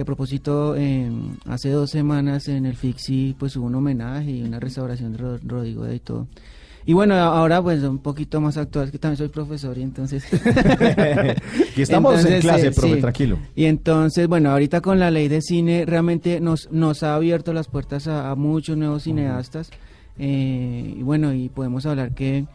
[0.00, 1.10] que a propósito, eh,
[1.46, 5.38] hace dos semanas en el Fixi pues hubo un homenaje y una restauración de Ro-
[5.44, 6.26] Rodrigo de y todo.
[6.86, 10.24] Y bueno, ahora pues un poquito más actual, es que también soy profesor y entonces...
[11.72, 13.38] Aquí estamos en clase, profe, tranquilo.
[13.54, 17.68] Y entonces, bueno, ahorita con la ley de cine realmente nos, nos ha abierto las
[17.68, 19.70] puertas a, a muchos nuevos cineastas.
[20.18, 22.46] eh, y bueno, y podemos hablar que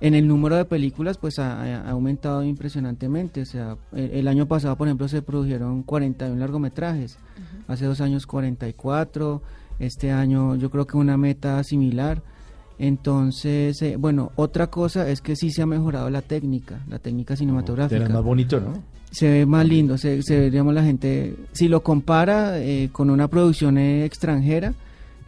[0.00, 3.42] en el número de películas pues ha, ha aumentado impresionantemente.
[3.42, 7.18] O sea, el, el año pasado, por ejemplo, se produjeron 41 largometrajes.
[7.66, 9.42] Hace dos años 44.
[9.78, 12.22] Este año yo creo que una meta similar.
[12.78, 17.34] Entonces, eh, bueno, otra cosa es que sí se ha mejorado la técnica, la técnica
[17.34, 18.98] cinematográfica Era más bonito, ¿no?
[19.10, 23.10] se ve más lindo, se, se ve, digamos, la gente, si lo compara eh, con
[23.10, 24.74] una producción eh, extranjera,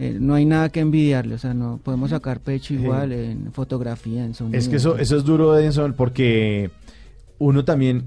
[0.01, 4.25] eh, no hay nada que envidiarle, o sea, no podemos sacar pecho igual en fotografía,
[4.25, 4.59] en sonido.
[4.59, 6.71] Es que eso, eso es duro, Edison, porque
[7.39, 8.05] uno también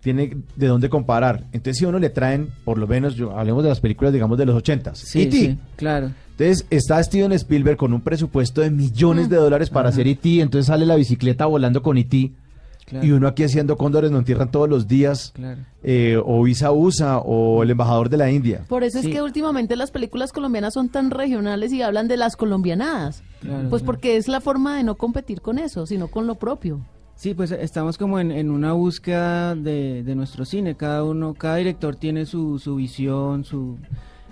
[0.00, 1.44] tiene de dónde comparar.
[1.52, 4.36] Entonces, si a uno le traen, por lo menos, yo, hablemos de las películas, digamos,
[4.36, 4.98] de los ochentas.
[4.98, 6.10] Sí, sí, claro.
[6.32, 10.66] Entonces, está Steven Spielberg con un presupuesto de millones de dólares para hacer E.T., entonces
[10.66, 12.32] sale la bicicleta volando con E.T.,
[12.86, 13.06] Claro.
[13.06, 15.60] y uno aquí haciendo cóndores nos entierran todos los días, Claro.
[15.82, 18.64] eh, o Visa USA, o el embajador de la India.
[18.68, 19.08] Por eso Sí.
[19.08, 23.22] es que últimamente las películas colombianas son tan regionales y hablan de las colombianadas.
[23.40, 23.86] Claro, pues claro.
[23.86, 26.80] porque es la forma de no competir con eso, sino con lo propio.
[27.16, 30.74] Sí, pues estamos como en, en una búsqueda de, de nuestro cine.
[30.74, 33.78] Cada uno, cada director tiene su, su visión, su...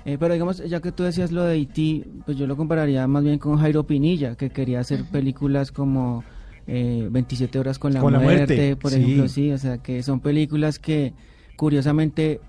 [0.04, 3.22] eh, pero digamos, ya que tú decías lo de E.T., pues yo lo compararía más
[3.22, 6.24] bien con Jairo Pinilla, que quería hacer películas como
[6.66, 8.98] eh, 27 horas con la, Con la muerte, por sí.
[9.02, 11.12] ejemplo, sí, o sea, que son películas que
[11.56, 12.40] curiosamente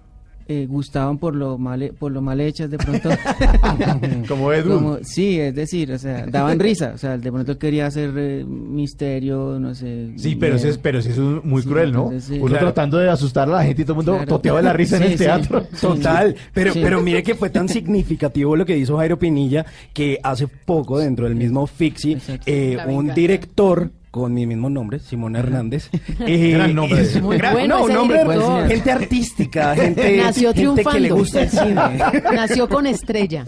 [0.47, 3.09] eh, gustaban por lo mal por lo mal hechas de pronto
[4.27, 4.73] Como Edu.
[4.75, 8.43] Como- sí es decir o sea daban risa o sea de pronto quería hacer eh,
[8.45, 10.71] misterio no sé Sí, pero sí miedo.
[10.75, 12.03] es, pero sí es un- muy Sí, cruel, ¿no?
[12.03, 12.35] entonces, sí.
[12.39, 12.65] Uno Claro.
[12.67, 14.27] tratando de asustar a la gente y todo el mundo Claro.
[14.27, 15.17] toteado de la risa en el sí.
[15.19, 15.63] teatro.
[15.79, 16.81] Total, pero, Sí.
[16.83, 21.25] pero mire que fue tan significativo lo que hizo Jairo Pinilla que hace poco dentro
[21.25, 25.89] del mismo Fixi eh, un director con mi mismo nombre, Simón Hernández.
[26.27, 27.01] eh, Gran nombre.
[27.01, 28.67] es- Muy gran- bueno no, nombre, director.
[28.67, 31.73] gente artística, gente, Nació gente que le gusta el cine.
[32.35, 33.43] Nació con estrella.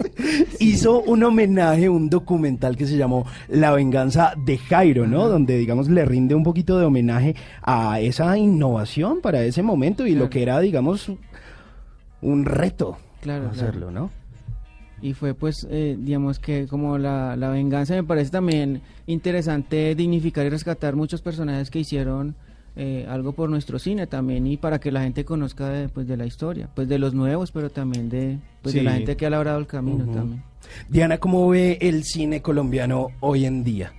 [0.58, 5.28] hizo un homenaje, un documental que se llamó La venganza de Jairo, ¿no?
[5.28, 10.16] Donde, digamos, le rinde un poquito de homenaje a esa innovación para ese momento y
[10.16, 11.12] lo que era, digamos,
[12.22, 14.10] un reto Claro, hacerlo, ¿no?
[15.06, 20.44] Y fue pues eh, digamos que como la, la venganza me parece también interesante dignificar
[20.46, 22.34] y rescatar muchos personajes que hicieron
[22.74, 26.16] eh, algo por nuestro cine también y para que la gente conozca de, pues, de
[26.16, 29.30] la historia pues de los nuevos pero también de pues de la gente que ha
[29.30, 30.42] labrado el camino también
[30.88, 33.92] Diana, ¿cómo ve el cine colombiano hoy en día?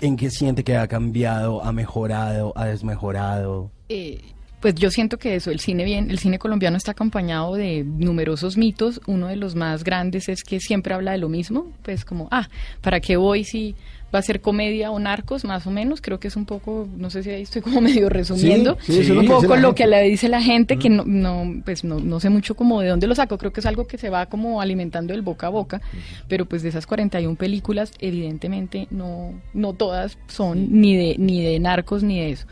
[0.00, 3.70] ¿En qué siente que ha cambiado, ha mejorado, ha desmejorado?
[3.90, 4.20] Eh,
[4.66, 8.56] pues yo siento que eso, el cine bien, el cine colombiano está acompañado de numerosos
[8.56, 9.00] mitos.
[9.06, 12.48] Uno de los más grandes es que siempre habla de lo mismo, pues como, ah,
[12.80, 13.76] ¿para qué voy si
[14.12, 16.00] va a ser comedia o narcos, más o menos?
[16.00, 19.12] Creo que es un poco, no sé si ahí estoy como medio resumiendo, Sí, sí,
[19.12, 22.28] un poco lo que le dice la gente, que no, no, pues no, no sé
[22.28, 25.12] mucho como de dónde lo saco, creo que es algo que se va como alimentando
[25.12, 25.80] del boca a boca,
[26.26, 31.60] pero pues de esas 41 películas, evidentemente no, no todas son ni de, ni de
[31.60, 32.48] narcos ni de eso.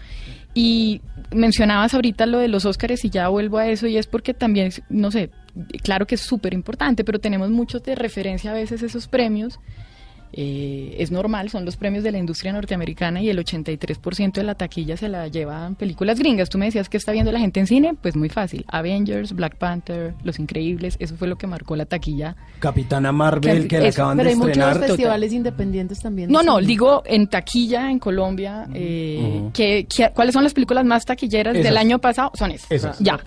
[0.54, 1.00] Y
[1.32, 4.70] mencionabas ahorita lo de los Óscares y ya vuelvo a eso y es porque también,
[4.88, 5.30] no sé,
[5.82, 9.58] claro que es súper importante, pero tenemos muchos de referencia a veces esos premios.
[10.36, 14.54] Eh, es normal, son los premios de la industria norteamericana y el 83% de la
[14.56, 16.48] taquilla se la llevan películas gringas.
[16.50, 18.64] Tú me decías que está viendo la gente en cine, pues muy fácil.
[18.68, 22.34] Avengers, Black Panther, Los Increíbles, eso fue lo que marcó la taquilla.
[22.58, 26.30] Capitana Marvel, Que- que la eso, acaban Pero de hay muchos festivales independientes también.
[26.32, 26.66] No, no, cine.
[26.66, 28.66] digo en taquilla en Colombia.
[28.74, 29.52] eh, Ujú.
[29.52, 31.64] que- que- ¿Cuáles son las películas más taquilleras Esas.
[31.64, 32.32] del año pasado?
[32.34, 32.70] Son esas.
[32.70, 32.98] Esas.
[32.98, 33.20] Ya.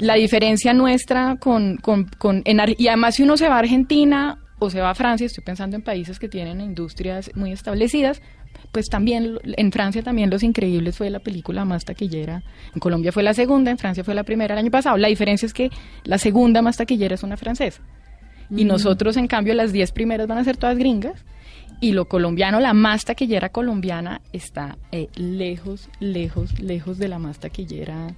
[0.00, 4.38] La diferencia nuestra con, con, con en y además si uno se va a Argentina
[4.64, 8.20] o se va a Francia, estoy pensando en países que tienen industrias muy establecidas,
[8.72, 12.42] pues también en Francia también Los Increíbles fue la película más taquillera.
[12.74, 14.96] En Colombia fue la segunda, en Francia fue la primera el año pasado.
[14.96, 15.70] La diferencia es que
[16.04, 17.82] la segunda más taquillera es una francesa.
[18.50, 18.68] Y Mm.
[18.68, 21.24] nosotros, en cambio, las 10 primeras van a ser todas gringas.
[21.80, 27.38] Y lo colombiano, la más taquillera colombiana, está eh, lejos, lejos, lejos de la más
[27.40, 28.14] taquillera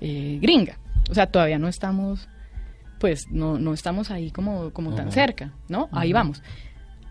[0.00, 0.78] eh, gringa.
[1.10, 2.28] O sea, todavía no estamos,
[3.02, 5.88] pues, no, no estamos ahí como, como tan cerca, ¿no?
[5.90, 6.40] Ahí vamos.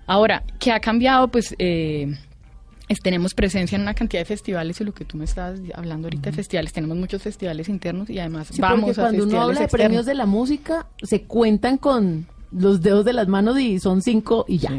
[0.08, 1.28] Ahora, ¿qué ha cambiado?
[1.28, 2.16] Pues eh,
[2.88, 6.08] es- tenemos presencia en una cantidad de festivales y lo que tú me estabas hablando
[6.08, 9.42] ahorita de festivales, tenemos muchos festivales internos y además Sí, vamos porque a cuando uno
[9.42, 9.88] habla de externos.
[9.88, 14.46] premios de la música, se cuentan con los dedos de las manos y son cinco
[14.48, 14.72] y ya.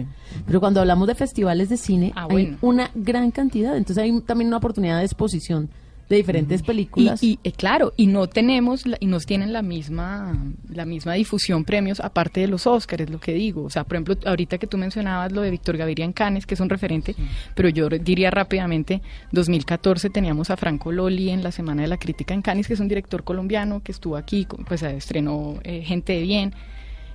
[0.46, 3.76] Pero cuando hablamos de festivales de cine, Ah, hay una gran cantidad.
[3.76, 5.68] Entonces hay también una oportunidad de exposición
[6.16, 7.22] de diferentes películas.
[7.22, 10.36] Y, y, eh, claro, y no tenemos la- y nos tienen la misma
[10.68, 13.64] la misma difusión premios aparte de los Oscars, es lo que digo.
[13.64, 16.54] O sea, por ejemplo, ahorita que tú mencionabas lo de Víctor Gaviria en Cannes, que
[16.54, 17.14] es un referente,
[17.54, 19.02] pero yo diría rápidamente,
[19.32, 22.80] 2014 teníamos a Franco Loli en la Semana de la Crítica en Cannes, que es
[22.80, 26.54] un director colombiano que estuvo aquí, pues estrenó eh, Gente de Bien.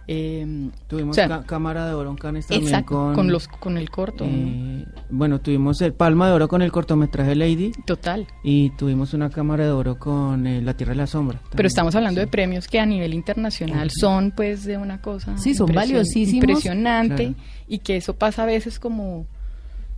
[0.10, 3.48] Eh, Tuvimos o sea, ca- Cámara de Oro en Cannes también Exacto, con, con los
[3.50, 4.24] con el corto.
[4.26, 7.74] eh, bueno, tuvimos el Palma de Oro con el cortometraje Lady.
[7.86, 8.26] Total.
[8.44, 11.42] Y tuvimos una Cámara de Oro con eh, La Tierra de la Sombra.
[11.54, 15.54] Pero estamos hablando de premios que a nivel internacional son pues de una cosa Sí,
[15.54, 16.34] son impresion- valiosísimos.
[16.44, 17.36] impresionante Claro.
[17.68, 19.26] y que eso pasa a veces como,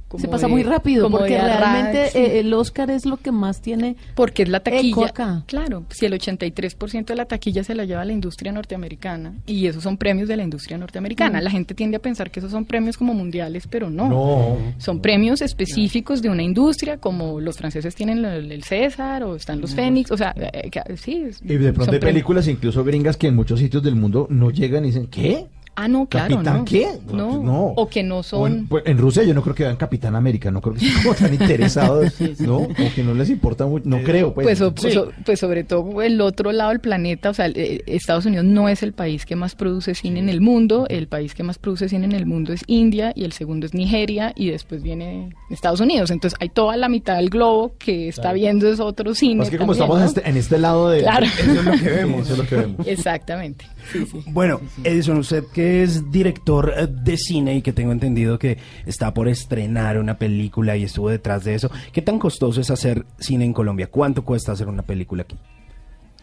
[0.10, 3.32] como Se pasa de- muy rápido como porque realmente eh, el Oscar es lo que
[3.32, 5.06] más tiene porque es la eco taquilla.
[5.08, 5.44] acá.
[5.46, 9.84] Claro, si el 83% de la taquilla se la lleva la industria norteamericana y esos
[9.84, 11.40] son premios de la industria norteamericana.
[11.40, 11.44] Mm.
[11.44, 14.10] La gente tiende a pensar que esos son premios como mundiales, pero no.
[14.10, 14.58] No.
[14.80, 19.62] Son premios específicos de una industria, como los franceses tienen el, el César o están
[19.62, 21.26] los Fénix, o sea, eh, que- sí.
[21.44, 22.14] Y de pronto hay premios.
[22.16, 25.46] películas, incluso gringas, que en muchos sitios del mundo no llegan y dicen, ¿qué?
[25.82, 26.66] Ah, no, claro, ¿Capitán no.
[26.66, 26.88] qué?
[27.14, 27.42] No.
[27.44, 27.64] No.
[27.78, 28.52] O que no son.
[28.52, 31.04] en, pues, en Rusia yo no creo que vean Capitán América, no creo que estén
[31.04, 32.58] como tan interesados, ¿no?
[32.58, 34.34] O que no les importa mucho, no creo.
[34.34, 34.92] Pues, Pues, o- Sí.
[34.92, 38.68] so- pues sobre todo el otro lado del planeta, o sea, eh, Estados Unidos no
[38.70, 41.88] es el país que más produce cine en el mundo, el país que más produce
[41.90, 45.80] cine en el mundo es India y el segundo es Nigeria y después viene Estados
[45.80, 46.12] Unidos.
[46.12, 48.36] Entonces hay toda la mitad del globo que está Claro.
[48.36, 49.44] viendo es otro cine.
[49.44, 50.04] Es que como también, estamos ¿no?
[50.04, 51.02] en este, en este lado de...
[51.02, 51.26] Claro.
[51.26, 52.22] Eso es lo que vemos.
[52.22, 52.88] Eso es lo que vemos.
[52.88, 53.66] Exactamente.
[53.92, 54.20] Sí, sí.
[54.28, 59.14] Bueno, Edison, usted que es director eh, de cine y que tengo entendido que está
[59.14, 63.46] por estrenar una película y estuvo detrás de eso, ¿qué tan costoso es hacer cine
[63.46, 63.88] en Colombia?
[63.88, 65.38] ¿Cuánto cuesta hacer una película aquí?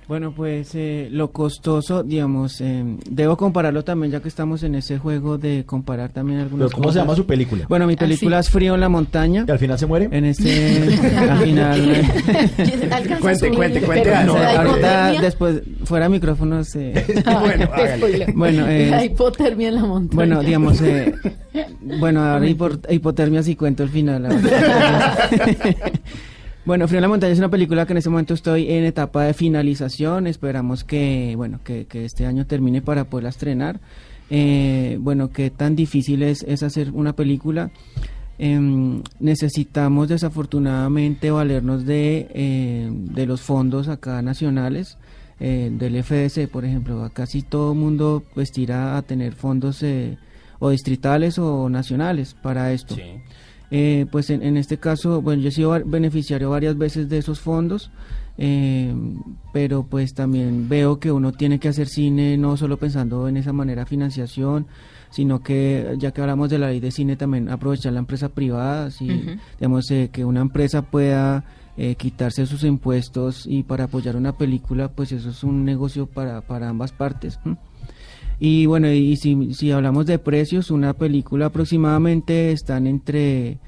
[0.08, 4.98] Bueno, pues eh, lo costoso, digamos, eh, debo compararlo también, ya que estamos en ese
[4.98, 7.66] juego de comparar también algunas Pero ¿cómo se llama su película?
[7.68, 9.44] Bueno, mi película es Frío en la montaña.
[9.48, 10.08] ¿Y al final se muere?
[10.12, 10.96] En este,
[11.28, 11.90] al final...
[11.90, 12.02] eh,
[13.20, 15.20] Cuente, cuente, cuente ahorita, hipotermia.
[15.20, 16.76] después, fuera micrófonos...
[16.76, 17.04] eh,
[17.40, 17.68] bueno,
[18.34, 20.14] bueno, eh, La hipotermia en la montaña.
[20.14, 21.14] Bueno, digamos, eh,
[21.98, 24.28] bueno, ahora hipo- hipotermia sí cuento el final.
[26.66, 29.24] bueno, Frío en la montaña es una película que en este momento estoy en etapa
[29.24, 30.26] de finalización.
[30.26, 33.80] Esperamos que, bueno, que, este año termine para poderla estrenar.
[34.28, 37.70] Eh, bueno, qué tan difícil es, es hacer una película.
[38.38, 44.98] Em, necesitamos desafortunadamente valernos de, eh, de los fondos acá nacionales,
[45.40, 47.08] eh, del FDC, por ejemplo.
[47.14, 50.18] Casi todo el mundo pues tira a tener fondos eh,
[50.58, 52.96] o distritales o nacionales para esto.
[53.70, 57.40] Eh, pues en, en este caso, bueno, yo he sido beneficiario varias veces de esos
[57.40, 57.90] fondos,
[58.38, 58.94] eh,
[59.52, 63.52] pero pues también veo que uno tiene que hacer cine no solo pensando en esa
[63.52, 64.66] manera de financiación,
[65.10, 68.90] sino que ya que hablamos de la ley de cine también aprovechar la empresa privada,
[68.90, 69.08] si,
[69.58, 71.44] digamos eh, que una empresa pueda
[71.76, 76.42] eh, quitarse sus impuestos y para apoyar una película, pues eso es un negocio para,
[76.42, 77.38] para ambas partes.
[78.38, 83.58] Y bueno, y si, si hablamos de precios, una película aproximadamente están entre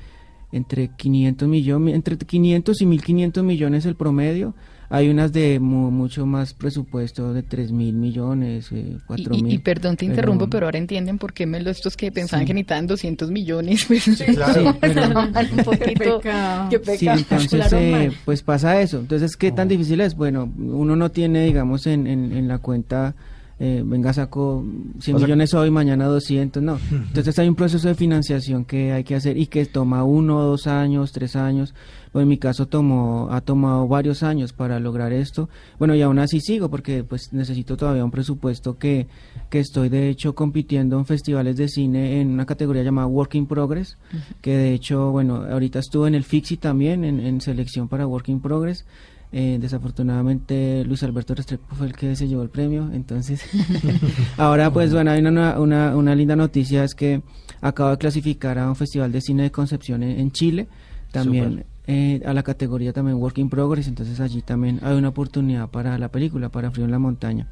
[0.50, 4.54] entre 500 millones, entre 500 y 1500 millones el promedio.
[4.90, 9.52] Hay unas de mu- mucho más presupuesto de 3 mil millones, eh, 4 Y, mil.
[9.52, 12.54] y perdón, te interrumpo, pero ahora entienden por qué me lo estos que pensaban que
[12.54, 13.84] necesitaban 200 millones.
[13.86, 14.04] Pues,
[14.34, 14.54] claro.
[14.72, 16.20] Sí, pero- un poquito.
[16.22, 19.00] Qué Sí, entonces eh, pues pasa eso.
[19.00, 20.14] Entonces, ¿qué tan difícil es?
[20.16, 23.14] Bueno, uno no tiene, digamos, en, en, en la cuenta,
[23.60, 24.64] eh, venga, saco
[25.00, 26.78] 100 O sea- millones hoy, mañana 200, no.
[26.90, 30.66] Entonces hay un proceso de financiación que hay que hacer y que toma uno, dos
[30.66, 31.74] años, tres años.
[32.12, 35.50] Bueno, en mi caso tomó, ha tomado varios años para lograr esto.
[35.78, 39.08] Bueno, y aún así sigo porque pues necesito todavía un presupuesto que,
[39.50, 43.46] que estoy de hecho compitiendo en festivales de cine en una categoría llamada Work in
[43.46, 43.98] Progress,
[44.40, 48.28] que de hecho, bueno, ahorita estuve en el Fixi también, en, en selección para Work
[48.30, 48.86] in Progress.
[49.30, 53.42] Eh, desafortunadamente Luis Alberto Restrepo fue el que se llevó el premio, entonces
[54.38, 57.20] ahora pues bueno, hay una, una, una linda noticia, es que
[57.60, 60.66] acabo de clasificar a un festival de cine de Concepción en, en Chile,
[61.12, 65.68] también eh, a la categoría también Work in Progress, entonces allí también hay una oportunidad
[65.68, 67.48] para la película, para Frío en la Montaña.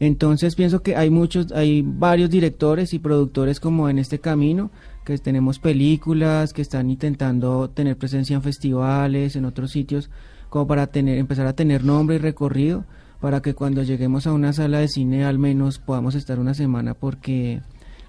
[0.00, 4.70] Entonces pienso que hay muchos, hay varios directores y productores como en este camino,
[5.04, 10.10] que tenemos películas, que están intentando tener presencia en festivales, en otros sitios,
[10.56, 12.86] como para tener, empezar a tener nombre y recorrido,
[13.20, 16.94] para que cuando lleguemos a una sala de cine al menos podamos estar una semana
[16.94, 17.60] porque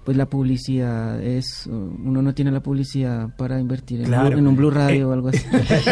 [0.04, 4.30] pues la publicidad es, uno no tiene la publicidad para invertir en, Claro.
[4.30, 5.44] Blue- en un Blue Radio Eh, o algo así.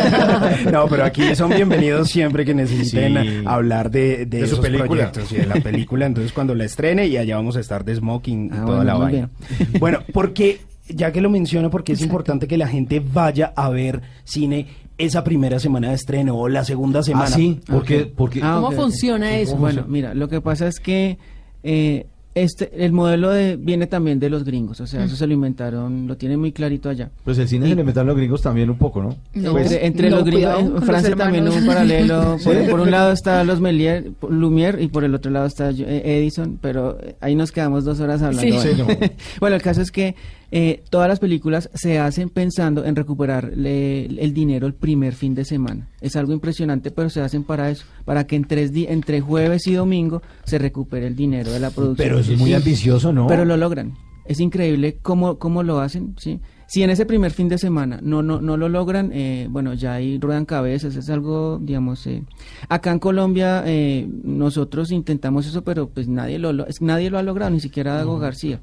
[0.73, 3.43] no, pero aquí son bienvenidos siempre que necesiten Sí.
[3.45, 4.89] hablar de, de, De su esos película.
[5.11, 6.07] proyectos y de la película.
[6.07, 8.85] Entonces, cuando la estrene, y allá vamos a estar de smoking y Ah, toda bueno,
[8.85, 9.31] la vaina.
[9.79, 14.01] Bueno, porque, ya que lo menciono, porque es importante que la gente vaya a ver
[14.25, 14.67] cine
[14.99, 17.27] esa primera semana de estreno o la segunda semana.
[17.29, 19.57] sí, porque, porque Ah, ¿Cómo funciona eso?
[19.57, 21.19] Bueno, mira, lo que pasa es que
[21.63, 25.33] eh, este, el modelo de, viene también de los gringos, o sea, eso se lo
[25.33, 27.11] inventaron, lo tienen muy clarito allá.
[27.25, 29.17] pues el cine se le metaron los gringos también un poco, ¿no?
[29.33, 32.37] No, Pues, entre, entre no, los gringos, en Francia también hubo un paralelo.
[32.45, 32.71] Por, ¿Sí?
[32.71, 36.59] por un lado está los Melier, Lumière y por el otro lado está eh, Edison,
[36.61, 38.61] pero eh, ahí nos quedamos dos horas hablando.
[38.61, 38.69] Sí.
[38.75, 38.87] Sí, no.
[39.41, 40.15] bueno, el caso es que
[40.51, 45.45] eh, todas las películas se hacen pensando en recuperar el dinero el primer fin de
[45.45, 45.89] semana.
[46.01, 49.67] Es algo impresionante, pero se hacen para eso, para que en tres di- entre jueves
[49.67, 52.09] y domingo se recupere el dinero de la producción.
[52.09, 53.27] Pero eso es muy ambicioso, ¿no?
[53.27, 53.95] Pero lo logran.
[54.25, 56.41] Es increíble cómo, cómo lo hacen, ¿sí?
[56.69, 59.95] Si en ese primer fin de semana no no no lo logran, eh, bueno, ya
[59.95, 62.25] ahí ruedan cabezas, es algo, digamos, eh,
[62.69, 67.53] acá en Colombia eh, nosotros intentamos eso, pero pues nadie lo, nadie lo ha logrado,
[67.53, 68.61] ni siquiera Dago García.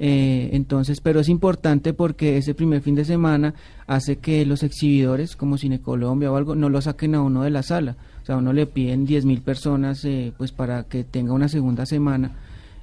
[0.00, 3.54] Eh, entonces, pero es importante porque ese primer fin de semana
[3.86, 7.50] hace que los exhibidores, como Cine Colombia o algo, no lo saquen a uno de
[7.50, 7.96] la sala.
[8.22, 11.48] O sea, a uno le piden 10.000 mil personas eh, pues para que tenga una
[11.48, 12.32] segunda semana.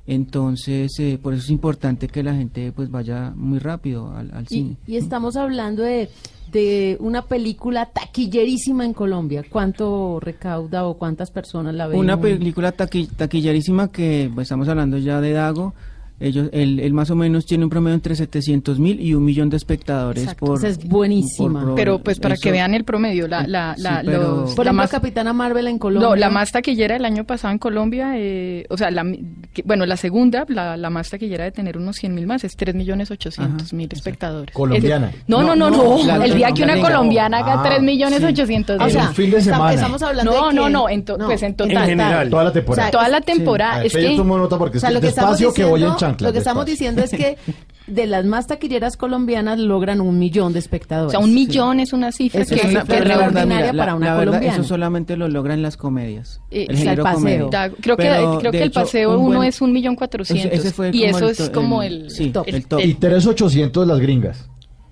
[0.08, 4.44] Entonces, eh, por eso es importante que la gente pues vaya muy rápido al, al
[4.46, 4.78] Y, cine.
[4.88, 6.10] y estamos hablando de,
[6.52, 9.44] de una película taquillerísima en Colombia.
[9.48, 12.00] ¿Cuánto recauda o cuántas personas la ven?
[12.00, 15.74] Una película taqui- taquillerísima que pues, estamos hablando ya de Dago.
[16.20, 19.50] Ellos, él, él más o menos tiene un promedio entre 700 mil y un millón
[19.50, 20.58] de espectadores Exacto, por.
[20.58, 21.62] esa es buenísima.
[21.64, 24.56] por- Pero pues para eso- que vean el promedio, la, la, Sí, la, pero- los-
[24.56, 26.10] Por la ejemplo, más, Capitana Marvel en Colombia.
[26.10, 29.22] no, la más taquillera del año pasado en Colombia, eh, o sea, la, mi-
[29.54, 32.56] que- bueno, la segunda, la, la más taquillera de tener unos 100 mil más, es
[32.56, 34.54] 3 millones 800 mil espectadores.
[34.54, 35.10] Colombiana.
[35.12, 38.20] Es- no, no, no, no, la- el día que una colombiana haga Ah, 3 millones
[38.20, 38.26] sí.
[38.26, 38.92] 800 O mil.
[38.92, 39.74] sea, un fin de semana.
[39.74, 41.78] estamos hablando No, de no, no, en to- pues en total.
[41.78, 42.30] En general.
[42.30, 42.88] Toda la temporada.
[42.88, 43.88] O sea, Toda la es- temporada, Sí.
[43.88, 44.16] es Ah, yo que...
[44.18, 46.66] tomo nota porque O sea, es lo que despacio que voy en lo que estamos
[46.66, 47.38] diciendo es que
[47.88, 51.12] de las más taquilleras colombianas logran un millón de O espectadores.
[51.12, 54.06] sea, un millón es una cifra Eso que, es una que verdad, extraordinaria para una
[54.06, 54.56] la verdad, colombiana.
[54.58, 56.40] eso solamente lo logran las comedias.
[56.52, 57.50] Eh, el paseo.
[57.50, 58.04] Da- creo que,
[58.40, 60.54] creo que el hecho, paseo un uno buen- es un millón cuatrocientos.
[60.94, 62.80] Y eso el es como el- el, sí, el top.
[62.80, 64.50] Y 3.800 las gringas.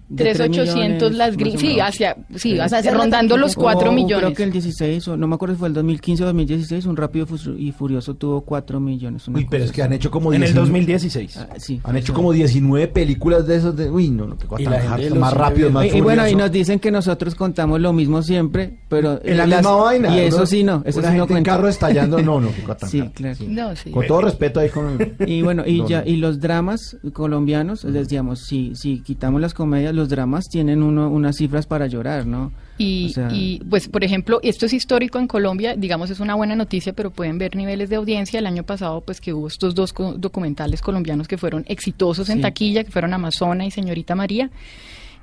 [0.09, 1.61] De 3.800 3 las gringas.
[1.61, 4.23] Sí, hacia, sí, hacia- la rondando los 4 O- o millones.
[4.25, 6.95] Creo que el 16, o no me acuerdo si fue el 2015 o 2016, un
[6.97, 7.27] Rápido
[7.57, 9.27] y Furioso tuvo 4 millones.
[9.27, 11.37] Uy, pero es que han hecho como En el 19 2016.
[11.37, 13.89] Ah, sí, Han hecho como 19 películas de esos de...
[13.89, 16.43] Uy, no, no, harta, lo más rápido, más Y, y bueno, y furioso.
[16.45, 20.15] nos dicen que nosotros contamos lo mismo siempre, pero En la las- misma vaina.
[20.15, 20.45] Y eso ¿no?
[20.45, 21.51] sí no, eso Una sí no gente en cuenta.
[21.51, 23.37] carro estallando, no, no, tan Sí, claro.
[23.47, 23.91] No, sí.
[23.91, 24.97] Con todo respeto ahí con...
[25.25, 26.07] Y bueno, y No, ya no.
[26.09, 31.09] y los dramas colombianos, les digamos, si si quitamos las comedias, los dramas tienen uno,
[31.09, 32.53] unas cifras para llorar, ¿no?
[32.77, 36.35] Y, O sea- y, pues, por ejemplo, esto es histórico en Colombia, digamos, es una
[36.35, 38.39] buena noticia, pero pueden ver niveles de audiencia.
[38.39, 42.41] El año pasado, pues, que hubo estos dos documentales colombianos que fueron exitosos en Sí.
[42.43, 44.49] taquilla, que fueron Amazona y Señorita María.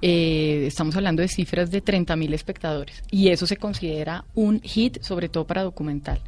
[0.03, 3.03] Eh, estamos hablando de cifras de 30 mil espectadores.
[3.11, 6.21] Y eso se considera un hit, sobre todo para documental.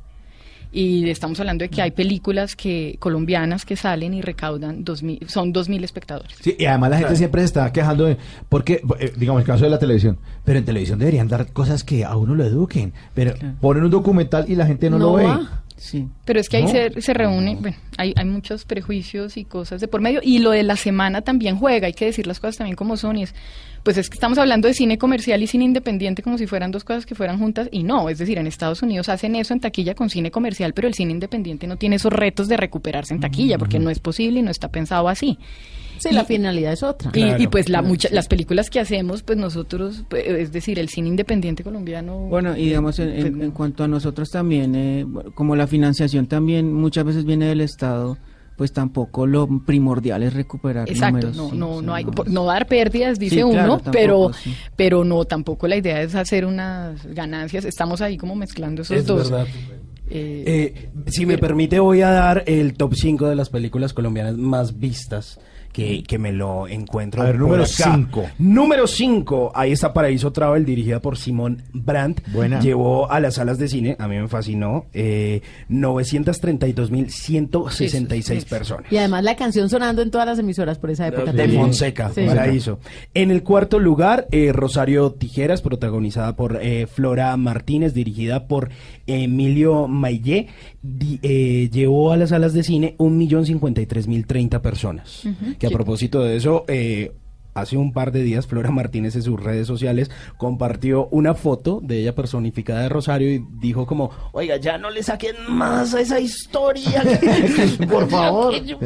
[0.77, 5.55] Y estamos hablando de que hay películas que colombianas que salen y recaudan 2000, son
[5.55, 6.37] 2.000 espectadores.
[6.39, 8.19] Sí, y además la gente siempre se está quejando de,
[8.51, 12.05] porque, eh, digamos, el caso de la televisión, pero en televisión deberían dar cosas que
[12.05, 15.25] a uno lo eduquen, pero ponen un documental y la gente no, lo ve.
[15.25, 15.65] va.
[15.77, 16.09] Sí.
[16.25, 16.69] Pero es que ahí No.
[16.71, 20.21] se, se reúnen, bueno, hay, hay muchos prejuicios y cosas de por medio.
[20.23, 23.19] Y lo de la semana también juega, hay que decir las cosas también como son.
[23.19, 23.35] Y es,
[23.83, 26.83] pues es que estamos hablando de cine comercial y cine independiente como si fueran dos
[26.83, 27.69] cosas que fueran juntas.
[27.71, 30.89] Y no, es decir, en Estados Unidos hacen eso en taquilla con cine comercial, pero
[30.89, 34.41] el cine independiente no tiene esos retos de recuperarse en taquilla, porque no es posible
[34.41, 35.39] y no está pensado así.
[35.99, 37.11] Sí, la finalidad es otra.
[37.15, 40.89] Y, y pues la mucha, las películas que hacemos, pues nosotros, pues, es decir, el
[40.89, 42.19] cine independiente colombiano.
[42.19, 46.73] Bueno, y digamos, en, en- en cuanto a nosotros también, eh, como la financiación también
[46.73, 48.19] muchas veces viene del Estado,
[48.57, 51.37] pues tampoco lo primordial es recuperar Exacto, números.
[51.37, 53.71] no, sí, no, o sea, no hay, por- no dar pérdidas, dice Sí, uno, claro,
[53.79, 54.55] tampoco, pero, sí.
[54.77, 57.65] pero no, tampoco la idea es hacer unas ganancias.
[57.67, 59.31] Estamos ahí como mezclando esos Es dos.
[59.31, 59.47] verdad.
[60.09, 64.37] Eh, Eh, si me permite, voy a dar el top 5 de las películas colombianas
[64.37, 65.39] más vistas.
[65.77, 67.21] Que, que me lo encuentro.
[67.21, 67.93] A ver, número acá.
[67.95, 68.25] cinco.
[68.39, 69.53] Número 5.
[69.55, 72.23] Ahí está Paraíso Travel, dirigida por Simón Brandt.
[72.33, 72.61] Buena.
[72.61, 78.47] Llevó a las salas de cine, a mí me fascinó, eh, 932.166 Sí, sí, sí.
[78.49, 78.91] personas.
[78.91, 81.61] Y además la canción sonando en todas las emisoras por esa época De también.
[81.61, 82.23] Fonseca, Sí.
[82.27, 82.79] Paraíso.
[83.15, 88.71] En el cuarto lugar, eh, Rosario Tijeras, protagonizada por eh, Flora Martínez, dirigida por
[89.07, 90.49] Emilio Maillé.
[90.87, 95.25] Di- eh, llevó a las salas de cine 1.053.030 personas.
[95.25, 95.55] Ujú.
[95.59, 97.13] Que a propósito de eso, eh,
[97.57, 102.01] hace un par de días Flora Martínez en sus redes sociales compartió una foto de
[102.01, 106.21] ella personificada de Rosario y dijo como, oiga, ya no le saquen más a esa
[106.21, 107.03] historia.
[107.79, 108.55] que- Por favor.
[108.65, 108.77] que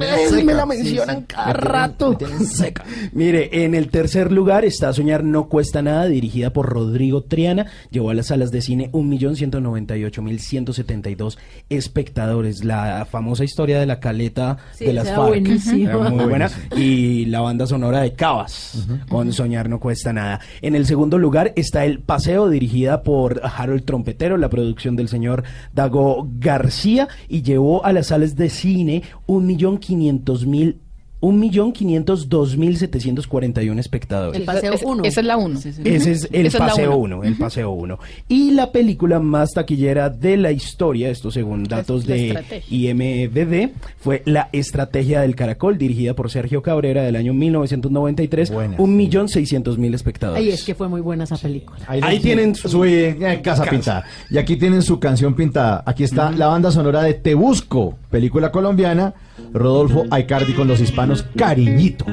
[0.44, 1.24] Me la mencionan sí.
[1.28, 2.10] cada Me tienen- rato.
[2.10, 2.84] me tienen seca.
[3.12, 7.66] Mire, en el tercer lugar está Soñar no cuesta nada, dirigida por Rodrigo Triana.
[7.90, 11.38] Llevó a las salas de cine 1.198.172
[11.68, 12.64] espectadores.
[12.64, 15.47] La famosa historia de la caleta Sí, de las FARC.
[15.74, 16.51] Era muy buena.
[16.76, 18.60] Y la banda sonora de Cabas,
[19.09, 20.41] con Soñar no cuesta nada.
[20.62, 25.45] En el segundo lugar está El Paseo, dirigida por Harold Trompetero, la producción del señor
[25.73, 30.77] Dago García, y llevó a las salas de cine 1.500.000
[31.20, 34.40] 1.502.741 espectadores.
[34.40, 35.05] El paseo Esa- 1.
[35.05, 35.59] Esa es la 1.
[35.59, 37.16] Ese es el Esa es la paseo uno.
[37.18, 37.98] 1, el paseo 1.
[38.28, 42.62] Y la película más taquillera de la historia, esto según datos la de.
[42.70, 48.97] IMDB, fue La Estrategia del Caracol, dirigida por Sergio Cabrera del año 1993, Buena, un
[48.97, 50.42] millón seiscientos mil espectadores.
[50.42, 51.78] Ay, es que fue muy buena esa película.
[51.86, 53.70] Ahí tienen su- su eh, casa casa.
[53.70, 54.05] pintada.
[54.30, 55.82] Y aquí tienen su canción pintada.
[55.86, 59.14] Aquí está la banda sonora de Te Busco, película colombiana.
[59.55, 62.07] Rodolfo Aicardi con los hispanos, Cariñito.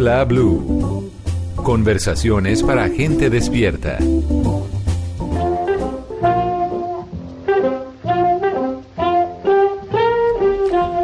[0.00, 1.10] Bla blue.
[1.56, 3.98] Conversaciones para gente despierta.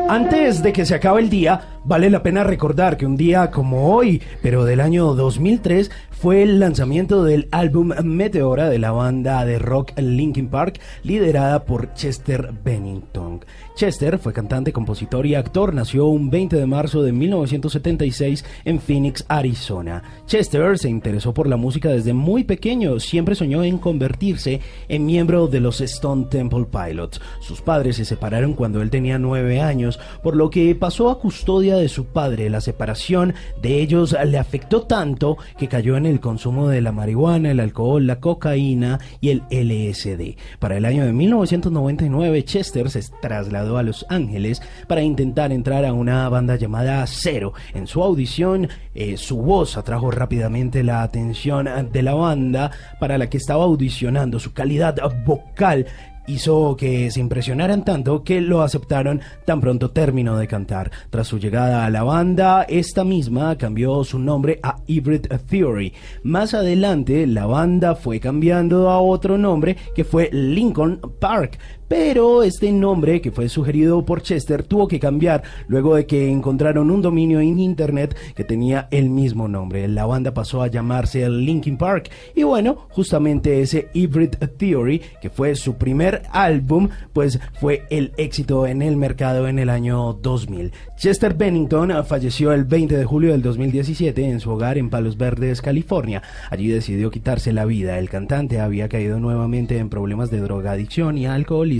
[0.09, 3.95] Antes de que se acabe el día, vale la pena recordar que un día como
[3.95, 9.59] hoy, pero del año 2003, fue el lanzamiento del álbum Meteora de la banda de
[9.59, 13.45] rock Linkin Park, liderada por Chester Bennington.
[13.77, 15.75] Chester fue cantante, compositor y actor.
[15.75, 20.03] Nació un 20 de marzo de 1976 en Phoenix, Arizona.
[20.25, 22.99] Chester se interesó por la música desde muy pequeño.
[22.99, 27.21] Siempre soñó en convertirse en miembro de los Stone Temple Pilots.
[27.41, 31.76] Sus padres se separaron cuando él tenía nueve años, por lo que pasó a custodia
[31.77, 32.51] de su padre.
[32.51, 37.51] La separación de ellos le afectó tanto que cayó en el consumo de la marihuana,
[37.51, 40.37] el alcohol, la cocaína y el LSD.
[40.59, 45.93] Para el año de 1999, Chester se trasladó a Los Ángeles para intentar entrar a
[45.93, 47.53] una banda llamada Cero.
[47.75, 52.71] En su audición, eh, su voz atrajo rápidamente la atención de la banda
[53.01, 54.39] para la que estaba audicionando.
[54.39, 55.87] Su calidad vocal
[56.27, 60.91] hizo que se impresionaran tanto que lo aceptaron tan pronto terminó de cantar.
[61.11, 65.93] Tras su llegada a la banda, esta misma cambió su nombre a Hybrid Theory.
[66.23, 71.59] Más adelante, la banda fue cambiando a otro nombre que fue Lincoln Park.
[71.89, 76.91] Pero este nombre que fue sugerido por Chester tuvo que cambiar luego de que encontraron
[76.91, 79.87] un dominio en internet que tenía el mismo nombre.
[79.87, 85.55] La banda pasó a llamarse Linkin Park y bueno, justamente ese Hybrid Theory, que fue
[85.55, 90.73] su primer álbum, pues fue el éxito en el mercado en el año 2000.
[90.97, 95.63] Chester Bennington falleció el 20 de julio del 2017 en su hogar en Palos Verdes,
[95.63, 96.23] California.
[96.51, 97.99] Allí decidió quitarse la vida.
[97.99, 101.76] El cantante había caído nuevamente en problemas de drogadicción y alcoholismo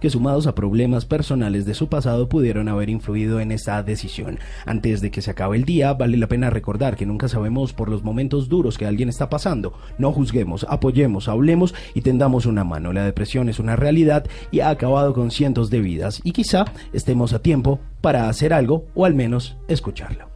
[0.00, 4.38] que sumados a problemas personales de su pasado pudieron haber influido en esta decisión.
[4.66, 7.88] Antes de que se acabe el día, vale la pena recordar que nunca sabemos por
[7.88, 9.72] los momentos duros que alguien está pasando.
[9.98, 12.92] No juzguemos, apoyemos, hablemos y tendamos una mano.
[12.92, 17.32] La depresión es una realidad y ha acabado con cientos de vidas y quizá estemos
[17.32, 20.30] a tiempo para hacer algo o al menos escucharlo.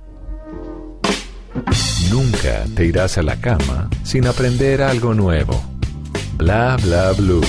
[2.11, 5.61] Nunca te irás a la cama sin aprender algo nuevo.
[6.37, 7.43] Bla bla blue.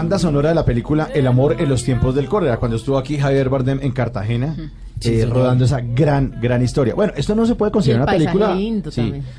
[0.00, 3.18] Banda sonora de la película El amor en los tiempos del cólera, cuando estuvo aquí
[3.18, 4.56] Javier Bardem en Cartagena.
[5.00, 6.94] Sí, eh, rodando esa gran, gran historia.
[6.94, 8.54] Bueno, esto no se puede considerar una película.
[8.54, 8.90] lindo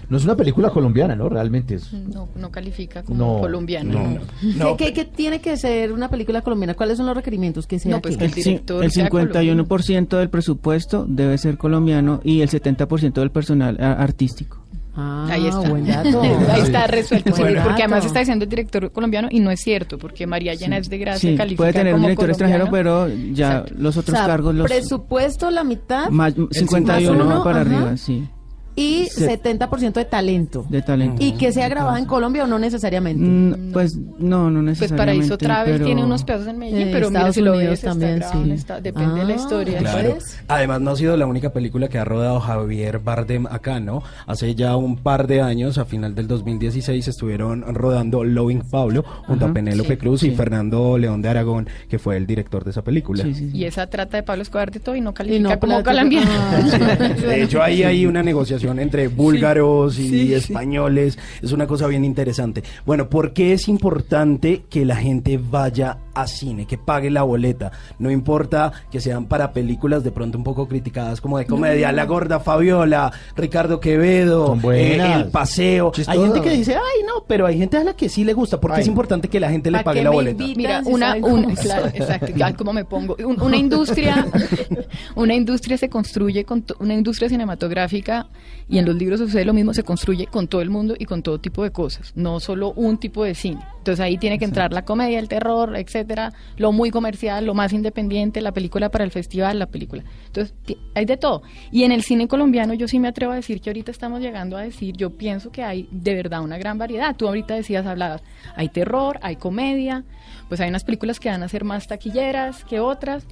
[0.10, 1.30] no es una película colombiana, ¿no?
[1.30, 1.94] Realmente es.
[1.94, 4.18] No, no califica como No, colombiano.
[4.58, 4.76] no.
[4.76, 6.74] ¿Qué, qué- qué tiene que ser una película colombiana?
[6.74, 10.30] ¿Cuáles son los requerimientos que sea No, pues que el director El sea 51% del
[10.32, 14.66] presupuesto debe ser colombiano y el 70% del personal artístico.
[14.96, 15.70] Ah, Ahí está.
[15.70, 16.22] buen dato.
[16.52, 17.34] Ahí está resuelto.
[17.34, 20.78] sí, porque además está diciendo el director colombiano y no es cierto, porque María Llena
[20.78, 23.06] es de Gracia Sí, califica puede tener un director extranjero, colombiano.
[23.08, 23.74] pero ya Exacto.
[23.78, 27.70] los otros O sea, cargos los presupuesto la mitad más, 51 más uno, para ajá.
[27.70, 28.28] arriba, sí,
[28.76, 30.66] y Se- 70% de talento.
[30.70, 31.24] de talento.
[31.24, 33.24] ¿Y que sea grabada en Colombia o no necesariamente?
[33.24, 34.98] Mm, Pues no, no Pues necesariamente.
[34.98, 37.72] Paraíso Travel pero- tiene unos pesos en Medellín, Eh, pero mira, Estados si lo Unidos
[37.72, 38.52] ves, también, está grabado, sí.
[38.52, 39.78] está- depende de la Ah, historia.
[39.80, 40.18] Claro.
[40.48, 44.04] Además, no ha sido la única película que ha rodado Javier Bardem acá, ¿no?
[44.28, 49.46] Hace ya un par de años, a final del 2016, estuvieron rodando Loving Pablo junto
[49.46, 49.52] Ajá.
[49.52, 50.36] a Penélope Sí, Cruz y sí.
[50.36, 53.24] Fernando León de Aragón, que fue el director de esa película.
[53.24, 53.58] Sí, sí, sí.
[53.58, 56.30] Y esa trata de Pablo Escobar de todo y no califica Y no como colombiano.
[56.32, 56.62] Ah.
[57.22, 60.34] De hecho, ahí hay una negociación entre búlgaros y sí, sí.
[60.34, 61.18] españoles.
[61.42, 62.64] Es una cosa bien interesante.
[62.86, 67.72] Bueno, ¿por qué es importante que la gente vaya a cine, que pague la boleta?
[68.00, 72.06] No importa que sean para películas de pronto un poco criticadas como de comedia, La
[72.06, 75.92] Gorda Fabiola, Ricardo Quevedo, eh, El Paseo.
[76.08, 78.60] Hay gente que dice, ay, no, pero hay gente a la que sí le gusta,
[78.60, 78.82] porque Ay.
[78.84, 80.44] es importante que la gente le ¿Pa' pague la boleta.
[80.56, 83.16] Mira, si una, un- claro, exacto, cómo me pongo.
[83.26, 84.26] Un- una industria,
[85.16, 88.28] una industria se construye con to- una industria cinematográfica
[88.70, 91.22] y en los libros sucede lo mismo, se construye con todo el mundo y con
[91.24, 93.62] todo tipo de cosas, no solo un tipo de cine.
[93.80, 95.76] Entonces ahí tiene que entrar la comedia, el terror,
[96.58, 100.04] lo muy comercial, lo más independiente, la película para el festival, la película.
[100.28, 100.54] Entonces
[100.96, 101.42] hay de todo.
[101.72, 104.58] Y en el cine colombiano yo sí me atrevo a decir que ahorita estamos llegando
[104.58, 107.16] a decir, yo pienso que hay de verdad una gran variedad.
[107.16, 108.24] Tú ahorita decías, hablabas,
[108.56, 110.04] hay terror, hay comedia,
[110.50, 113.26] pues hay unas películas que van a ser más taquilleras que otras.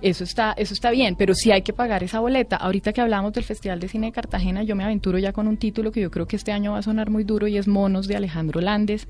[0.00, 2.56] Eso está, eso está bien, pero sí hay que pagar esa boleta.
[2.56, 5.56] Ahorita que hablamos del Festival de Cine de Cartagena, yo me aventuro ya con un
[5.56, 8.06] título que yo creo que este año va a sonar muy duro y es Monos
[8.06, 9.08] de Alejandro Landes.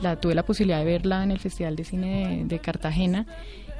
[0.00, 3.26] La, tuve la posibilidad de verla en el Festival de Cine de, de Cartagena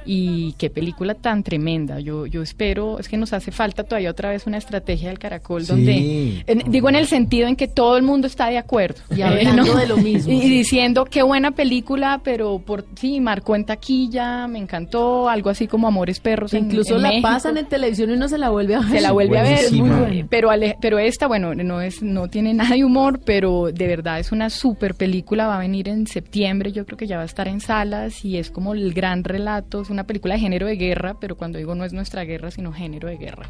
[0.05, 1.99] y qué película tan tremenda.
[1.99, 5.63] Yo, yo espero, es que nos hace falta todavía otra vez una estrategia del caracol
[5.63, 5.67] Sí.
[5.67, 9.01] donde, en- digo en el sentido en que todo el mundo está de acuerdo.
[9.15, 10.49] Y hablando de lo mismo, Y, y sí.
[10.49, 15.87] diciendo qué buena película, pero por sí, marcó en taquilla, me encantó, algo así como
[15.87, 16.53] Amores Perros.
[16.53, 17.27] en- Incluso en la México.
[17.27, 18.89] pasan en televisión y uno se la vuelve a ver.
[18.91, 22.53] Se la vuelve a ver, muy pero ale- pero esta, bueno, no es no tiene
[22.53, 26.71] nada de humor, pero de verdad es una super película, va a venir en septiembre,
[26.71, 29.81] yo creo que ya va a estar en salas y es como el gran relato,
[29.81, 32.71] es una película de género de guerra, pero cuando digo no es nuestra guerra, sino
[32.71, 33.49] género de guerra.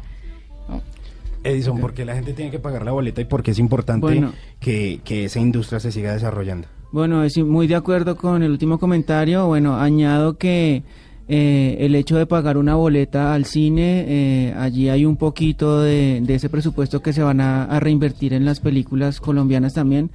[0.68, 0.80] ¿no?
[1.44, 4.32] Edison, porque la gente tiene que pagar la boleta y porque es importante Bueno.
[4.58, 6.66] que, que esa industria se siga desarrollando.
[6.92, 9.46] Bueno, es muy de acuerdo con el último comentario.
[9.46, 10.82] Bueno, añado que
[11.28, 16.20] eh, el hecho de pagar una boleta al cine, eh, allí hay un poquito de,
[16.22, 20.10] de ese presupuesto que se van a, a reinvertir en las películas colombianas también.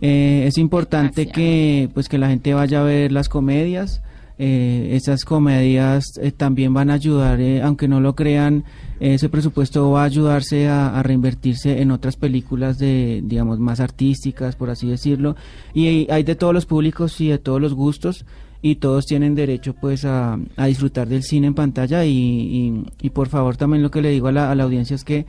[0.00, 4.02] Eh, es importante que pues que la gente vaya a ver las comedias.
[4.36, 8.64] Eh, esas comedias eh, también van a ayudar, eh, aunque no lo crean,
[8.98, 14.70] ese presupuesto va a ayudarse a, reinvertirse en otras películas de, digamos, más artísticas, por
[14.70, 15.36] así decirlo.
[15.72, 18.24] Y hay de todos los públicos y de todos los gustos
[18.60, 23.28] y todos tienen derecho pues a, a disfrutar del cine en pantalla y, y, por
[23.28, 25.26] favor también lo que le digo a la audiencia es que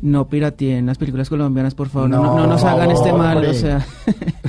[0.00, 3.50] no pirateen las películas colombianas, por favor, no, no, no nos hagan este mal, hombre.
[3.50, 3.84] o sea...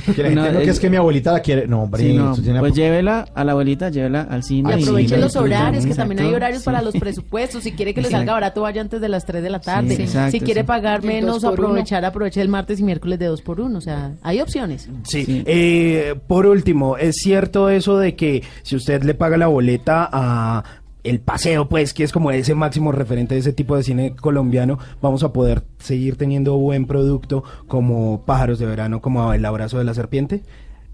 [0.14, 1.66] Que la gente, no, no, que es- que mi abuelita la quiere.
[1.66, 2.02] No, hombre.
[2.02, 4.72] Sí, no, pues llévela a la abuelita, llévela al Y cine.
[4.74, 6.64] aproveche y- los horarios, que Exacto, también hay horarios sí.
[6.64, 7.62] para los presupuestos.
[7.62, 9.96] Si quiere que le salga barato, vaya antes de las 3 de la tarde.
[9.96, 10.66] Sí, exacto, si quiere sí.
[10.66, 14.40] pagar menos, aprovechar, aproveche el martes y miércoles de 2 por 1 O sea, hay
[14.40, 14.88] opciones.
[15.04, 15.24] Sí.
[15.26, 15.42] Sí.
[15.46, 20.64] Eh, por último, es cierto eso de que si usted le paga la boleta a
[21.04, 24.78] el paseo, pues, que es como ese máximo referente de ese tipo de cine colombiano,
[25.00, 29.84] vamos a poder seguir teniendo buen producto como Pájaros de Verano, como El Abrazo de
[29.84, 30.42] la Serpiente.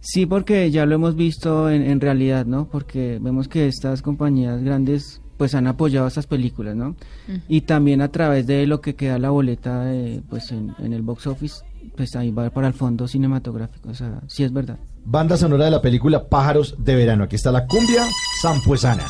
[0.01, 2.69] Sí, porque ya lo hemos visto en, en realidad, ¿no?
[2.69, 6.97] Porque vemos que estas compañías grandes pues han apoyado estas películas, ¿no?
[7.47, 11.03] Y también a través de lo que queda la boleta eh, pues en, en el
[11.03, 11.63] box office
[11.95, 14.79] pues ahí va para el fondo cinematográfico, o sea, sí es verdad.
[15.05, 17.25] Banda sonora de la película Pájaros de Verano.
[17.25, 18.05] Aquí está la cumbia
[18.43, 19.05] sampuesana.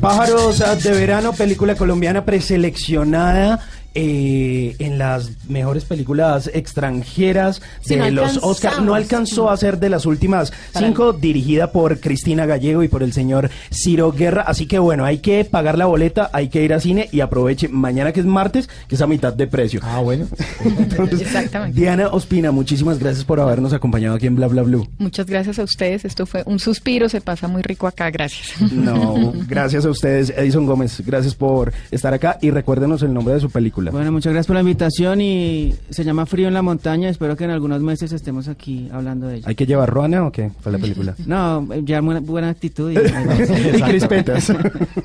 [0.00, 3.60] Pájaros de Verano, película colombiana preseleccionada
[3.94, 8.50] eh, en las mejores películas extranjeras Sí, de no los alcanzamos.
[8.50, 8.82] Oscar.
[8.82, 13.12] No alcanzó a ser de las últimas cinco, dirigida por Cristina Gallego y por el
[13.12, 14.42] señor Ciro Guerra.
[14.42, 17.68] Así que bueno, hay que pagar la boleta, hay que ir al cine y aproveche
[17.68, 19.80] mañana que es martes, que es a mitad de precio.
[19.82, 20.26] Ah, bueno.
[21.20, 21.78] Exactamente.
[21.80, 24.88] Diana Ospina, muchísimas gracias por habernos acompañado aquí en Bla Bla Blue.
[24.98, 26.04] Muchas gracias a ustedes.
[26.04, 27.08] Esto fue un suspiro.
[27.08, 28.10] Se pasa muy rico acá.
[28.10, 28.60] Gracias.
[28.72, 31.02] No, gracias a ustedes, Edison Gómez.
[31.04, 33.50] Gracias por estar acá y recuérdenos el nombre de su
[33.80, 33.98] película.
[33.98, 37.08] Bueno, muchas gracias por la invitación y se llama Frío en la Montaña.
[37.08, 39.48] Espero que en algunos meses estemos aquí hablando de ella.
[39.48, 40.50] ¿Hay que llevar ruana o qué?
[40.60, 41.14] Fue la película.
[41.26, 42.92] No, ya buena, buena actitud.
[42.92, 42.96] Y,
[43.82, 44.52] crispetas.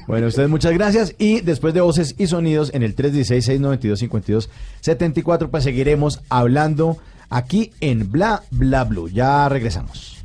[0.07, 1.15] Bueno, ustedes muchas gracias.
[1.17, 6.97] Y después de voces y sonidos en el 316-692-5274, pues seguiremos hablando
[7.29, 9.09] aquí en Bla Bla Blue.
[9.09, 10.23] Ya regresamos.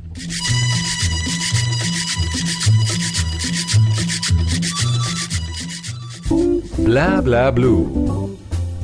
[6.77, 8.00] Bla bla blue.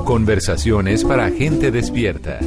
[0.05, 2.39] Conversaciones para gente despierta.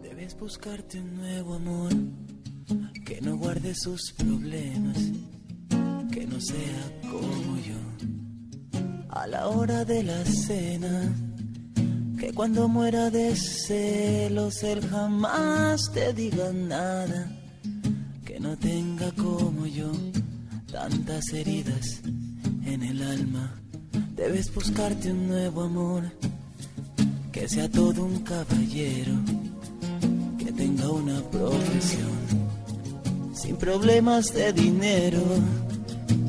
[0.02, 1.92] Debes buscarte un nuevo amor
[3.04, 4.96] que no guarde sus problemas,
[6.12, 7.77] que no sea como yo.
[9.10, 11.12] A la hora de la cena,
[12.18, 17.30] que cuando muera de celos él jamás te diga nada,
[18.24, 19.90] que no tenga como yo
[20.70, 22.00] tantas heridas
[22.64, 23.54] en el alma.
[24.14, 26.04] Debes buscarte un nuevo amor
[27.32, 29.12] que sea todo un caballero
[30.38, 32.18] que tenga una profesión
[33.32, 35.22] sin problemas de dinero.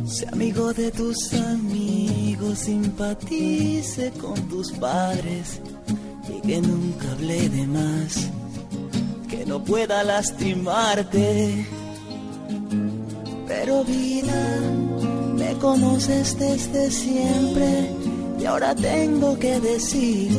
[0.05, 5.61] Sea amigo de tus amigos, simpatice con tus padres
[6.27, 8.29] y que nunca hable de más,
[9.29, 11.67] que no pueda lastimarte.
[13.47, 14.59] Pero vida,
[15.35, 17.91] me conoces desde siempre
[18.39, 20.31] y ahora tengo que decir,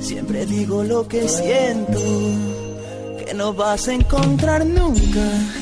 [0.00, 2.00] siempre digo lo que siento
[3.24, 5.61] que no vas a encontrar nunca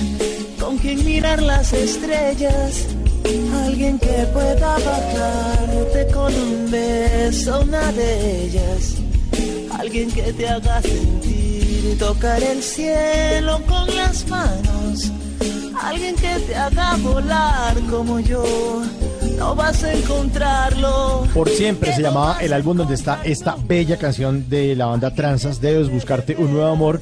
[0.83, 2.87] mirar las estrellas.
[3.65, 8.95] Alguien que pueda bajarte con un beso, una de ellas.
[9.77, 15.11] Alguien que te haga sentir tocar el cielo con las manos.
[15.81, 18.83] Alguien que te haga volar como yo.
[19.37, 21.27] No vas a encontrarlo.
[21.33, 25.61] Por siempre se llamaba el álbum donde está esta bella canción de la banda Transas,
[25.61, 27.01] Debes buscarte un nuevo amor.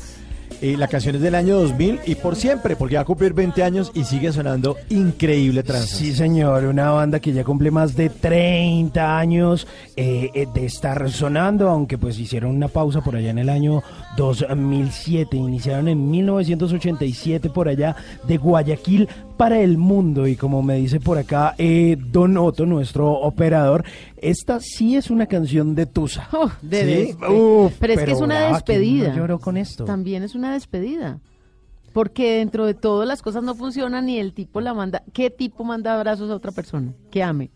[0.62, 3.64] Eh, la canción es del año 2000 y por siempre, porque va a cumplir 20
[3.64, 5.96] años y sigue sonando increíble tranza.
[5.96, 11.10] Sí, señor, una banda que ya cumple más de 30 años eh, eh, de estar
[11.12, 13.84] sonando, aunque pues hicieron una pausa por allá en el año
[14.18, 17.96] 2007, iniciaron en 1987 por allá
[18.28, 19.08] de Guayaquil
[19.40, 23.86] para el mundo y como me dice por acá eh, Don Otto, nuestro operador,
[24.18, 26.28] esta sí es una canción de Tusa.
[26.62, 29.16] de Sí, uf, pero es que es una brava, ¿quién no despedida.
[29.16, 29.86] lloró con esto?
[29.86, 31.22] También es una despedida.
[31.94, 35.04] Porque dentro de todo las cosas no funcionan y el tipo la manda.
[35.14, 36.92] ¿Qué tipo manda abrazos a otra persona?
[37.10, 37.50] Que ame.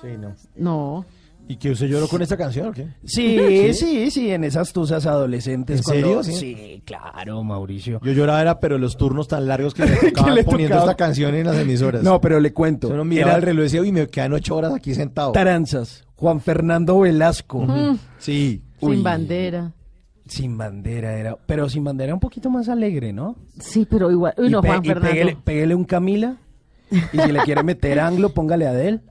[0.00, 0.34] Sí, no.
[0.56, 1.04] No.
[1.48, 2.88] ¿Y que usted lloró con esta canción o qué?
[3.04, 5.78] Sí, sí, sí, en esas tusas adolescentes.
[5.78, 6.38] ¿En cuando- serio?
[6.38, 6.54] Sí.
[6.56, 8.00] Sí, claro, Mauricio.
[8.02, 10.90] Yo lloraba era, pero los turnos tan largos que me tocaban le poniendo tocaba?
[10.92, 12.02] esta canción en las emisoras.
[12.02, 12.88] No, pero le cuento.
[12.88, 15.32] Uno miraba Era el reloj y decía, uy, me quedan ocho horas aquí sentado.
[15.32, 17.64] Taranzas, Juan Fernando Velasco.
[18.18, 18.62] Sí.
[18.80, 19.02] Sin Uy.
[19.02, 19.72] bandera.
[20.26, 23.36] Sin bandera era, pero sin bandera un poquito más alegre, ¿no?
[23.60, 24.34] Sí, pero igual.
[24.36, 25.10] Uy, y no, pe- Juan y Fernando.
[25.12, 26.36] péguele, péguele un Camila.
[26.90, 29.02] Y si le quiere meter anglo, póngale a Adel.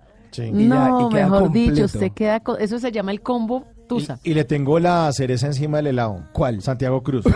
[0.44, 1.72] Y ya- no, y queda mejor completo.
[1.72, 2.40] dicho, usted queda.
[2.40, 4.20] con- Eso se llama el combo Tusa.
[4.24, 6.26] Y le tengo la cereza encima del helado.
[6.34, 6.62] ¿Cuál?
[6.62, 7.24] Santiago Cruz.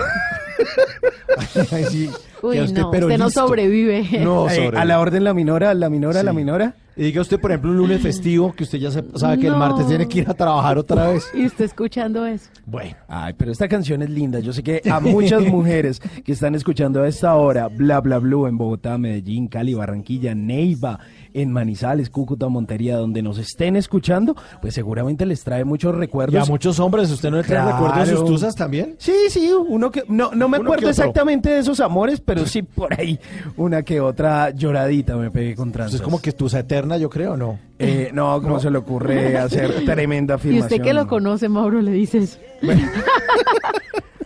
[1.71, 2.09] Ay, sí.
[2.41, 4.19] Uy, Queda no, pero usted no sobrevive.
[4.23, 6.37] No, Eh, a la orden la minora, la minora, la Sí.
[6.37, 6.75] minora.
[6.95, 9.55] Y diga usted, por ejemplo, un lunes festivo, que usted ya se- sabe que el
[9.55, 11.29] martes tiene que ir a trabajar otra vez.
[11.33, 12.49] Y usted escuchando eso.
[12.65, 12.93] Bueno.
[13.07, 14.39] Ay, pero esta canción es linda.
[14.39, 18.47] Yo sé que a muchas mujeres que están escuchando a esta hora, bla bla blue
[18.47, 20.99] en Bogotá, Medellín, Cali, Barranquilla, Neiva,
[21.33, 25.99] en Manizales, Cúcuta, Montería, donde nos estén escuchando, pues seguramente les trae muchos Y a
[25.99, 26.49] recuerdos.
[26.49, 27.77] muchos hombres, ¿usted no le trae Claro.
[27.77, 28.95] recuerdos de sus tusas también?
[28.97, 30.93] Sí, sí, uno que no, no me Uno acuerdo que
[31.37, 33.19] de esos amores, pero sí por ahí
[33.55, 35.95] una que otra lloradita me pegué con tranzas.
[35.95, 37.59] es como que tusa eterna, yo creo, ¿no?
[37.77, 40.63] Eh, no, ¿cómo se le ocurre hacer tremenda Y afirmación?
[40.71, 42.39] usted que lo conoce, Mauro, le dice eso.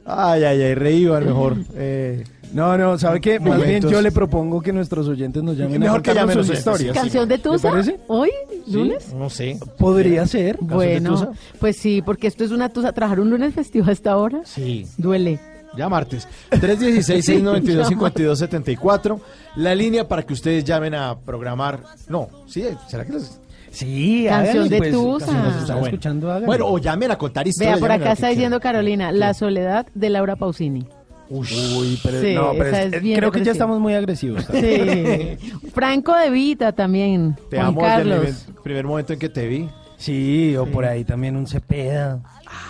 [0.06, 1.56] Ay, ay, ay, reíban mejor.
[1.76, 2.24] Eh,
[2.54, 3.40] No, no, ¿sabe qué?
[3.40, 6.50] Más bien yo le propongo que nuestros oyentes nos llamen Mejor a que llamen sus
[6.52, 6.94] historias.
[6.96, 7.70] ¿Canción de ¿Le Tusa?
[7.72, 8.00] parece?
[8.08, 8.30] ¿Hoy?
[8.68, 9.14] ¿Lunes?
[9.14, 9.58] no sé.
[9.78, 10.58] Podría ser.
[10.60, 11.32] de Bueno, Tusa?
[11.60, 12.92] pues sí, porque esto es una Tusa.
[12.92, 14.42] ¿Trabajar un lunes festivo a esta hora?
[14.44, 14.86] Sí.
[14.98, 15.40] Duele.
[15.76, 16.28] Ya martes.
[16.52, 19.20] 316-692-5274.
[19.56, 21.82] La línea para que ustedes llamen a programar.
[22.08, 23.40] No, sí, ¿será que les.?
[23.72, 25.26] Sí, Canción háganle, de pues, Tusa.
[25.26, 25.86] si nos están Bueno.
[25.88, 26.46] escuchando, háganle.
[26.46, 27.76] Bueno, o llamen a contar historias.
[27.76, 28.76] Vea, por acá está diciendo quieran.
[28.76, 30.86] Carolina, La soledad de Laura Pausini.
[31.30, 34.46] Uy, pero Sí, no, pero es- es bien creo que ya estamos muy agresivos.
[34.52, 35.38] Sí.
[35.74, 37.36] Franco de Vita también.
[37.50, 38.36] Te Juan amo desde el Carlos.
[38.44, 39.68] primer- primer momento en que te vi.
[39.98, 42.20] Sí, o por ahí también un Cepeda.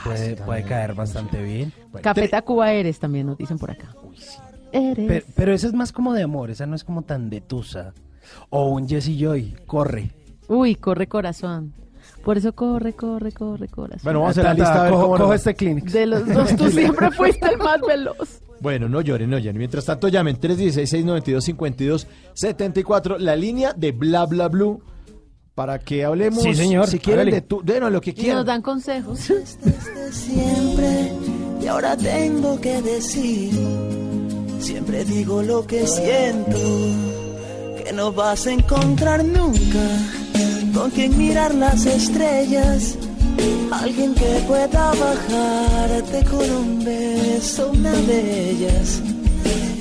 [0.04, 1.72] Puede, puede caer bastante bien.
[2.02, 3.96] Capeta Cuba eres también, nos dicen por acá.
[4.72, 5.08] Eres.
[5.08, 7.94] Pero, pero esa es más como de amor, esa no es como tan de tusa.
[8.50, 10.12] O un Jesse Joy, corre.
[10.48, 11.74] Uy, corre corazón.
[12.24, 14.02] Por eso corre, corre, corre, corazón.
[14.04, 14.80] Bueno, vamos a hacer la lista.
[14.80, 15.92] A ver cojo, cómo cojo este Kleenex.
[15.92, 18.42] De los dos, tú siempre fuiste el más veloz.
[18.62, 19.58] Bueno, no lloren, no lloren.
[19.58, 24.82] Mientras tanto, llamen 316-692-5274, la línea de Bla Bla Blue,
[25.56, 26.44] para que hablemos.
[26.44, 26.88] Sí, señor.
[26.88, 27.62] Si quieren de tu.
[27.62, 28.46] Bueno, lo que Y nos quieran.
[28.46, 29.20] dan consejos.
[29.28, 31.12] desde siempre
[31.62, 33.54] y ahora tengo que decir,
[34.60, 36.58] siempre digo lo que siento,
[37.84, 39.80] que no vas a encontrar nunca
[40.74, 42.98] con quien mirar las estrellas,
[43.72, 49.02] alguien que pueda bajarte con un beso, una de ellas.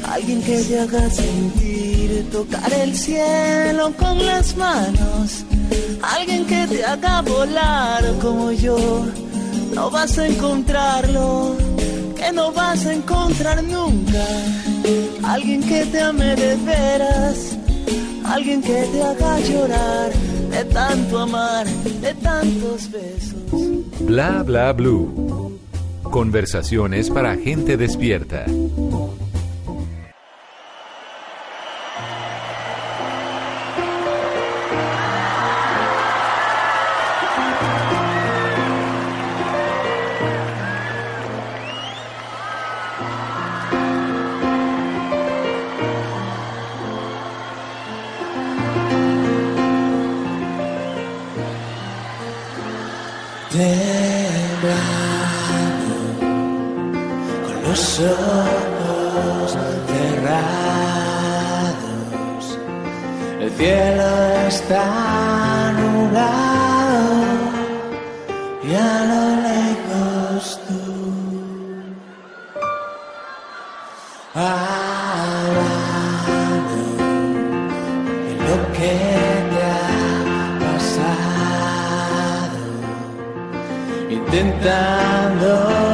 [0.04, 5.44] Alguien que te haga sentir tocar el cielo con las manos.
[6.02, 9.06] Alguien que te haga volar como yo.
[9.74, 11.56] No vas a encontrarlo,
[12.16, 14.26] que no vas a encontrar nunca.
[15.22, 17.56] Alguien que te ame de veras.
[18.24, 20.12] Alguien que te haga llorar
[20.50, 24.00] de tanto amar, de tantos besos.
[24.00, 25.58] Bla bla blue.
[26.02, 28.44] Conversaciones para gente despierta.
[53.52, 54.72] Temblando,
[57.44, 59.56] con los ojos
[59.86, 60.98] cerrados.
[63.40, 64.10] El cielo
[64.48, 64.86] está
[65.72, 67.12] nublado
[68.62, 70.81] y a lo lejos tú.
[84.32, 85.91] Intentando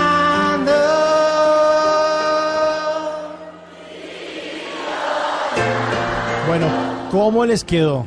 [6.47, 6.67] Bueno,
[7.11, 8.05] ¿cómo les quedó?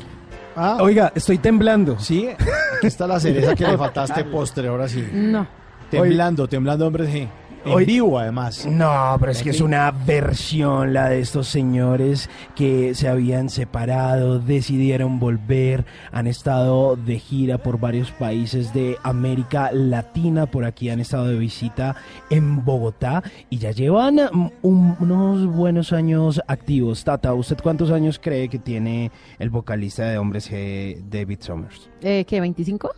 [0.57, 0.79] ¿Ah?
[0.81, 1.99] Oiga, estoy temblando.
[1.99, 5.09] Sí, aquí está la cereza que le falta a este postre, ahora sí.
[5.13, 5.47] No.
[5.91, 7.29] Temblando, temblando, hombre, sí.
[7.65, 8.67] En Hoy- vivo, además.
[8.67, 14.41] No, pero es que es una versión la de estos señores que se habían separado,
[14.41, 20.99] decidieron volver, han estado de gira por varios países de América Latina, por aquí han
[20.99, 21.95] estado de visita
[22.31, 24.19] en Bogotá y ya llevan
[24.63, 27.05] un- unos buenos años activos.
[27.05, 31.89] Tata, ¿usted cuántos años cree que tiene el vocalista de Hombres G, David Summers?
[32.03, 32.91] Eh, ¿Qué, 25?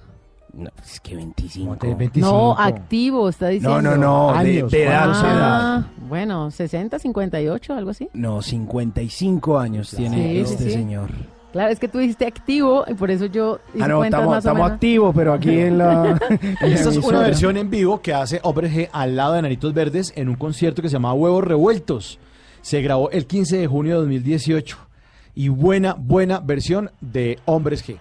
[0.56, 1.78] No, es que 25.
[2.16, 3.82] No, activo, está diciendo.
[3.82, 5.10] No, no, no, de, de edad.
[5.14, 8.08] Ah, bueno, 60, 58, algo así.
[8.12, 10.70] No, 55 años tiene Sí, sí, este sí.
[10.70, 11.10] señor.
[11.52, 14.34] Claro, es que tú dijiste activo y por eso yo hice Ah, no, cuentas estamos,
[14.34, 14.72] más o estamos menos.
[14.72, 16.18] activos, pero aquí en la...
[16.62, 17.18] Y esta es una emisora.
[17.20, 20.88] versión en vivo que hace G al lado de Nanitos Verdes en un concierto que
[20.88, 22.18] se llamaba Huevos Revueltos.
[22.60, 24.78] Se grabó el 15 de junio de 2018.
[25.36, 27.98] Y buena, buena versión de Hombres G.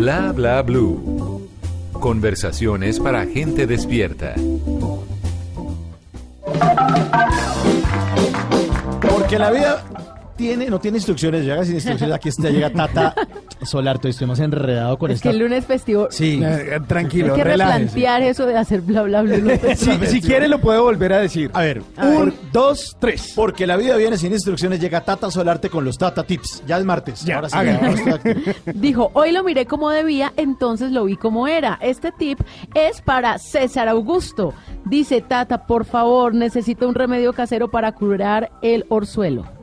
[0.00, 1.46] Bla bla blue.
[1.92, 4.34] Conversaciones para gente despierta.
[9.02, 9.84] Porque la vida
[10.40, 12.16] tiene, no tiene instrucciones, llega sin instrucciones.
[12.16, 13.14] Aquí está, llega Tata
[13.62, 14.08] Solarte.
[14.08, 15.28] Estoy más enredado con Es esta.
[15.28, 16.08] que el lunes festivo.
[16.10, 16.40] Sí.
[16.42, 19.36] Eh, tranquilo, Hay que replantear eso de hacer bla bla bla.
[19.76, 21.50] Si, quiere lo puede volver a decir.
[21.52, 23.32] A ver, Un, dos, tres.
[23.36, 26.62] Porque la vida viene sin instrucciones, llega Tata Solarte con los Tata Tips.
[26.66, 27.22] Ya es martes.
[27.24, 27.58] Ya, Ahora sí.
[28.74, 31.78] Dijo, hoy lo miré como debía, entonces lo vi como era.
[31.82, 32.40] Este tip
[32.74, 34.54] es para César Augusto.
[34.86, 39.59] Dice, Tata, por favor, necesito un remedio casero para curar el orzuelo.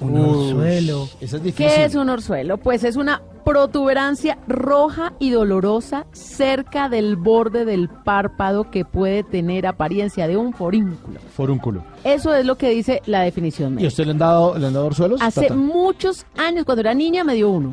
[0.00, 1.08] Un orzuelo.
[1.20, 1.66] Eso es difícil.
[1.66, 2.56] ¿Qué es un orzuelo?
[2.58, 9.66] Pues es una protuberancia roja y dolorosa cerca del borde del párpado que puede tener
[9.66, 11.20] apariencia de un forínculo.
[11.34, 11.82] Forúnculo.
[12.04, 13.88] Eso es lo que dice la definición ¿Y a médica.
[13.88, 15.20] usted le han dado, le han dado orzuelos?
[15.22, 15.54] Hace Tata?
[15.54, 17.72] muchos años, cuando era niña, me dio uno.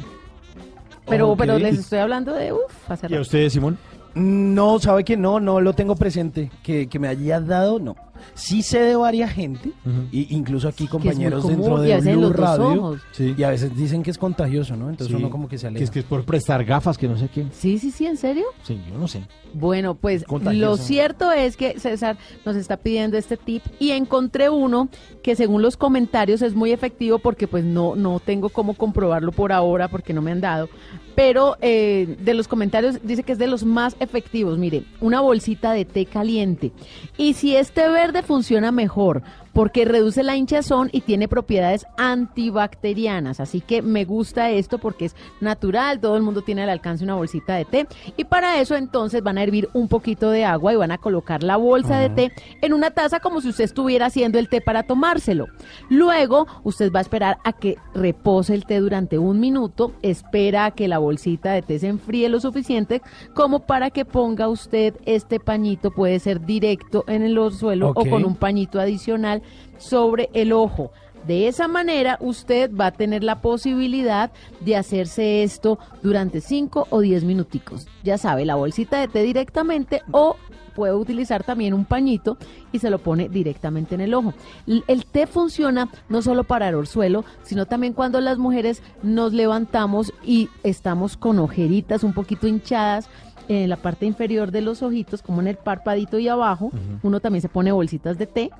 [1.07, 3.77] Pero, pero les estoy hablando de, uff, hace ¿Y a usted, Simón?
[4.15, 6.51] No, sabe que no, no lo tengo presente.
[6.63, 7.95] Que, que me haya dado, no.
[8.33, 9.71] Sí sé de varias gente,
[10.11, 12.99] y incluso aquí compañeros común, dentro de Blue Radio.
[13.11, 13.35] Sí.
[13.37, 14.89] Y a veces dicen que es contagioso, ¿no?
[14.89, 15.21] Entonces Sí.
[15.21, 15.83] uno como que se Que aleja.
[15.83, 17.45] es que es por prestar gafas, que no sé qué.
[17.51, 18.45] Sí, sí, sí, ¿en serio?
[18.63, 19.21] Sí, yo no sé.
[19.53, 20.71] Bueno, pues Contagioso.
[20.71, 24.89] lo cierto es que César nos está pidiendo este tip y encontré uno
[25.23, 29.51] que según los comentarios es muy efectivo porque pues no, no tengo cómo comprobarlo por
[29.51, 30.69] ahora porque no me han dado.
[31.15, 34.59] Pero eh, de los comentarios dice que es de los más efectivos.
[34.59, 36.71] Mire, una bolsita de té caliente.
[37.17, 39.21] Y si este verde funciona mejor
[39.57, 43.39] porque reduce la hinchazón y tiene propiedades antibacterianas.
[43.39, 47.15] Así que me gusta esto porque es natural, todo el mundo tiene al alcance una
[47.15, 47.87] bolsita de té.
[48.17, 51.41] Y para eso entonces van a hervir un poquito de agua y van a colocar
[51.41, 52.31] la bolsa de té
[52.61, 55.47] en una taza como si usted estuviera haciendo el té para tomárselo.
[55.89, 60.71] Luego usted va a esperar a que repose el té durante un minuto, espera a
[60.71, 63.01] que la bolsita de té se enfríe lo suficiente
[63.33, 68.23] como para que ponga usted este pañito, puede ser directo en el suelo o con
[68.23, 69.41] un pañito adicional
[69.77, 70.91] sobre el ojo.
[71.25, 77.01] De esa manera usted va a tener la posibilidad de hacerse esto durante 5 o
[77.01, 77.87] 10 minuticos.
[78.03, 80.37] Ya sabe, la bolsita de té directamente o
[80.73, 82.37] puede utilizar también un pañito
[82.71, 84.33] y se lo pone directamente en el ojo.
[84.67, 90.13] El té funciona no solo para el orzuelo, sino también cuando las mujeres nos levantamos
[90.23, 93.09] y estamos con ojeritas un poquito hinchadas
[93.47, 96.71] en la parte inferior de los ojitos, como en el parpadito y abajo.
[97.01, 98.51] Uno también se pone bolsitas de té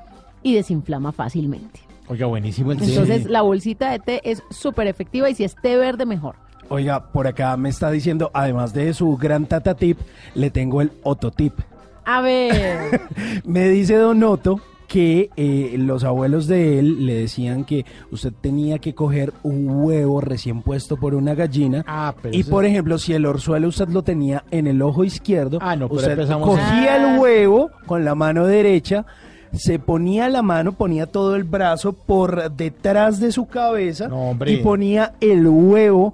[0.43, 1.79] y desinflama fácilmente.
[2.07, 2.85] Oiga, buenísimo el té.
[2.85, 6.35] Entonces, la bolsita de té es súper efectiva y si es té verde, mejor.
[6.69, 9.97] Oiga, por acá me está diciendo, además de su gran tata tip,
[10.35, 11.53] le tengo el ototip.
[12.05, 13.01] A ver.
[13.45, 18.79] Me dice Don Otto que eh, los abuelos de él le decían que usted tenía
[18.79, 23.11] que coger un huevo recién puesto por una gallina Ah, pero y por ejemplo si
[23.11, 26.95] el orzuelo usted lo tenía en el ojo izquierdo, Ah, no, pero usted empezamos cogía
[26.95, 29.05] el huevo con la mano derecha,
[29.53, 34.57] se ponía la mano, ponía todo el brazo por detrás de su cabeza No, y
[34.57, 36.13] ponía el huevo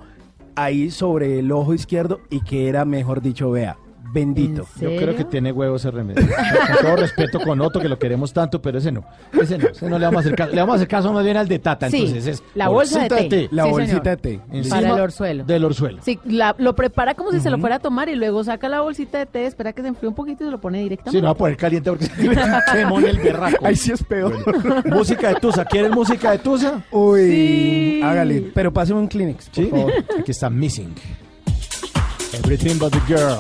[0.56, 3.78] ahí sobre el ojo izquierdo y que era, mejor dicho, vea,
[4.14, 4.66] bendito.
[4.80, 6.26] Yo creo que tiene huevos ese remedio.
[6.28, 9.04] Con todo respeto con Otto, que lo queremos tanto, pero ese no.
[9.42, 10.52] Ese no, ese no le vamos a hacer caso.
[10.52, 11.90] Le vamos a hacer caso más bien al de Tata.
[11.90, 13.50] Sí, Entonces es la bolsa de té.
[13.52, 14.04] La Sí, bolsita señor.
[14.04, 14.40] de té.
[14.52, 15.44] encima Para el orzuelo.
[15.46, 16.00] Del orzuelo.
[16.04, 18.82] Sí, la- lo prepara como si se lo fuera a tomar y luego saca la
[18.82, 21.22] bolsita de té, espera que se enfríe un poquito y se lo pone Sí, directamente.
[21.22, 22.14] no va a poner caliente porque se
[22.74, 23.66] quemón el berraco.
[23.66, 24.34] Ahí sí es peor.
[24.86, 25.66] música de Tusa.
[25.66, 26.84] ¿Quieres música de Tusa?
[26.92, 28.02] Uy, Sí.
[28.04, 28.52] hágale.
[28.54, 29.70] Pero páseme un Kleenex, por Sí.
[29.70, 29.92] favor.
[30.20, 30.94] Aquí está Missing.
[32.34, 33.38] Everything but the girl.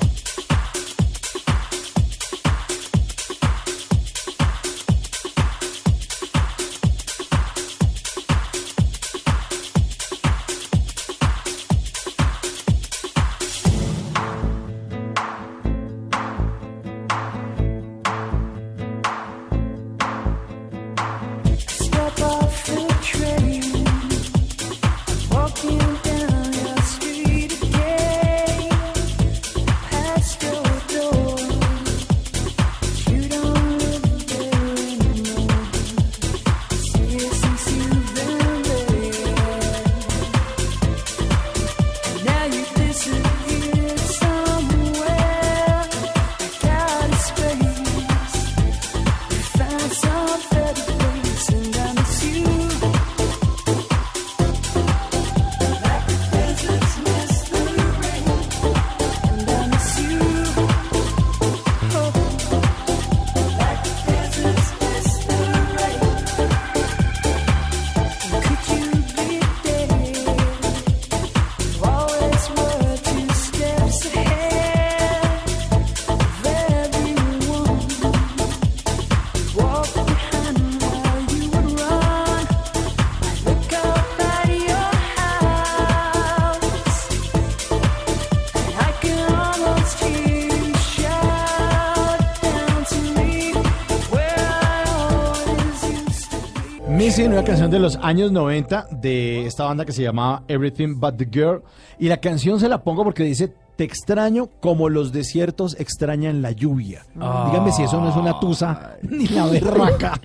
[97.74, 101.62] De los años 90 de esta banda que se llamaba Everything But the Girl.
[102.00, 106.52] Y la canción se la pongo porque dice: Te extraño como los desiertos extrañan la
[106.52, 107.06] lluvia.
[107.16, 110.20] Dígame si eso no es una tusa ni la berraca.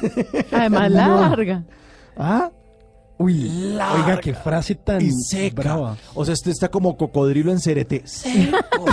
[0.52, 1.20] Además, No.
[1.20, 1.64] larga.
[2.16, 2.50] ¿Ah?
[3.18, 5.62] Uy, Larga oiga, qué frase tan Y seca.
[5.62, 5.96] brava.
[6.14, 8.02] O sea, este está como cocodrilo en cerete.
[8.04, 8.86] Seco,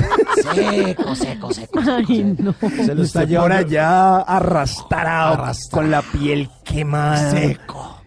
[0.43, 1.79] seco, seco, seco.
[1.79, 2.53] Ay, no.
[2.85, 5.81] Se lo está llevando allá arrastrado, Arrastrado.
[5.81, 7.31] con la piel quemada.
[7.31, 7.98] seco.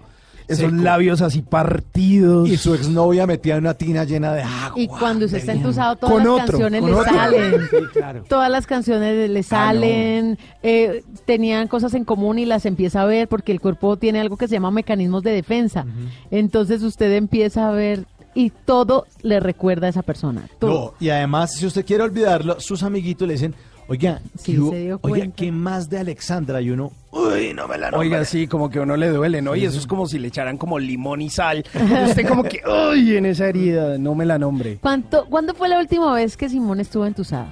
[0.49, 0.83] Esos seco.
[0.83, 2.49] labios así partidos.
[2.49, 4.73] Y su exnovia metida en una tina llena de agua.
[4.81, 7.05] Y cuando usted está entusado, todas Con las otro, canciones le otro.
[7.13, 7.53] salen.
[7.71, 8.25] Sí, claro.
[8.29, 13.29] Todas las canciones le salen, eh, tenían cosas en común y las empieza a ver
[13.29, 15.87] porque el cuerpo tiene algo que se llama mecanismos de defensa.
[16.31, 20.43] Entonces usted empieza a ver y todo le recuerda a esa persona.
[20.43, 20.95] No, Todo.
[21.01, 23.55] y además, si usted quiere olvidarlo, sus amiguitos le dicen,
[23.89, 24.71] oiga, Sí, ¿qué hubo?
[24.71, 25.27] se dio oiga.
[25.37, 26.61] ¿qué más de Alexandra?
[26.61, 28.25] Y uno, uy, no me la Oiga, nombre".
[28.25, 29.55] sí, como que a uno le duele, ¿no?
[29.57, 31.65] Y eso es como si le echaran como limón y sal.
[31.75, 34.79] Y usted como que, uy, en esa herida, no me la nombre.
[34.81, 37.49] ¿Cuánto, ¿Cuándo fue la última vez que Simón estuvo entusado?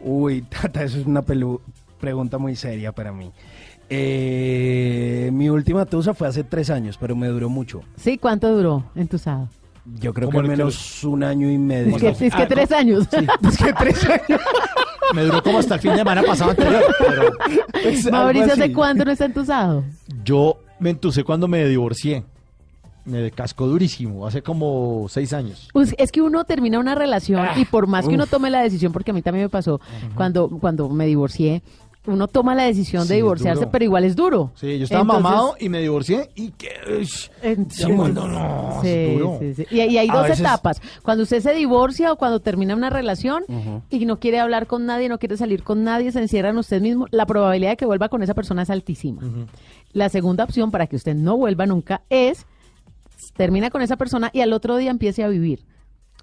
[0.00, 1.60] Uy, tata, eso es una pelu-
[2.00, 3.30] pregunta muy seria para mí.
[3.94, 7.82] Eh, mi última tusa fue hace tres años, pero me duró mucho.
[7.96, 9.48] Sí, ¿cuánto duró entusado?
[10.00, 11.96] Yo creo que al que menos un año y medio.
[11.96, 13.06] Es que, es que Ah, tres años.
[13.48, 14.40] Es que tres años.
[15.14, 17.22] Me duró como hasta el fin de semana pasado anterior, pero
[17.82, 18.72] Es algo Mauricio, ¿hace así.
[18.72, 19.84] cuánto no está entusado?
[20.24, 22.24] yo me entusé cuando me divorcié.
[23.04, 25.68] Me cascó durísimo, hace como seis años.
[25.72, 28.92] Pues es que uno termina una relación y por más que uno tome la decisión,
[28.92, 29.80] porque a mí también me pasó
[30.14, 31.62] cuando, cuando me divorcié,
[32.04, 34.50] uno toma la decisión Sí, de divorciarse, pero igual es duro.
[34.56, 36.68] Sí, yo estaba Entonces- mamado y me divorcié y que...
[37.00, 39.36] ush, En- ya cuando no, Sí, es duro.
[39.40, 39.66] sí, sí.
[39.70, 40.82] Y, y hay A dos veces- etapas.
[41.02, 43.44] Cuando usted se divorcia o cuando termina una relación
[43.88, 46.80] y no quiere hablar con nadie, no quiere salir con nadie, se encierra en usted
[46.80, 49.22] mismo, la probabilidad de que vuelva con esa persona es altísima.
[49.92, 52.46] La segunda opción para que usted no vuelva nunca es
[53.36, 55.64] termina con esa persona y al otro día empiece a vivir.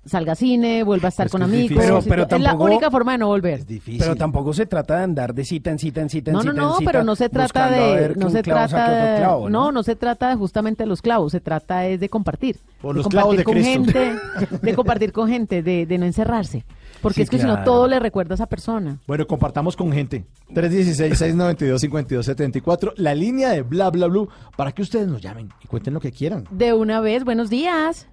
[0.05, 1.63] Salga a cine, vuelva a estar Es con es amigos.
[1.69, 1.83] difícil.
[1.83, 3.65] Pero- pero es la única forma de no volver.
[3.99, 6.51] Pero tampoco se trata de andar de cita en cita en cita en No, no,
[6.51, 9.49] cita en no, cita, pero no se trata de, no se trata otro de, clavo,
[9.49, 12.99] no, no se trata de justamente los clavos, se trata es de compartir, Por de
[12.99, 13.99] los clavos compartir de con Cristo.
[13.99, 16.63] gente, de compartir con gente, de, de no encerrarse,
[17.01, 18.97] porque Sí, es que si no todo le recuerda a esa persona.
[19.05, 20.23] Bueno, compartamos con gente.
[20.53, 25.99] 316-692-5274, la línea de bla bla blue, para que ustedes nos llamen y cuenten lo
[25.99, 26.45] que quieran.
[26.51, 28.07] De una vez, buenos días.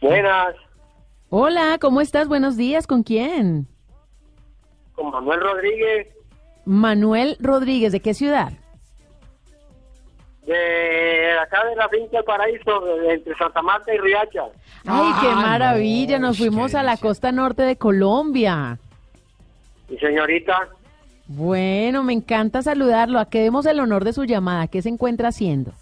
[0.00, 0.54] Buenas,
[1.30, 2.28] Hola, ¿cómo estás?
[2.28, 3.66] Buenos días, ¿con quién?
[4.94, 6.06] con Manuel Rodríguez
[6.64, 8.52] Manuel Rodríguez, ¿de qué ciudad?
[10.46, 14.44] de acá de la finca del Paraíso, de- entre Santa Marta y Riacha.
[14.86, 18.78] Ay, qué Ah, maravilla, no, nos fuimos a la costa norte de Colombia.
[19.88, 20.68] Y señorita,
[21.26, 23.18] Bueno, me encanta saludarlo.
[23.18, 24.68] A qué demos el honor de su llamada.
[24.68, 25.72] ¿Qué se encuentra haciendo?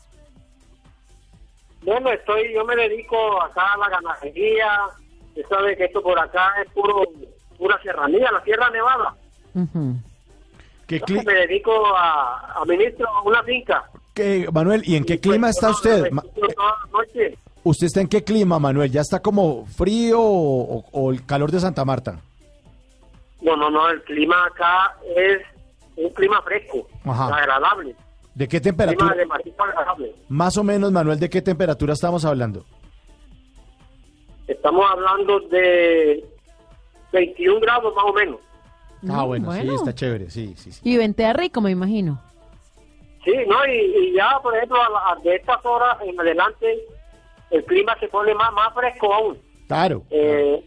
[1.85, 4.81] Bueno, estoy, yo me dedico acá a la ganadería.
[5.29, 7.03] Usted sabe que esto por acá es puro,
[7.59, 9.15] pura serranía, la Sierra Nevada.
[9.55, 9.95] Ujú.
[10.87, 13.85] ¿Qué Yo me dedico a, a ministro una finca.
[14.15, 16.11] qué- Manuel, ¿y en qué clima está usted?
[16.11, 17.39] Ma- Toda la noche.
[17.63, 18.91] ¿Usted está en qué clima, Manuel?
[18.91, 22.21] ¿Ya está como frío o, o- o el calor de Santa Marta?
[23.41, 25.41] No, no, no, el clima acá es
[25.97, 27.35] un clima fresco, Ajá.
[27.35, 27.95] agradable.
[28.35, 29.15] ¿De qué temperatura?
[30.29, 32.65] Más o menos, Manuel, ¿de qué temperatura estamos hablando?
[34.49, 36.25] Estamos hablando de
[37.13, 38.41] 21 grados más o menos.
[39.09, 39.75] Ah, bueno, sí, bueno.
[39.75, 40.81] está chévere, sí, sí, sí.
[40.83, 42.21] Y ventea rico, me imagino.
[43.25, 43.65] Sí, ¿no?
[43.67, 43.79] Y,
[44.09, 46.79] y ya, por ejemplo, a la- a- de estas horas en adelante,
[47.51, 49.39] el clima se pone más, más fresco aún.
[49.69, 50.03] Claro.
[50.11, 50.63] Eh,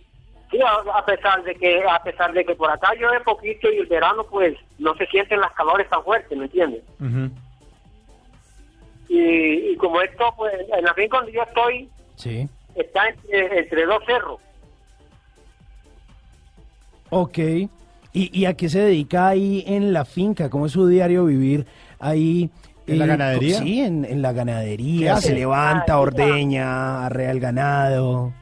[0.52, 3.78] sí, a, a pesar de que a pesar de que por acá llueve poquito y
[3.78, 6.84] el verano, pues, no se sienten las calores tan fuertes, ¿me entiendes?
[7.00, 7.30] Ujú.
[9.10, 12.48] Y, y como esto, pues, en la finca donde yo estoy, Sí.
[12.76, 14.40] está entre, entre dos cerros.
[17.10, 17.38] Ok.
[17.38, 17.70] ¿Y,
[18.14, 20.50] ¿Y a qué se dedica ahí en la finca?
[20.50, 21.66] ¿Cómo es su diario vivir
[22.00, 22.50] ahí?
[22.88, 23.60] ¿En la eh, ganadería?
[23.60, 25.18] Sí, en, en la ¿Qué ganadería.
[25.18, 28.34] Se levanta, Ah, ordeña, arrea el ganado.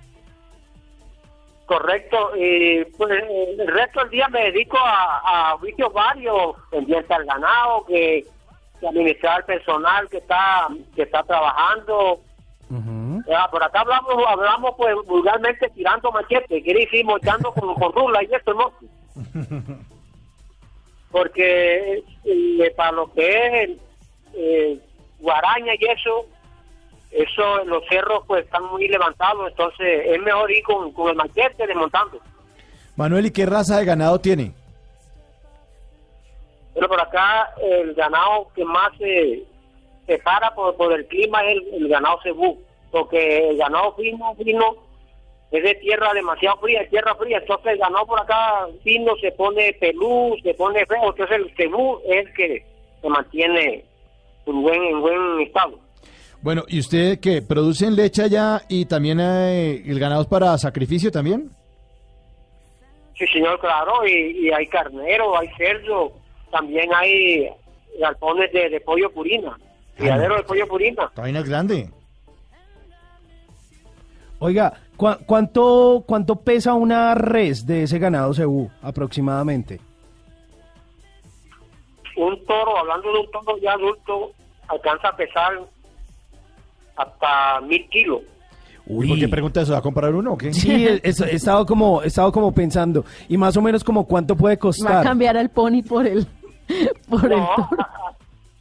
[1.65, 3.11] Correcto, y pues
[3.57, 8.23] el resto del día me dedico a, a oficios varios, pendiente al ganado, que,
[8.87, 12.21] administrar al personal que está que está trabajando.
[13.33, 18.23] Ah, por acá hablamos hablamos pues vulgarmente tirando machete, quiere decir mochando con, con rula
[18.23, 18.71] y eso, ¿no?
[21.11, 23.69] Porque eh, para lo que es
[24.33, 24.79] eh,
[25.19, 26.25] guaraña y eso,
[27.11, 31.65] eso los cerros pues están muy levantados, entonces es mejor ir con, con el machete
[31.65, 32.19] desmontando.
[32.95, 34.53] Manuel, ¿y qué raza de ganado tiene?
[36.75, 39.43] Pero por acá el ganado que más se,
[40.05, 42.61] se para por, por el clima es el, el ganado cebú,
[42.91, 44.75] porque el ganado fino, fino,
[45.51, 49.71] es de tierra demasiado fría, tierra fría, entonces el ganado por acá fino se pone
[49.79, 52.65] pelú, se pone feo, entonces el cebú es el que
[53.01, 53.85] se mantiene
[54.45, 55.79] en buen, en buen estado.
[56.41, 57.41] Bueno, ¿y usted qué?
[57.41, 61.49] ¿Producen leche allá y también eh, el ganado es para sacrificio también?
[63.17, 66.11] Sí, señor, claro, y, y hay carnero, hay cerdo,
[66.55, 67.49] también hay
[67.99, 69.57] galpones de, de pollo purina,
[69.97, 71.11] criadero de pollo purina.
[71.15, 71.89] Vaina es grande.
[74.39, 79.79] Oiga, ¿cu- cuánto, ¿cuánto pesa una res de ese ganado cebú aproximadamente?
[82.17, 84.31] Un toro, hablando de un toro ya adulto,
[84.69, 85.51] alcanza a pesar
[86.95, 88.21] hasta mil kilos.
[88.87, 89.73] ¿Y por qué pregunta eso?
[89.73, 90.53] ¿Va a comprar uno o qué?
[90.53, 93.03] Sí, he, he estado como, he estado como pensando.
[93.27, 95.03] Y más o menos como cuánto puede Va a costar.
[95.03, 96.25] cambiar al pony por el,
[97.09, 97.69] por el No, toro.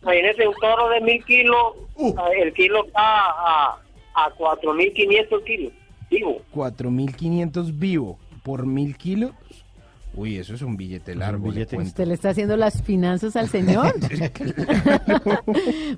[0.03, 3.79] imagínese un toro de mil kilos, eh, el kilo está a,
[4.15, 5.73] a 4.500 kilos,
[6.11, 6.41] vivo.
[6.55, 9.33] 4.500 vivo por mil kilos.
[10.17, 11.51] Uy, eso es un billete largo.
[11.51, 11.89] le cuento.
[11.89, 13.93] ¿Usted le está haciendo las finanzas al señor?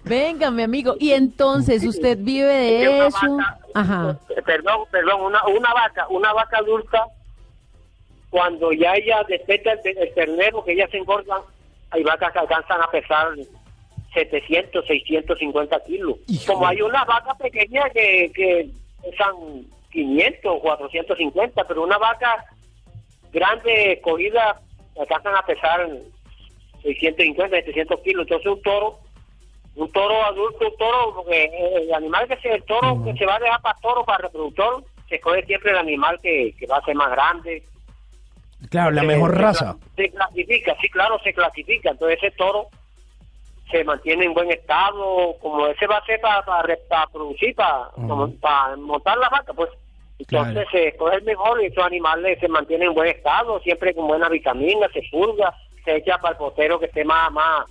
[0.04, 0.94] Venga, mi amigo.
[0.98, 3.36] Y entonces, ¿usted vive de una eso?
[3.36, 4.18] vaca- Ajá.
[4.30, 7.06] Eh, Perdón, perdón, una, una vaca, una vaca adulta,
[8.30, 11.40] cuando ya ella despeta el, te- el ternero, que ellas se engordan,
[11.96, 13.28] hay vacas que alcanzan a pesar
[14.12, 16.16] 700, 650 kilos.
[16.46, 18.68] Como hay unas vacas pequeñas que, que
[19.02, 19.34] pesan
[19.90, 22.44] 500, 450, pero una vaca
[23.32, 24.60] grande, cogida,
[24.98, 25.88] alcanzan a pesar
[26.82, 28.22] 650, 700 kilos.
[28.22, 28.98] Entonces un toro,
[29.74, 31.50] un toro adulto, un toro, porque
[31.82, 34.84] el animal que se, el toro que se va a dejar para toro, para reproductor,
[35.08, 37.62] se escoge siempre el animal que, que va a ser más grande.
[38.70, 39.76] Claro, la Se- mejor se raza.
[39.96, 41.90] Se clasifica, sí, claro, se clasifica.
[41.90, 42.68] Entonces ese toro
[43.70, 47.90] se mantiene en buen estado, como ese va a ser para, para, para producir, para,
[48.40, 49.70] para montar la vaca, pues.
[50.18, 50.70] Entonces Claro.
[50.70, 54.30] se escoge el mejor y esos animales se mantienen en buen estado, siempre con buenas
[54.30, 55.54] vitaminas, se purga,
[55.84, 57.66] se echa para el potero que esté más, más,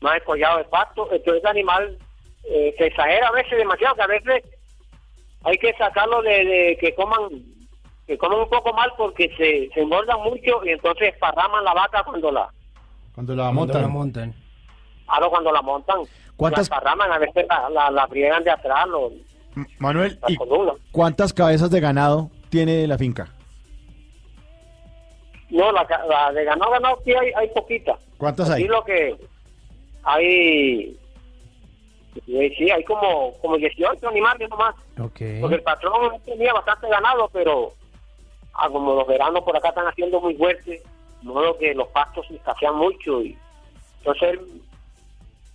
[0.00, 1.08] más escollado de pasto.
[1.10, 1.98] Entonces ese animal
[2.44, 4.44] eh, se exagera a veces demasiado, que a veces
[5.44, 7.22] hay que sacarlo de, de que coman
[8.12, 12.02] que coman un poco mal porque se, se engordan mucho y entonces esparraman la vaca
[12.04, 12.46] cuando la
[13.14, 13.82] Cuando la Cuando montan.
[13.82, 14.34] la montan.
[15.06, 15.96] ahora cuando la montan
[16.36, 19.10] ¿Cuántas- la esparraman a veces la, la, la friegan de atrás lo,
[19.78, 20.36] Manuel, ¿y
[20.90, 23.28] cuántas cabezas de ganado tiene la finca?
[25.50, 28.68] no la, ca- la de ganado ganado sí hay, hay poquita ¿Cuántas Aquí hay?
[28.68, 29.16] lo que
[30.04, 30.96] hay
[32.26, 37.72] sí, sí, hay como como 18 animales nomás porque el patrón tenía bastante ganado pero
[38.54, 40.82] ah, como los veranos por acá están haciendo muy fuertes
[41.22, 43.36] de modo que los pastos se escasean mucho y
[43.98, 44.40] entonces él,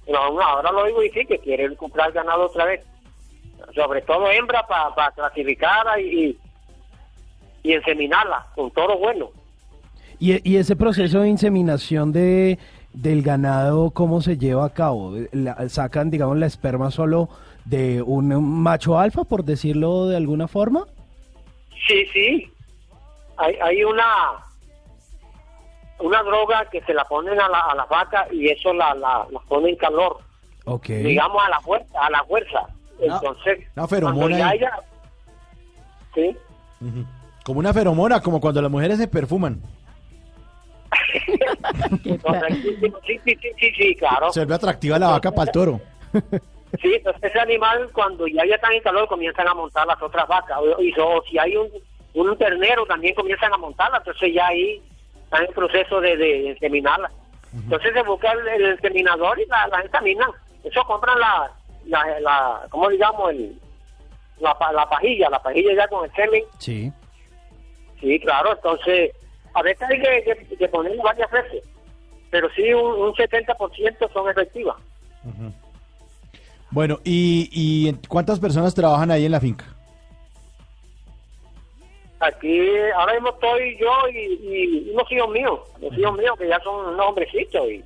[0.05, 2.85] pero aún ahora lo digo y sí que quiere comprar ganado otra vez
[3.75, 6.37] sobre todo hembra para clasificarla y,
[7.63, 9.29] y inseminarla con toros buenos
[10.19, 12.57] ¿Y, y ese proceso de inseminación de
[12.93, 15.13] del ganado, ¿cómo se lleva a cabo?
[15.31, 17.29] La- ¿Sacan, digamos, la esperma solo
[17.65, 18.27] de un
[18.63, 20.87] macho alfa, por decirlo de alguna forma?
[21.87, 22.51] Sí, sí.
[23.37, 24.05] Hay, hay una
[25.99, 29.25] una droga que se la ponen a la, a la vaca y eso la, la,
[29.31, 30.17] la pone en calor,
[30.65, 30.85] Ok.
[30.87, 32.67] digamos a la fuerza, a la fuerza.
[32.99, 34.79] Entonces, una feromona ya
[36.13, 36.35] sí.
[37.43, 39.61] Como una feromona, como cuando las mujeres se perfuman.
[42.03, 44.31] sí, sí, sí, sí, claro.
[44.31, 45.81] Se vuelve atractiva la vaca para el toro.
[46.81, 50.27] Sí, entonces ese animal cuando ya ya están en calor comienzan a montar las otras
[50.27, 50.59] vacas.
[50.79, 51.69] Y so- si hay un,
[52.21, 54.81] un ternero también comienzan a montarla, entonces ya ahí
[55.23, 57.09] están en proceso de, de, de.
[57.53, 60.31] Entonces se busca el, el y la, la.
[60.63, 61.51] Eso compran la,
[61.85, 63.31] la, la ¿cómo digamos?
[63.31, 63.59] El,
[64.39, 66.43] la, la pajilla, la pajilla ya con el semen.
[66.59, 66.91] Sí.
[67.99, 69.11] Sí, claro, entonces
[69.53, 71.63] a veces hay que, que, que ponerle varias veces,
[72.29, 74.75] pero sí un, un 70% son efectivas.
[76.69, 79.65] Bueno, ¿y, ¿y cuántas personas trabajan ahí en la finca?
[82.19, 82.59] Aquí
[82.95, 86.93] ahora mismo estoy yo y, y unos hijos míos, los hijos míos que ya son
[86.93, 87.83] unos hombrecitos y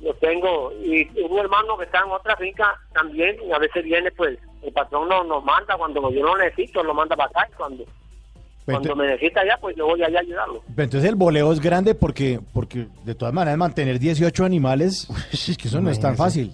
[0.00, 0.72] los tengo.
[0.82, 4.72] Y un hermano que está en otra finca también y a veces viene pues el
[4.72, 7.84] patrón nos, nos manda cuando yo lo necesito lo manda para acá y cuando
[8.64, 10.62] cuando me necesita allá pues yo voy allá a ayudarlo.
[10.74, 15.56] Pero entonces el boleo es grande porque, porque de todas maneras mantener 18 animales, es
[15.56, 16.52] que eso no es tan fácil.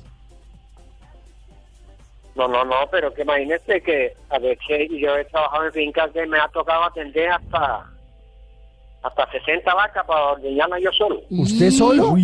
[2.37, 6.27] No no no pero que imagínese que a veces yo he trabajado en fincas que
[6.27, 7.87] me ha tocado atender hasta
[9.03, 12.15] hasta 60 vacas para ordeñarlas yo solo ¿Usted solo?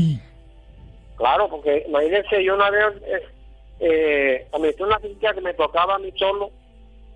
[1.16, 3.22] Claro, porque imagínense, yo una vez eh,
[3.78, 6.50] eh, administré una finca que me tocaba a mí solo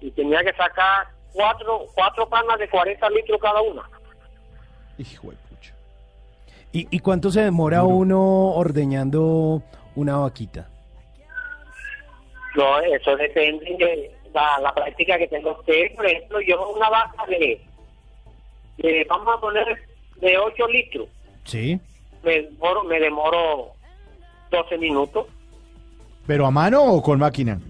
[0.01, 3.82] y tenía que sacar cuatro cuatro panas de 40 litros cada una.
[4.98, 5.74] Hijo de pucha.
[6.73, 9.62] ¿Y, y cuánto se demora uno ordeñando
[9.96, 10.69] una vaquita?
[12.56, 15.94] No, eso depende de la, la práctica que tenga usted.
[15.94, 17.60] Por ejemplo, yo una vaca de,
[18.78, 19.66] de, vamos a poner,
[20.20, 21.09] de 8 litros,
[21.44, 21.78] Sí.
[22.22, 23.72] me demoro, me demoro
[24.51, 25.26] 12 minutos.
[26.26, 27.60] ¿Pero a mano o con máquina?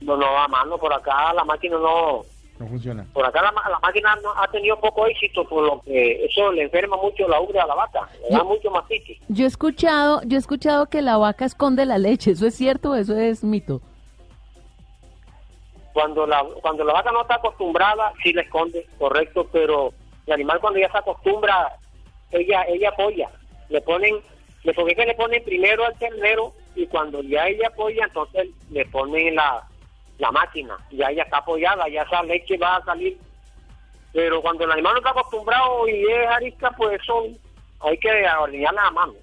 [0.00, 2.22] No, no, a mano, por acá la máquina no,
[2.58, 3.04] No funciona.
[3.12, 6.52] por acá la, ma- la máquina no ha tenido poco éxito, por lo que eso
[6.52, 9.18] le enferma mucho la ubre a la vaca, le da mucho mastitis.
[9.28, 12.30] Yo he escuchado, yo he escuchado que la vaca esconde la leche.
[12.32, 13.80] ¿Eso es cierto o eso es mito?
[15.94, 19.94] Cuando la, cuando la vaca no está acostumbrada, sí la esconde, correcto, pero
[20.26, 21.72] el animal cuando ya se acostumbra,
[22.32, 23.30] ella ella apoya.
[23.68, 24.16] Le ponen,
[24.64, 28.48] le, porque es que le ponen primero al ternero y cuando ya ella apoya, entonces
[28.70, 29.62] le ponen la,
[30.18, 30.76] la máquina.
[30.90, 33.16] Ya ella está apoyada, ya esa leche va a salir.
[34.12, 37.36] Pero cuando el animal no está acostumbrado y es arisca, pues son,
[37.80, 39.14] hay que ordeñarla a mano.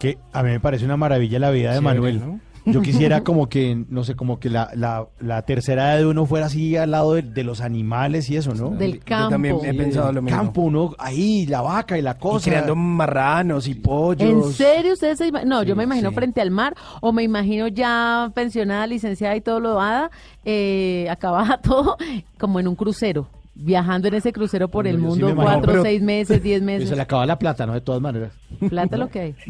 [0.00, 2.20] Que a mí me parece una maravilla la vida de Manuel.
[2.20, 2.40] ¿no?
[2.66, 6.26] Yo quisiera como que, no sé, como que la, la, la tercera edad de uno
[6.26, 8.70] fuera así al lado de, de los animales y eso, ¿no?
[8.70, 9.82] Del Yo también he campo.
[9.82, 10.36] pensado lo mismo.
[10.36, 12.50] Campo, uno ahí, la vaca y la Y cosa.
[12.50, 14.28] creando marranos y pollos.
[14.28, 16.14] ¿En serio ustedes se No, yo me imagino sí.
[16.16, 20.10] frente al mar o me imagino ya pensionada, licenciada y todo lo dada,
[20.44, 21.96] eh, acabada todo
[22.38, 23.28] como en un crucero.
[23.58, 26.64] Viajando en ese crucero por el sí mundo me cuatro, pero- seis meses, diez Y
[26.64, 26.88] meses.
[26.90, 27.72] se le acaba la plata, ¿no?
[27.72, 28.32] De todas maneras.
[28.68, 29.34] Plata lo que hay.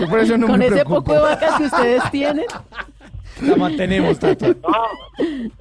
[0.00, 1.02] Yo por eso no Con me ese preocupo.
[1.04, 2.46] poco de vacas que ustedes tienen.
[3.42, 4.46] La mantenemos, Tata.
[4.48, 4.54] No,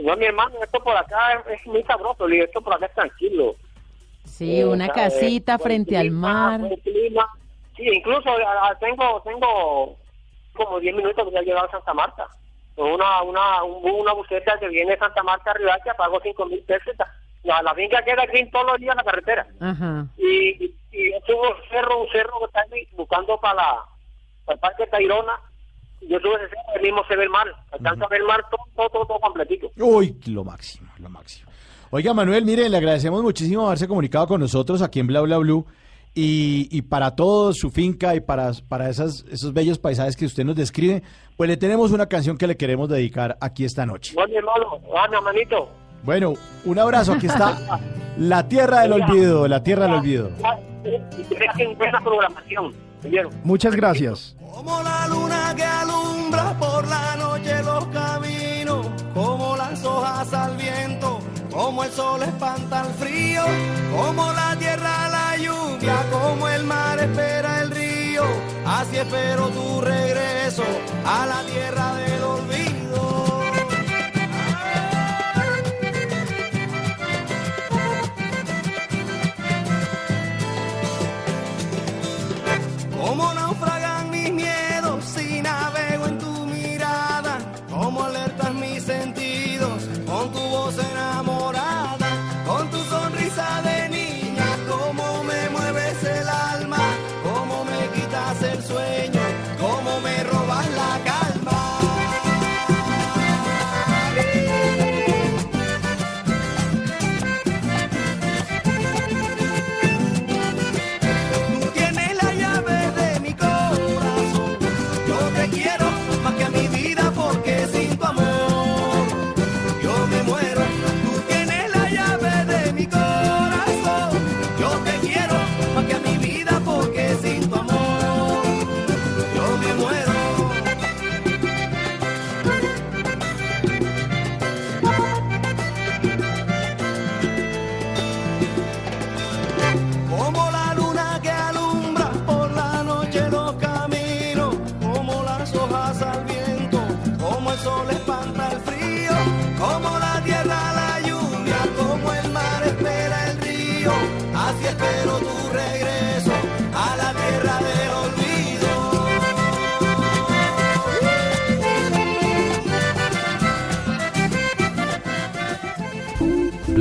[0.04, 1.18] no, mi hermano, esto por acá
[1.52, 3.56] es, muy sabroso, y esto por acá es tranquilo.
[4.26, 6.62] Sí, Eh, una o sea, casita eh, frente al mar.
[6.84, 7.28] clima.
[7.76, 8.30] Sí, incluso
[8.80, 9.96] tengo tengo
[10.54, 12.28] como 10 minutos que ya he llegado a Santa Marta.
[12.76, 16.62] Una, una, un- una buceta que viene de Santa Marta a Ribacha, pago 5 mil
[16.64, 16.94] pesos.
[17.44, 19.48] La, la finca queda aquí todos los días en la carretera.
[19.60, 20.06] Ajá.
[20.18, 22.62] Y, y, y yo subo un cerro, un cerro que está
[22.94, 23.86] buscando para, la,
[24.46, 25.34] para el Parque Tayrona.
[26.02, 27.48] Yo subo ese cerro, el mismo se ve el mar.
[27.72, 29.70] Alcanza a ver el mar todo, todo, todo, todo completito.
[29.78, 31.52] Uy, lo máximo, lo máximo.
[31.92, 35.66] Oiga, Manuel, mire, le agradecemos muchísimo haberse comunicado con nosotros aquí en Bla Bla Blue.
[36.16, 40.46] Y, y para todo su finca y para, para esas, esos bellos paisajes que usted
[40.46, 41.02] nos describe,
[41.36, 44.16] pues le tenemos una canción que le queremos dedicar aquí esta noche.
[44.16, 45.08] Hermano, ah.
[46.04, 46.34] Bueno,
[46.66, 47.80] un abrazo, aquí está
[48.18, 50.30] La Tierra del Olvido, La Tierra del Olvido.
[53.44, 54.36] Muchas gracias.
[54.54, 61.03] Como la luna que alumbra por la noche los caminos, como las hojas al viento,
[61.54, 63.44] como el sol espanta el frío,
[63.96, 68.24] como la tierra la lluvia, como el mar espera el río,
[68.66, 70.64] así espero tu regreso
[71.06, 72.13] a la tierra del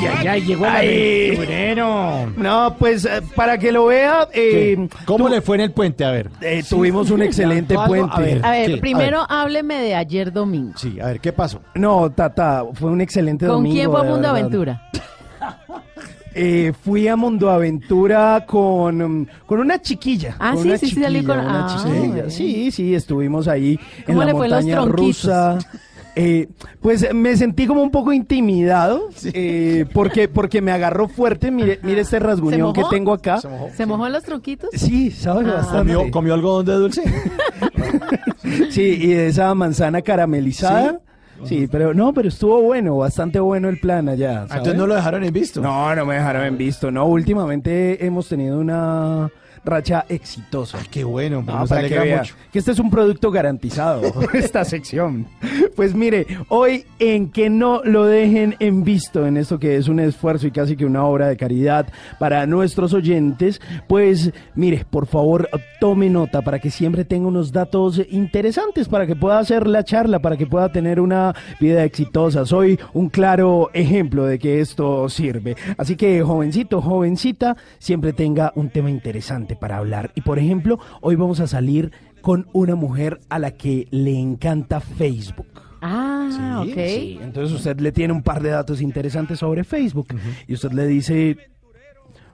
[0.00, 1.26] Ay, ay, ay, llegó el Ay.
[1.30, 2.32] aventurero.
[2.36, 6.04] No, pues eh, para que lo vea, eh, ¿Cómo le fue en el puente?
[6.04, 6.30] A ver.
[6.40, 7.86] eh, tuvimos un excelente ¿Algo?
[7.86, 8.14] puente.
[8.16, 8.44] A ver.
[8.46, 8.76] A ver, ¿qué?
[8.78, 10.72] primero hábleme de ayer domingo.
[10.76, 11.60] Sí, a ver, ¿qué pasó?
[11.74, 13.74] No, Tata, fue un excelente ¿Con domingo.
[13.74, 14.40] quién fue a de Mundo verdad.
[14.40, 14.82] Aventura?
[16.40, 20.36] Eh, fui a Mundo Aventura con, um, con una chiquilla.
[20.38, 22.12] Ah, con sí, una sí, sí, salí chiquilla, con- una ah, chiquilla.
[22.12, 22.30] bueno.
[22.30, 25.24] Sí, sí, estuvimos ahí en ¿Cómo la le fue en los montaña tronquitos?
[25.24, 25.58] rusa.
[26.20, 26.48] Eh,
[26.80, 31.52] pues me sentí como un poco intimidado eh, porque, porque me agarró fuerte.
[31.52, 32.90] Mire, mire este rasguñón que mojó?
[32.90, 33.40] tengo acá.
[33.76, 34.70] ¿Se mojó en los tronquitos?
[34.72, 35.54] Sí, sabe Ah.
[35.58, 35.94] bastante.
[35.94, 37.02] ¿Comió, comió algodón de dulce?
[38.70, 41.00] Sí, y de esa manzana caramelizada.
[41.44, 44.46] Sí, pero no, pero estuvo bueno, bastante bueno el plan allá.
[44.48, 44.58] ¿sabe?
[44.58, 45.60] Entonces no lo dejaron en visto.
[45.60, 46.90] No, no me dejaron en visto.
[46.90, 49.30] No, últimamente hemos tenido una
[49.68, 50.78] racha exitosa.
[50.90, 52.34] Qué bueno, pues No, nos para que alegra vea mucho.
[52.52, 55.26] que este es un producto garantizado, esta sección.
[55.76, 60.00] Pues mire, hoy en que no lo dejen en visto en esto que es un
[60.00, 61.86] esfuerzo y casi que una obra de caridad
[62.18, 65.48] para nuestros oyentes, pues mire, por favor,
[65.80, 70.18] tome nota para que siempre tenga unos datos interesantes, para que pueda hacer la charla,
[70.20, 72.44] para que pueda tener una vida exitosa.
[72.44, 75.56] Soy un claro ejemplo de que esto sirve.
[75.76, 80.12] Así que, jovencito, jovencita, siempre tenga un tema interesante para hablar.
[80.14, 84.80] Y por ejemplo, hoy vamos a salir con una mujer a la que le encanta
[84.80, 85.46] Facebook.
[85.80, 86.74] Ah, ok.
[86.74, 90.08] Sí, entonces usted le tiene un par de datos interesantes sobre Facebook
[90.48, 91.36] y usted le dice,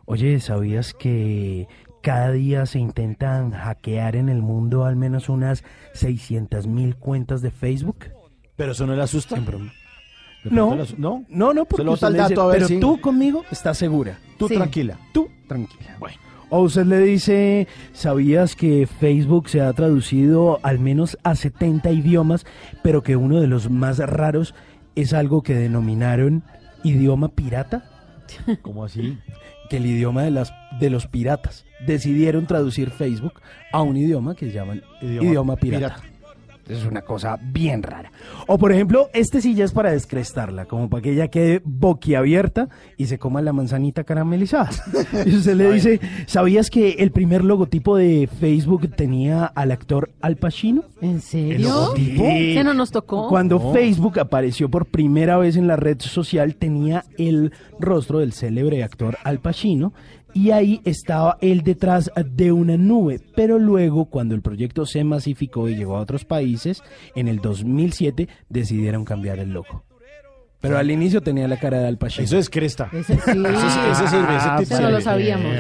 [0.07, 1.69] oye, ¿sabías que
[2.03, 5.63] cada día se intentan hackear en el mundo al menos unas
[5.93, 8.07] 600 mil cuentas de Facebook?
[8.57, 9.37] Pero eso no le asusta.
[10.45, 11.25] No, las- ¿no?
[11.31, 14.19] no, no, porque usted le dice, pero si- tú conmigo estás segura.
[14.39, 14.55] Tú Sí.
[14.57, 14.99] tranquila.
[15.13, 15.97] Tú tranquila.
[15.99, 16.17] Bueno.
[16.57, 22.47] O usted le dice, ¿sabías que Facebook se ha traducido al menos a 70 idiomas,
[22.81, 24.55] pero que uno de los más raros
[24.95, 26.45] es algo que denominaron
[26.85, 27.91] idioma pirata?
[28.63, 29.19] ¿Cómo así?
[29.69, 31.65] Que el idioma de, las, de los piratas.
[31.89, 33.41] Decidieron traducir Facebook
[33.73, 36.03] a un idioma que llaman Idioma idioma, pirata.
[36.69, 38.11] Es una cosa bien rara.
[38.47, 42.69] O por ejemplo, este sí ya es para descrestarla, como para que ella quede boquiabierta
[42.97, 44.71] y se coma la manzanita caramelizada.
[45.27, 50.37] Y usted le dice, ¿sabías que el primer logotipo de Facebook tenía al actor Al
[50.37, 50.85] Pacino?
[51.01, 51.69] ¿En serio?
[51.69, 52.25] logotipo?
[52.25, 53.29] ¿Que no nos tocó?
[53.29, 58.83] Cuando Facebook apareció por primera vez en la red social, tenía el rostro del célebre
[58.83, 59.93] actor Al Pacino
[60.35, 63.21] y ahí estaba él detrás de una nube.
[63.35, 66.83] Pero luego, cuando el proyecto se masificó y llegó a otros países,
[67.15, 69.85] en el 2007 decidieron cambiar el logo.
[70.65, 72.25] Pero al inicio tenía la cara de Al Pacino.
[72.25, 72.89] Eso es cresta.
[72.93, 73.21] Ese sí.
[73.21, 73.31] Ese,
[73.71, 74.93] sí- ese sirve, ese Ah, tip Eso no sirve.
[74.93, 75.57] lo sabíamos.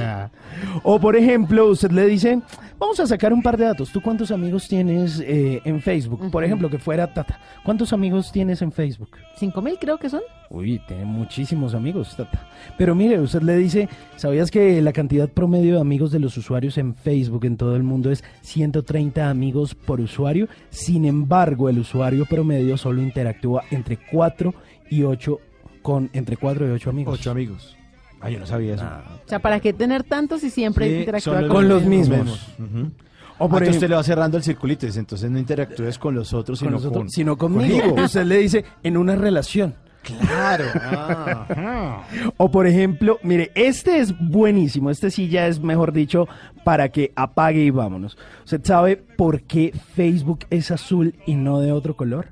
[0.82, 2.40] O por ejemplo, usted le dice,
[2.78, 3.90] vamos a sacar un par de datos.
[3.92, 6.30] ¿Tú cuántos amigos tienes eh, en Facebook?
[6.30, 7.38] Por ejemplo, que fuera Tata.
[7.64, 9.10] ¿Cuántos amigos tienes en Facebook?
[9.36, 10.22] ¿Cinco mil creo que son?
[10.50, 12.46] Uy, tiene muchísimos amigos, Tata.
[12.78, 16.78] Pero mire, usted le dice, ¿sabías que la cantidad promedio de amigos de los usuarios
[16.78, 20.48] en Facebook en todo el mundo es 130 amigos por usuario?
[20.70, 25.38] Sin embargo, el usuario promedio solo interactúa entre 4 y 8
[25.82, 27.18] con entre 4 y 8 amigos.
[27.18, 27.76] Ocho amigos.
[28.20, 28.84] Ah, yo no sabía eso.
[29.24, 32.18] O sea, ¿para qué tener tantos si siempre Sí, son con, los mismos?
[32.20, 32.48] mismos.
[32.58, 32.90] Ujú.
[33.38, 36.14] O O por ejemplo- usted le va cerrando el circulito, dice, entonces no interactúes con
[36.14, 37.94] los otros, con sino, nosotros, con, sino conmigo.
[38.02, 39.74] Usted le dice, en una relación.
[40.02, 40.64] Claro.
[42.36, 46.28] O por ejemplo, mire, este es buenísimo, este sí ya es, mejor dicho,
[46.64, 48.16] para que apague y vámonos.
[48.44, 52.28] ¿Usted sabe por qué Facebook es azul y no de otro color?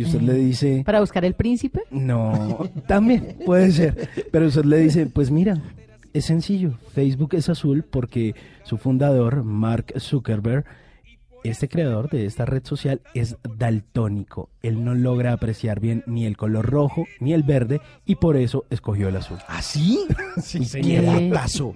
[0.00, 1.82] Y usted le dice, ¿Para buscar el príncipe?
[1.90, 5.60] no, también puede ser, pero usted le dice, pues mira,
[6.14, 10.64] es sencillo, Facebook es azul porque su fundador, Mark Zuckerberg,
[11.44, 14.48] este creador de esta red social es daltónico.
[14.62, 18.64] Él no logra apreciar bien ni el color rojo ni el verde y por eso
[18.70, 19.38] escogió el azul.
[19.48, 20.00] ¿Ah, sí?
[20.42, 21.74] Sí, ¡Qué datazo!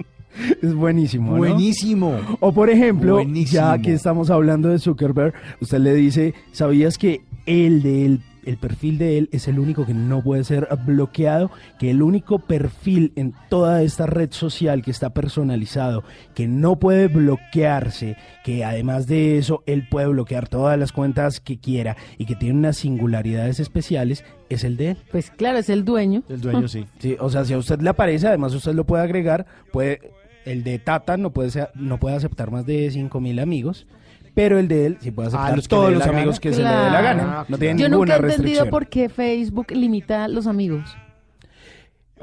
[0.63, 1.33] Es buenísimo.
[1.33, 1.37] ¿no?
[1.37, 2.19] Buenísimo.
[2.41, 3.61] O por ejemplo, Buenísimo.
[3.61, 8.57] ya que estamos hablando de Zuckerberg, usted le dice, ¿sabías que el de él, el
[8.59, 11.51] perfil de él es el único que no puede ser bloqueado?
[11.79, 17.09] Que el único perfil en toda esta red social que está personalizado, que no puede
[17.09, 22.37] bloquearse, que además de eso él puede bloquear todas las cuentas que quiera y que
[22.37, 24.97] tiene unas singularidades especiales, es el de él.
[25.11, 26.23] Pues claro, es el dueño.
[26.29, 26.87] El dueño sí.
[26.99, 30.01] Sí, o sea, si a usted le aparece, además usted lo puede agregar, puede,
[30.45, 33.87] el de Tata no puede ser, no puede aceptar más de 5000 amigos,
[34.35, 36.41] pero el de él sí puede aceptar los todos los amigos gana.
[36.41, 37.45] que se le dé la gana.
[37.49, 38.71] No tiene Yo ninguna nunca he entendido restricción.
[38.71, 40.97] por qué Facebook limita los amigos.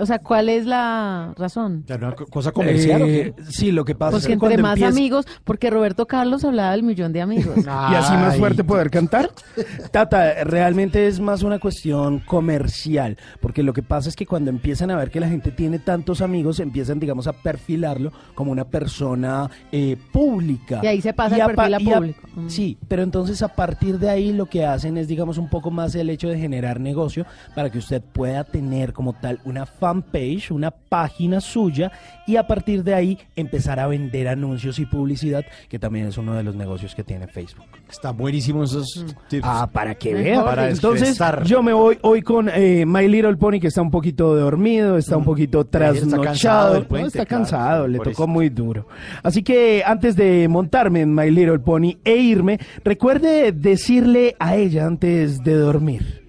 [0.01, 1.85] O sea, ¿cuál es la razón?
[2.29, 3.01] Cosa comercial.
[3.03, 3.43] ¿o Eh, qué?
[3.51, 6.43] sí, lo que pasa Pues es que que entre más empieza- amigos, porque Roberto Carlos
[6.43, 7.55] hablaba del millón de amigos.
[7.57, 9.29] y así más fuerte poder cantar.
[9.91, 14.91] Tata, realmente es más una cuestión comercial, porque lo que pasa es que cuando empiezan
[14.91, 19.49] a ver que la gente tiene tantos amigos, empiezan, digamos, a perfilarlo como una persona
[19.71, 20.79] eh, pública.
[20.83, 22.21] Y ahí se pasa el a perfil a y público.
[22.35, 22.49] Mm.
[22.49, 25.93] Sí, pero entonces a partir de ahí lo que hacen es, digamos, un poco más
[25.95, 30.71] el hecho de generar negocio para que usted pueda tener como tal una fanpage, una
[30.71, 31.91] página suya
[32.25, 36.33] y a partir de ahí empezar a vender anuncios y publicidad, que también es uno
[36.33, 37.65] de los negocios que tiene Facebook.
[37.89, 39.45] Está buenísimo esos tips.
[39.45, 40.43] Ah, para que vea.
[40.43, 44.35] Para Entonces, yo me voy hoy con eh, My Little Pony, que está un poquito
[44.35, 46.87] dormido, está un poquito Está cansado trasnochado.
[46.87, 48.87] puente, No, está cansado, le tocó muy duro.
[49.23, 54.85] Así que antes de montarme en My Little Pony e irme, recuerde decirle a ella
[54.85, 56.23] antes de dormir,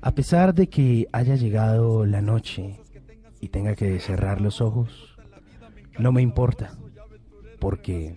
[0.00, 2.79] a pesar de que haya llegado la noche
[3.40, 5.16] y tenga que cerrar los ojos,
[5.98, 6.72] no me importa,
[7.58, 8.16] porque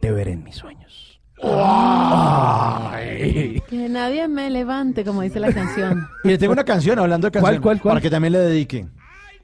[0.00, 1.20] te veré en mis sueños.
[1.42, 3.62] Ay.
[3.68, 6.06] Que nadie me levante, como dice la canción.
[6.24, 7.62] Y le tengo una canción hablando de ¿Cuál, canción.
[7.62, 7.92] cuál, cuál?
[7.94, 8.86] Para que también le dedique.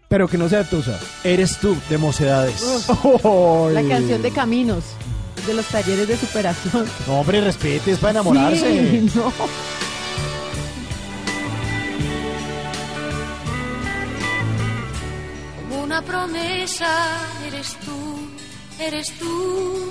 [0.08, 0.98] Pero que no sea tusa.
[1.24, 2.86] Eres tú, de Mocedades.
[3.72, 4.84] La canción de Caminos,
[5.46, 6.86] de los talleres de superación.
[7.08, 9.00] No, hombre, respete, es para enamorarse.
[9.00, 9.32] Sí, no.
[15.86, 16.92] Una promesa
[17.47, 18.28] eres tú,
[18.78, 19.90] eres tú.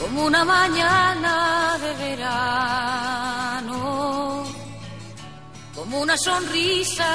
[0.00, 3.76] Como una mañana de verano.
[5.74, 7.06] Como una sonrisa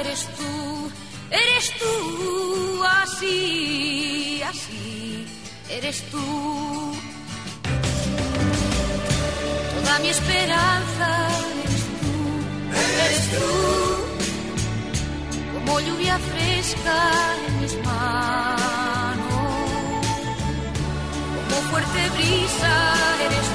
[0.00, 0.90] eres tú,
[1.30, 2.84] eres tú.
[3.02, 5.26] Así, así,
[5.70, 6.94] eres tú.
[9.74, 11.08] Toda mi esperanza
[11.64, 12.12] eres tú.
[13.04, 14.11] Eres tú,
[15.64, 17.12] como lluvia fresca
[17.46, 19.22] en mis manos,
[21.48, 22.94] como fuerte brisa.
[23.26, 23.51] Eres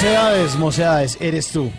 [0.00, 1.70] Mocedades, mocedades, eres tú.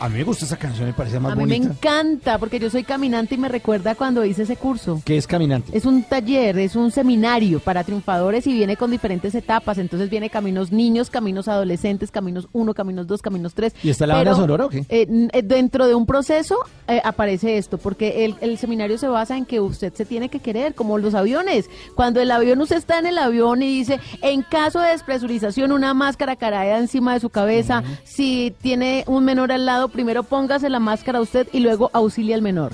[0.00, 1.74] A mí me gusta esa canción, me parece más A mí me bonita.
[1.74, 5.02] encanta porque yo soy caminante y me recuerda cuando hice ese curso.
[5.04, 5.76] ¿Qué es caminante?
[5.76, 9.76] Es un taller, es un seminario para triunfadores y viene con diferentes etapas.
[9.76, 13.74] Entonces viene caminos niños, caminos adolescentes, caminos 1, caminos 2, caminos 3.
[13.82, 14.86] ¿Y está la banda sonora o qué?
[15.44, 16.56] dentro de un proceso
[16.88, 20.40] eh, aparece esto, porque el, el seminario se basa en que usted se tiene que
[20.40, 21.68] querer, como los aviones.
[21.94, 25.92] Cuando el avión usted está en el avión y dice, en caso de despresurización, una
[25.92, 27.82] máscara caerá encima de su cabeza.
[28.04, 32.34] Si tiene un menor al lado, primero póngase la máscara a usted y luego auxilie
[32.34, 32.72] al menor.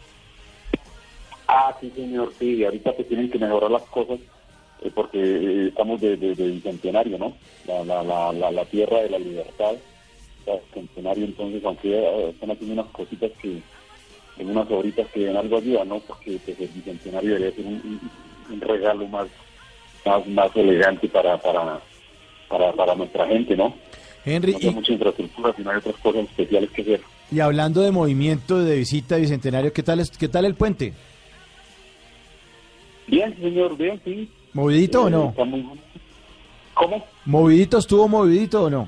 [1.47, 4.19] Ah, sí, señor, sí, ahorita pues tienen que mejorar las cosas
[4.81, 7.33] eh, porque estamos de, de, de bicentenario, ¿no?
[7.67, 9.73] La, la, la, la, la tierra de la libertad,
[10.45, 13.61] la centenario, entonces, aunque eh, están haciendo unas cositas que,
[14.39, 15.99] en unas horitas que en algo ayuda, ¿no?
[15.99, 18.11] Porque pues, el bicentenario debería ser un,
[18.59, 19.27] regalo más,
[20.05, 21.79] más, más elegante para, para,
[22.49, 23.73] para, para nuestra gente, ¿no?
[24.25, 27.01] Henry, no hay mucha infraestructura, sino hay otras cosas especiales que hacer.
[27.31, 30.93] Y hablando de movimiento de visita bicentenario, ¿qué tal, es, qué tal el puente?
[33.07, 34.29] Bien, señor, bien, sí.
[34.53, 35.33] ¿Movidito o Eh, no?
[35.45, 35.81] muy bueno.
[36.73, 37.05] ¿Cómo?
[37.25, 38.87] ¿Movidito estuvo movidito o no?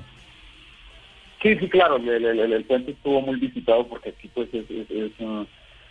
[1.42, 4.66] Sí, sí, claro, el, el- el- el puente estuvo muy visitado porque aquí pues es,
[4.70, 5.12] es- es,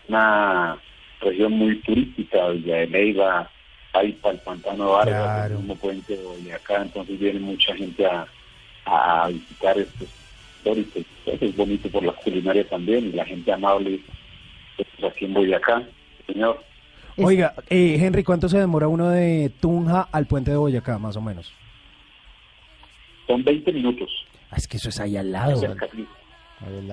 [0.09, 0.78] una
[1.20, 3.51] región muy turística, Villa de Leyva,
[3.92, 8.05] ahí para el Pantano de Vargas, el mismo puente de Boyacá, entonces viene mucha gente
[8.07, 8.26] a,
[8.86, 10.09] a visitar estos
[10.57, 11.05] históricos.
[11.25, 14.01] Pues, es bonito por la culinaria también y la gente amable
[14.76, 15.83] pues, aquí en Boyacá,
[16.26, 16.62] señor.
[17.16, 21.20] Oiga, eh, Henry, ¿cuánto se demora uno de Tunja al puente de Boyacá, más o
[21.20, 21.52] menos?
[23.26, 24.10] Son 20 minutos.
[24.50, 25.57] Ah, es que eso es ahí al lado.
[25.57, 26.07] Cerca, sí.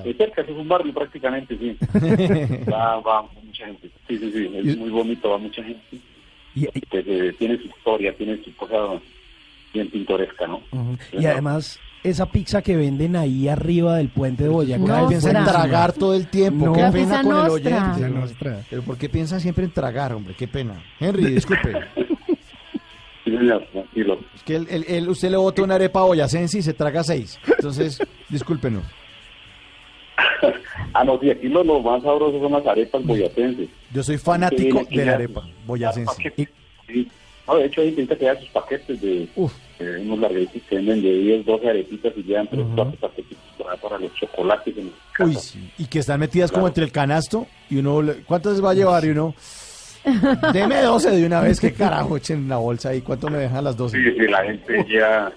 [0.04, 1.78] Es cerca, es un barrio prácticamente, sí.
[2.72, 3.90] va, va mucha gente.
[4.08, 5.98] Sí, sí, sí, es muy bonito, va mucha gente.
[6.56, 9.00] Y, pues, eh, tiene su historia, tiene su cosa
[9.74, 10.62] bien pintoresca, ¿no?
[10.72, 10.98] Ujú.
[11.14, 15.08] Y además, esa pizza que venden ahí arriba del puente de Boyacá.
[15.08, 16.68] Piensa en tragar todo el tiempo.
[16.68, 16.74] No.
[16.74, 17.52] Qué La pena con el nostra.
[17.92, 18.02] oyente.
[18.02, 18.62] La nostra.
[18.70, 20.34] Pero ¿por qué piensa siempre en tragar, hombre?
[20.38, 20.82] Qué pena.
[21.00, 21.74] Henry, disculpe.
[23.26, 24.20] Sí, señor, tranquilo.
[24.36, 27.38] Es que él, él- él- usted le bota una arepa boyacense y se traga seis.
[27.48, 28.84] Entonces, discúlpenos.
[30.94, 33.70] Ah, no, sí, aquí lo, lo más sabroso son las arepas boyacenses.
[33.94, 36.34] Yo soy fanático Sí, de la arepa boyacense.
[36.88, 37.08] Sí.
[37.48, 39.30] No, de hecho, hay gente que da sus paquetes de eh,
[40.02, 44.00] unos larguitos que venden de 10, 12 arepitas y llevan tres, cuatro paquetes para para
[44.00, 45.72] los chocolates en Uy, sí.
[45.78, 49.04] Y que están metidas como entre el canasto y uno, le- ¿cuántas va a llevar?
[49.06, 49.36] Y uno,
[50.54, 53.76] deme 12 de una vez, que carajo, echen la bolsa ahí, ¿cuánto me dejan las
[53.76, 53.98] 12?
[53.98, 55.32] Sí, sí, la gente ya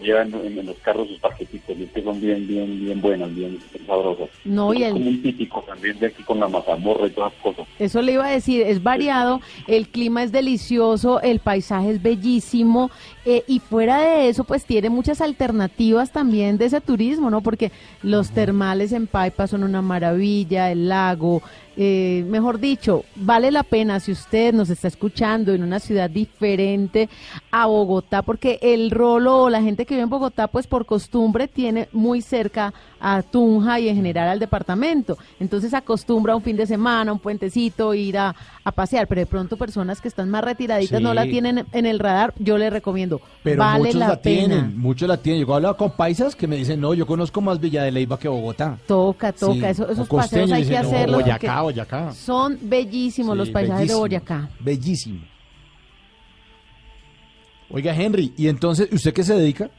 [0.00, 3.34] lleva en, en los carros sus paquetitos, y es que son bien, bien, bien buenas,
[3.34, 4.28] bien sabrosas.
[4.44, 7.32] No, y es el- como un típico también de aquí con la mazamorra y todas
[7.32, 7.66] las cosas.
[7.78, 12.90] Eso le iba a decir, es variado, el clima es delicioso, el paisaje es bellísimo
[13.24, 17.40] eh, y fuera de eso pues tiene muchas alternativas también de ese turismo, ¿no?
[17.42, 21.42] Porque los termales en Paipa son una maravilla, el lago,
[21.80, 27.08] eh, mejor dicho, vale la pena si usted nos está escuchando en una ciudad diferente
[27.52, 31.46] a Bogotá, porque el rolo o la gente que vive en Bogotá pues por costumbre
[31.46, 35.16] tiene muy cerca a Tunja y en general al departamento.
[35.38, 38.34] Entonces acostumbra un fin de semana, un puentecito, ir a,
[38.64, 41.04] a pasear, pero de pronto personas que están más retiraditas Sí.
[41.04, 43.20] no la tienen en el radar, yo le recomiendo.
[43.44, 44.46] Pero vale muchos la, la, pena.
[44.48, 45.46] tienen, muchos la tienen.
[45.46, 48.18] Yo he hablado con paisas que me dicen, no, yo conozco más Villa de Leyva
[48.18, 48.78] que Bogotá.
[48.88, 49.64] Toca, toca, Sí.
[49.64, 51.22] eso- O esos paseos hay que dicen, hacerlos.
[51.72, 52.12] Boyacá.
[52.12, 54.48] Son bellísimos Sí, los paisajes bellísimo, de Boyacá.
[54.60, 55.20] Bellísimo.
[57.70, 59.70] Oiga, Henry, ¿y entonces usted qué se dedica?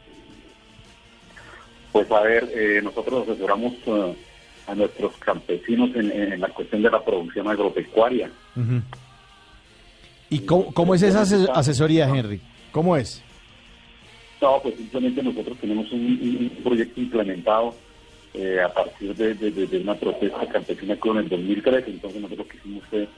[1.91, 4.15] Pues a ver, eh, nosotros asesoramos eh,
[4.67, 8.29] a nuestros campesinos en, en la cuestión de la producción agropecuaria.
[10.29, 12.39] ¿Y cómo, cómo es esa ase- asesoría, Henry?
[12.71, 13.23] ¿Cómo es?
[14.39, 17.73] No, pues simplemente nosotros tenemos un, un- un proyecto implementado
[18.33, 21.89] eh, a partir de, de- de- de una protesta campesina en el 2013.
[21.89, 23.09] Entonces nosotros quisimos hacer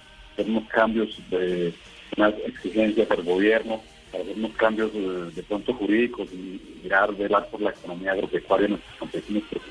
[0.48, 1.73] unos cambios, de,
[2.17, 3.81] unas exigencias al gobierno,
[4.11, 8.67] para hacer unos cambios eh, de pronto jurídicos y mirar, velar por la economía agropecuaria
[8.67, 9.43] de nuestros campesinos.
[9.53, 9.61] Nos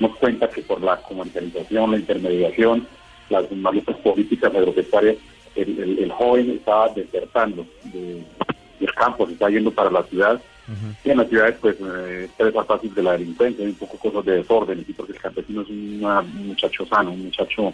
[0.00, 2.86] dimos cuenta que por la comercialización, la intermediación,
[3.28, 5.16] las malucas políticas agropecuarias,
[5.54, 8.22] el, el- joven estaba desertando de-
[8.78, 10.42] del campo, se está yendo para la ciudad
[11.04, 13.98] y en las ciudades, pues, eh, es más fácil de la delincuencia, hay un poco
[13.98, 14.92] cosas de desorden, ¿sí?
[14.92, 16.00] porque el campesino es un
[16.46, 17.72] muchacho sano, un muchacho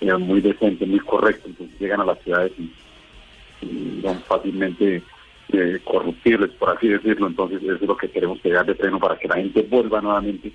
[0.00, 2.70] eh, muy decente, muy correcto, entonces llegan a las ciudades y,
[3.66, 5.02] y son fácilmente
[5.52, 9.16] eh, corruptibles, por así decirlo, entonces eso es lo que queremos pegar de freno para
[9.18, 10.52] que la gente vuelva nuevamente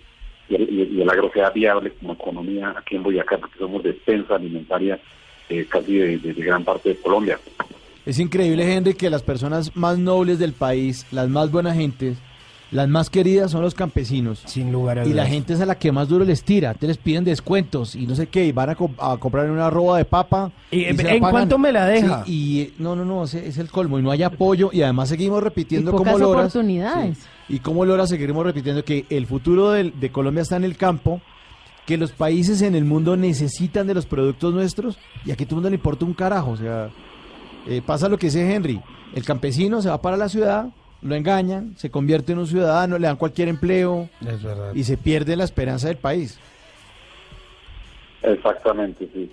[0.49, 3.81] y el, y el- y agro sea viable como economía aquí en Boyacá, porque somos
[3.83, 4.99] despensa alimentaria
[5.49, 7.39] eh, casi de gran parte de Colombia.
[8.05, 12.17] Es increíble, Henry, que las personas más nobles del país, las más buenas gentes,
[12.71, 14.41] las más queridas son los campesinos.
[14.45, 15.27] Sin lugar a Y la dudas.
[15.29, 16.73] gente es a la que más duro les tira.
[16.73, 18.45] Te les piden descuentos y no sé qué.
[18.45, 20.51] Y van a, co- a comprar una roba de papa.
[20.71, 22.23] ¿Y, se ¿en cuánto me la deja?
[22.25, 22.31] Sí,
[22.77, 23.99] y no, no, no, es el colmo.
[23.99, 24.69] Y no hay apoyo.
[24.71, 26.45] Y además seguimos repitiendo Y como pocas loras.
[26.55, 27.17] oportunidades.
[27.17, 30.77] sí, y como loras seguiremos repitiendo que el futuro del- de Colombia está en el
[30.77, 31.21] campo.
[31.85, 34.97] Que los países en el mundo necesitan de los productos nuestros.
[35.25, 36.51] Y aquí todo el mundo le importa un carajo.
[36.51, 36.89] O sea,
[37.67, 38.81] eh, pasa lo que dice Henry.
[39.15, 40.67] El campesino se va para la ciudad,
[41.01, 44.73] lo engañan, se convierte en un ciudadano, le dan cualquier empleo Es verdad.
[44.73, 46.39] y se pierde la esperanza del país.
[48.21, 49.31] Exactamente, sí.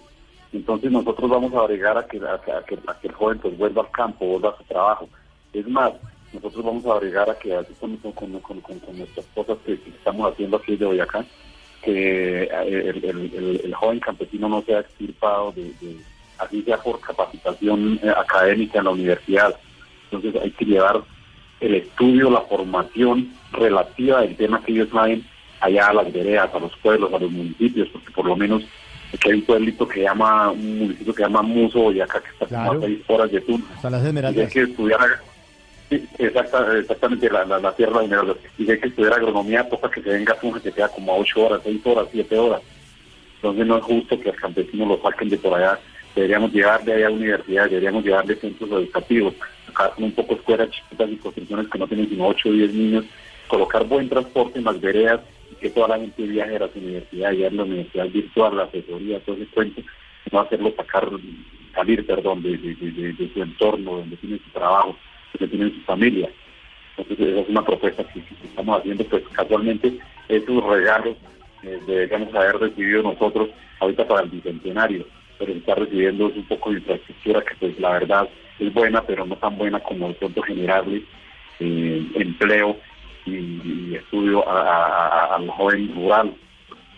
[0.53, 3.39] Entonces nosotros vamos a agregar a que, a, que- a que, a que el joven
[3.39, 5.09] pues vuelva al campo, vuelva a su trabajo.
[5.53, 5.93] Es más,
[6.33, 9.59] nosotros vamos a agregar a que así con, con, con, con- con- con nuestras cosas
[9.67, 11.25] que, que estamos haciendo aquí de Boyacá,
[11.83, 15.97] que eh, el, el- el- el joven campesino no sea extirpado de, de-
[16.39, 19.55] así sea por capacitación eh, académica en la universidad.
[20.11, 21.01] Entonces hay que llevar
[21.61, 25.25] el estudio, la formación relativa del tema que ellos saben
[25.61, 28.63] allá a las veredas, a los pueblos, a los municipios, porque por lo menos
[29.13, 32.63] aquí hay un pueblito que llama, un municipio que llama Muso Boyacá, que está como
[32.65, 32.79] Claro.
[32.79, 33.65] a seis horas de Tuna.
[33.75, 34.03] Hasta las
[34.37, 35.01] Y hay que estudiar,
[35.91, 38.37] exacta- exactamente, la, la, la tierra de Esmeraldas.
[38.59, 41.13] Y si hay que estudiar agronomía, toca que se venga a Tunja, que queda como
[41.13, 42.61] a ocho horas, seis horas, siete horas.
[43.37, 45.79] Entonces no es justo que al campesino lo saquen de por allá.
[46.19, 49.35] Deberíamos llevarle allá a universidades, deberíamos llevarle centros educativos,
[49.69, 52.75] acá son un poco escuelas chiquitas y construcciones que no tienen sino ocho o diez
[52.75, 53.05] niños,
[53.47, 55.21] colocar buen transporte en las veredas
[55.61, 59.37] que toda la gente viaje a las universidades, llevar la universidad virtual, la asesoría, todo
[59.37, 59.81] ese cuento,
[60.33, 61.09] no hacerlo sacar,
[61.73, 64.99] salir, perdón, de, de- de- de- de su entorno, donde tienen su trabajo,
[65.39, 66.29] donde tienen su familia.
[66.97, 69.97] Entonces esa es una propuesta que, que estamos haciendo, pues casualmente
[70.29, 71.17] esos regalos
[71.63, 75.07] eh, deberíamos haber recibido nosotros ahorita para el bicentenario,
[75.39, 79.37] pero está recibiendo un poco de infraestructura que pues la verdad es buena, pero no
[79.37, 81.03] tan buena como de pronto generarle
[81.61, 82.77] eh, empleo
[83.27, 86.35] y, y estudio a- a- a- al joven rural,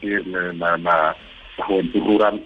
[0.02, 1.16] la, la- la-
[1.58, 2.42] la juventud rural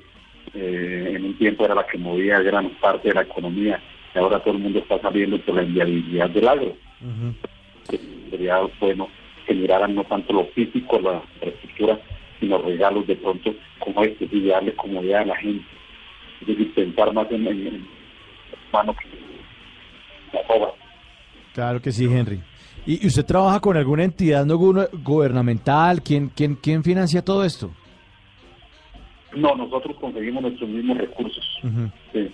[0.55, 3.81] eh, en un tiempo era la que movía gran parte de la economía
[4.15, 6.77] y ahora todo el mundo está saliendo por la inviabilidad del agro.
[7.91, 8.01] Que
[8.31, 9.09] sería bueno
[9.47, 11.99] que miraran no tanto lo físico, la infraestructura,
[12.41, 15.65] sino regalos de pronto como este, y darle comodidad a la gente.
[16.41, 17.87] Es decir, pensar más en, en, en
[18.71, 20.73] humano que en la obra.
[21.55, 22.41] Claro que sí, Henry.
[22.87, 26.03] ¿Y usted trabaja con alguna entidad no gu- gubernamental?
[26.03, 27.71] ¿Quién, quién, ¿Quién financia todo esto?
[29.35, 31.45] No, nosotros conseguimos nuestros mismos recursos.
[32.13, 32.31] Sí,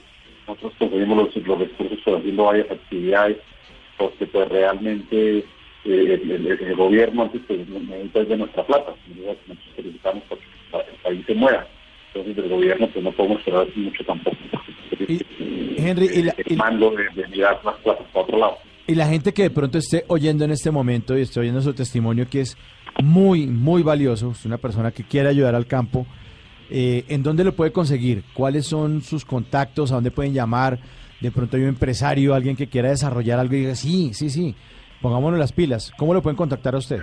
[0.46, 3.36] nosotros conseguimos los, los recursos por haciendo varias actividades,
[3.96, 5.44] porque pues realmente eh,
[5.84, 10.22] el, el- el gobierno antes pues, necesita de nuestra plata, nosotros necesitamos
[10.70, 11.66] para que el país se mueva.
[12.14, 14.36] Entonces del gobierno pues no podemos esperar mucho tampoco.
[15.76, 17.76] Henry, y la, el mando de, de mirar para
[18.12, 18.58] otro lado.
[18.86, 21.72] y la gente que de pronto esté oyendo en este momento y esté oyendo su
[21.72, 22.56] testimonio, que es
[23.02, 26.06] muy, muy valioso, es una persona que quiere ayudar al campo,
[26.70, 28.24] eh, ¿en dónde lo puede conseguir?
[28.34, 29.90] ¿Cuáles son sus contactos?
[29.90, 30.78] ¿A dónde pueden llamar?
[31.20, 34.54] De pronto hay un empresario, alguien que quiera desarrollar algo y diga, sí, sí, sí,
[35.00, 35.92] pongámonos las pilas.
[35.96, 37.00] ¿Cómo lo pueden contactar a usted?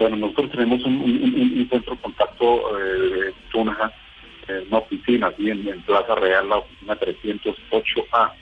[0.00, 3.92] Bueno, nosotros tenemos un, un- un- un centro de contacto eh, de Tunja,
[4.48, 8.32] eh, una oficina, aquí en, en Plaza Real, la oficina 308A.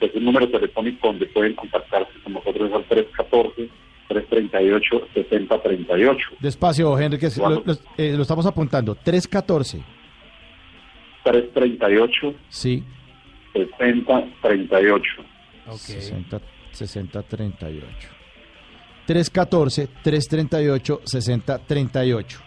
[0.00, 2.84] Es un número telefónico donde pueden contactarse con nosotros al
[4.08, 6.16] 314-338-6038.
[6.40, 8.94] Despacio, Henry, que es- lo, lo- eh, lo estamos apuntando.
[8.96, 9.80] 314.
[11.24, 12.82] 338 Sí.
[13.52, 15.04] 6038.
[15.76, 16.40] 60,
[16.72, 18.08] 60 38.
[19.08, 22.38] 314 338 60 38.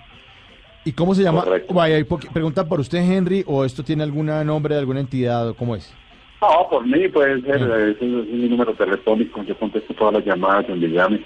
[0.85, 1.43] ¿Y cómo se llama?
[1.71, 5.75] Vaya, preguntan por usted, Henry, o esto tiene algún nombre de alguna entidad, o cómo
[5.75, 5.91] es.
[6.39, 10.25] No, por mí puede ser, eh, ese es mi número telefónico, yo contesto todas las
[10.25, 11.21] llamadas donde llame.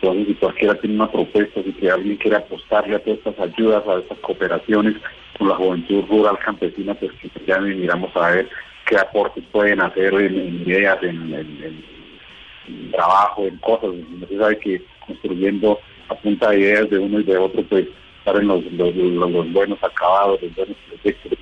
[0.00, 3.82] Entonces, si cualquiera tiene una propuesta, si que alguien quiere apostarle a todas estas ayudas,
[3.86, 4.94] a estas cooperaciones
[5.38, 8.48] con la juventud rural campesina, pues que se llame y miramos a ver
[8.86, 11.95] qué aportes pueden hacer en, en ideas, en, en- en-
[12.68, 13.90] en trabajo, en cosas.
[14.22, 15.78] Usted sabe que construyendo
[16.08, 17.86] a punta de ideas de uno y de otro, pues
[18.24, 21.32] salen los, los, los- los buenos acabados, los buenos proyectos,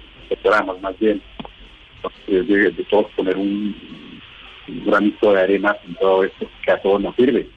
[0.43, 1.23] programas más bien.
[1.97, 3.75] Entonces, de, de todos poner un,
[4.69, 7.49] un granito de arena en todo esto que a todos nos sirve.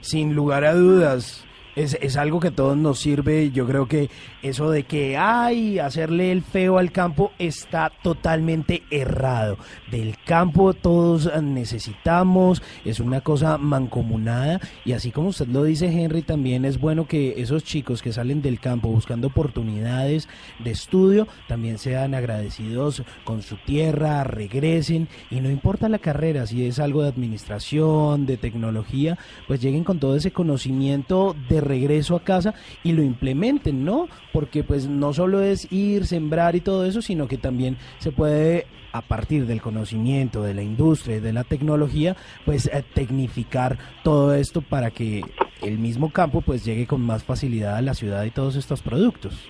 [0.00, 3.50] Sin lugar a dudas, es, es algo que a todos nos sirve.
[3.50, 4.10] Yo creo que
[4.42, 9.58] eso de que, ay, hacerle el feo al campo está totalmente errado.
[9.90, 14.60] Del campo todos necesitamos, es una cosa mancomunada.
[14.84, 18.42] Y así como usted lo dice, Henry, también es bueno que esos chicos que salen
[18.42, 20.28] del campo buscando oportunidades
[20.58, 25.08] de estudio también sean agradecidos con su tierra, regresen.
[25.30, 29.98] Y no importa la carrera, si es algo de administración, de tecnología, pues lleguen con
[29.98, 34.08] todo ese conocimiento de regreso a casa y lo implementen, ¿no?
[34.32, 38.66] Porque pues no solo es ir, sembrar y todo eso, sino que también se puede
[38.92, 44.34] a partir del conocimiento de la industria y de la tecnología, pues eh, tecnificar todo
[44.34, 45.22] esto para que
[45.62, 49.48] el mismo campo pues llegue con más facilidad a la ciudad y todos estos productos.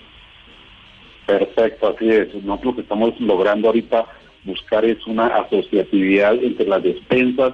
[1.25, 2.33] Perfecto, así es.
[2.35, 4.05] Nosotros lo que estamos logrando ahorita
[4.45, 7.53] buscar es una asociatividad entre las despensas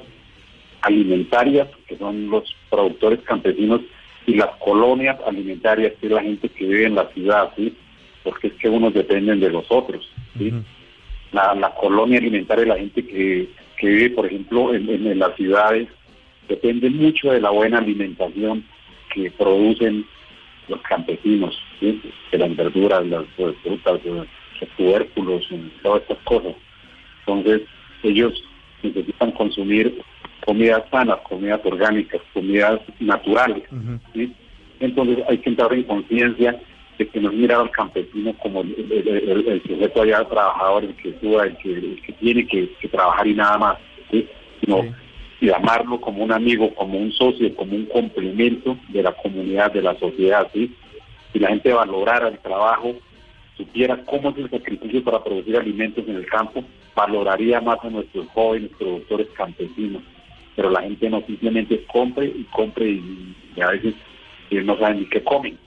[0.82, 3.82] alimentarias, que son los productores campesinos,
[4.30, 7.74] y las colonias alimentarias, que es la gente que vive en la ciudad, ¿sí?
[8.24, 10.52] Porque es que unos dependen de los otros, ¿sí?
[11.32, 15.36] la, la colonia alimentaria, la gente que, que vive, por ejemplo, en, en- en las
[15.36, 15.88] ciudades,
[16.48, 18.64] depende mucho de la buena alimentación
[19.14, 20.06] que producen
[20.68, 22.02] los campesinos, ¿sí?
[22.32, 24.26] de las verduras, las eh, frutas, eh,
[24.62, 25.48] los tubérculos,
[25.84, 26.54] todas estas cosas.
[27.26, 27.62] Entonces,
[28.04, 28.34] ellos
[28.84, 30.02] necesitan consumir
[30.46, 33.64] comidas sanas, comidas orgánicas, comidas naturales.
[34.14, 34.34] ¿sí?
[34.80, 36.60] Entonces, hay que entrar en conciencia
[36.98, 40.84] de que no es mirar al campesino como el, el- el- el sujeto allá trabajador,
[40.86, 43.78] el que suba, el que, el que tiene que, que trabajar y nada más,
[44.12, 44.28] ¿sí?
[44.62, 44.78] sino
[45.42, 49.98] llamarlo como un amigo, como un socio, como un complemento de la comunidad, de la
[49.98, 50.48] sociedad.
[50.54, 50.74] ¿sí?
[51.32, 52.94] Si la gente valorara el trabajo,
[53.56, 56.64] supiera cómo es el sacrificio para producir alimentos en el campo,
[56.96, 60.02] valoraría más a nuestros jóvenes productores campesinos.
[60.60, 63.96] Pero la gente no simplemente compre y compre y, y a veces
[64.50, 65.58] eh, no saben ni qué comen.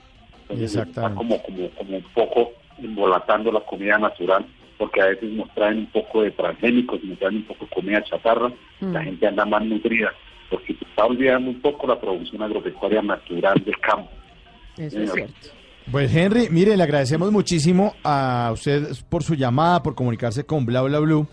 [0.43, 4.45] Entonces, está como, como, como un poco embolatando la comida natural,
[4.77, 8.03] porque a veces nos traen un poco de transgénicos, nos traen un poco de comida
[8.03, 10.13] chatarra, la gente anda más nutrida,
[10.51, 14.11] porque se está olvidando un poco la producción agropecuaria natural del campo.
[14.77, 15.15] Eso es Señor.
[15.15, 15.49] cierto.
[15.91, 20.83] Pues Henry, mire, le agradecemos muchísimo a usted por su llamada, por comunicarse con Bla
[20.83, 21.27] Bla Blue.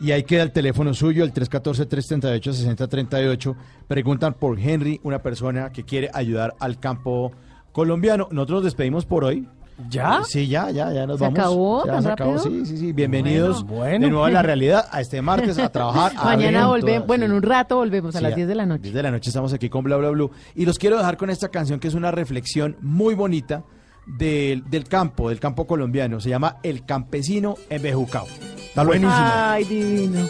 [0.00, 3.56] Y ahí queda el teléfono suyo, el 314-338-6038.
[3.86, 7.32] Preguntan por Henry, una persona que quiere ayudar al campo
[7.72, 8.28] colombiano.
[8.30, 9.48] Nosotros nos despedimos por hoy.
[9.88, 10.22] ¿Ya?
[10.24, 11.38] Sí, ya, ya, ya nos ¿Se vamos.
[11.38, 12.92] acabó Ya se acabó, sí, sí, sí.
[12.92, 14.04] Bienvenidos Bueno, bueno.
[14.06, 16.12] de nuevo a la realidad, a este martes, a trabajar.
[16.16, 18.82] a Mañana volvemos, bueno, en un rato volvemos a Sí, las 10 de la noche.
[18.82, 20.32] 10 de la noche estamos aquí con Bla Bla Blue.
[20.56, 23.62] Y los quiero dejar con esta canción que es una reflexión muy bonita
[24.08, 26.20] del, del campo, del campo colombiano.
[26.20, 28.26] Se llama El Campesino en Bejucao.
[28.56, 29.14] Está buenísimo.
[29.14, 30.28] Ay, divino.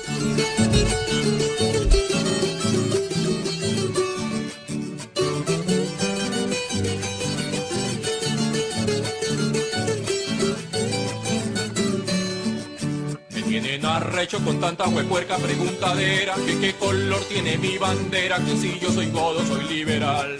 [13.99, 19.11] arrecho con tanta huepuerca preguntadera que qué color tiene mi bandera, que si yo soy
[19.11, 20.37] godo, soy liberal.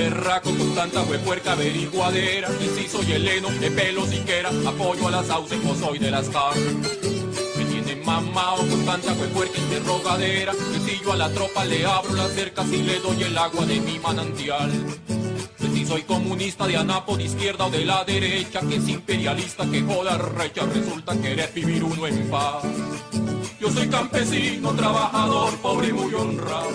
[0.00, 5.26] Berraco con tanta huepuerca averiguadera, que si soy heleno, de pelo siquiera, apoyo a las
[5.26, 6.56] sauces o soy de las car.
[7.58, 12.14] Me tienen mamao con tanta huepuerca interrogadera, que si yo a la tropa le abro
[12.14, 14.70] las cercas y le doy el agua de mi manantial.
[15.90, 20.16] Soy comunista de anapo de izquierda o de la derecha, que es imperialista, que joda
[20.18, 22.62] recha, resulta querer vivir uno en paz.
[23.60, 26.70] Yo soy campesino, trabajador, pobre y muy honrado.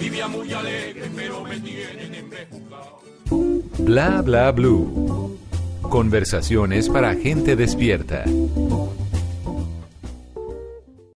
[0.00, 3.02] Vivía muy alegre, pero me tienen embejucado.
[3.78, 5.38] Bla bla blue.
[5.82, 8.24] Conversaciones para gente despierta.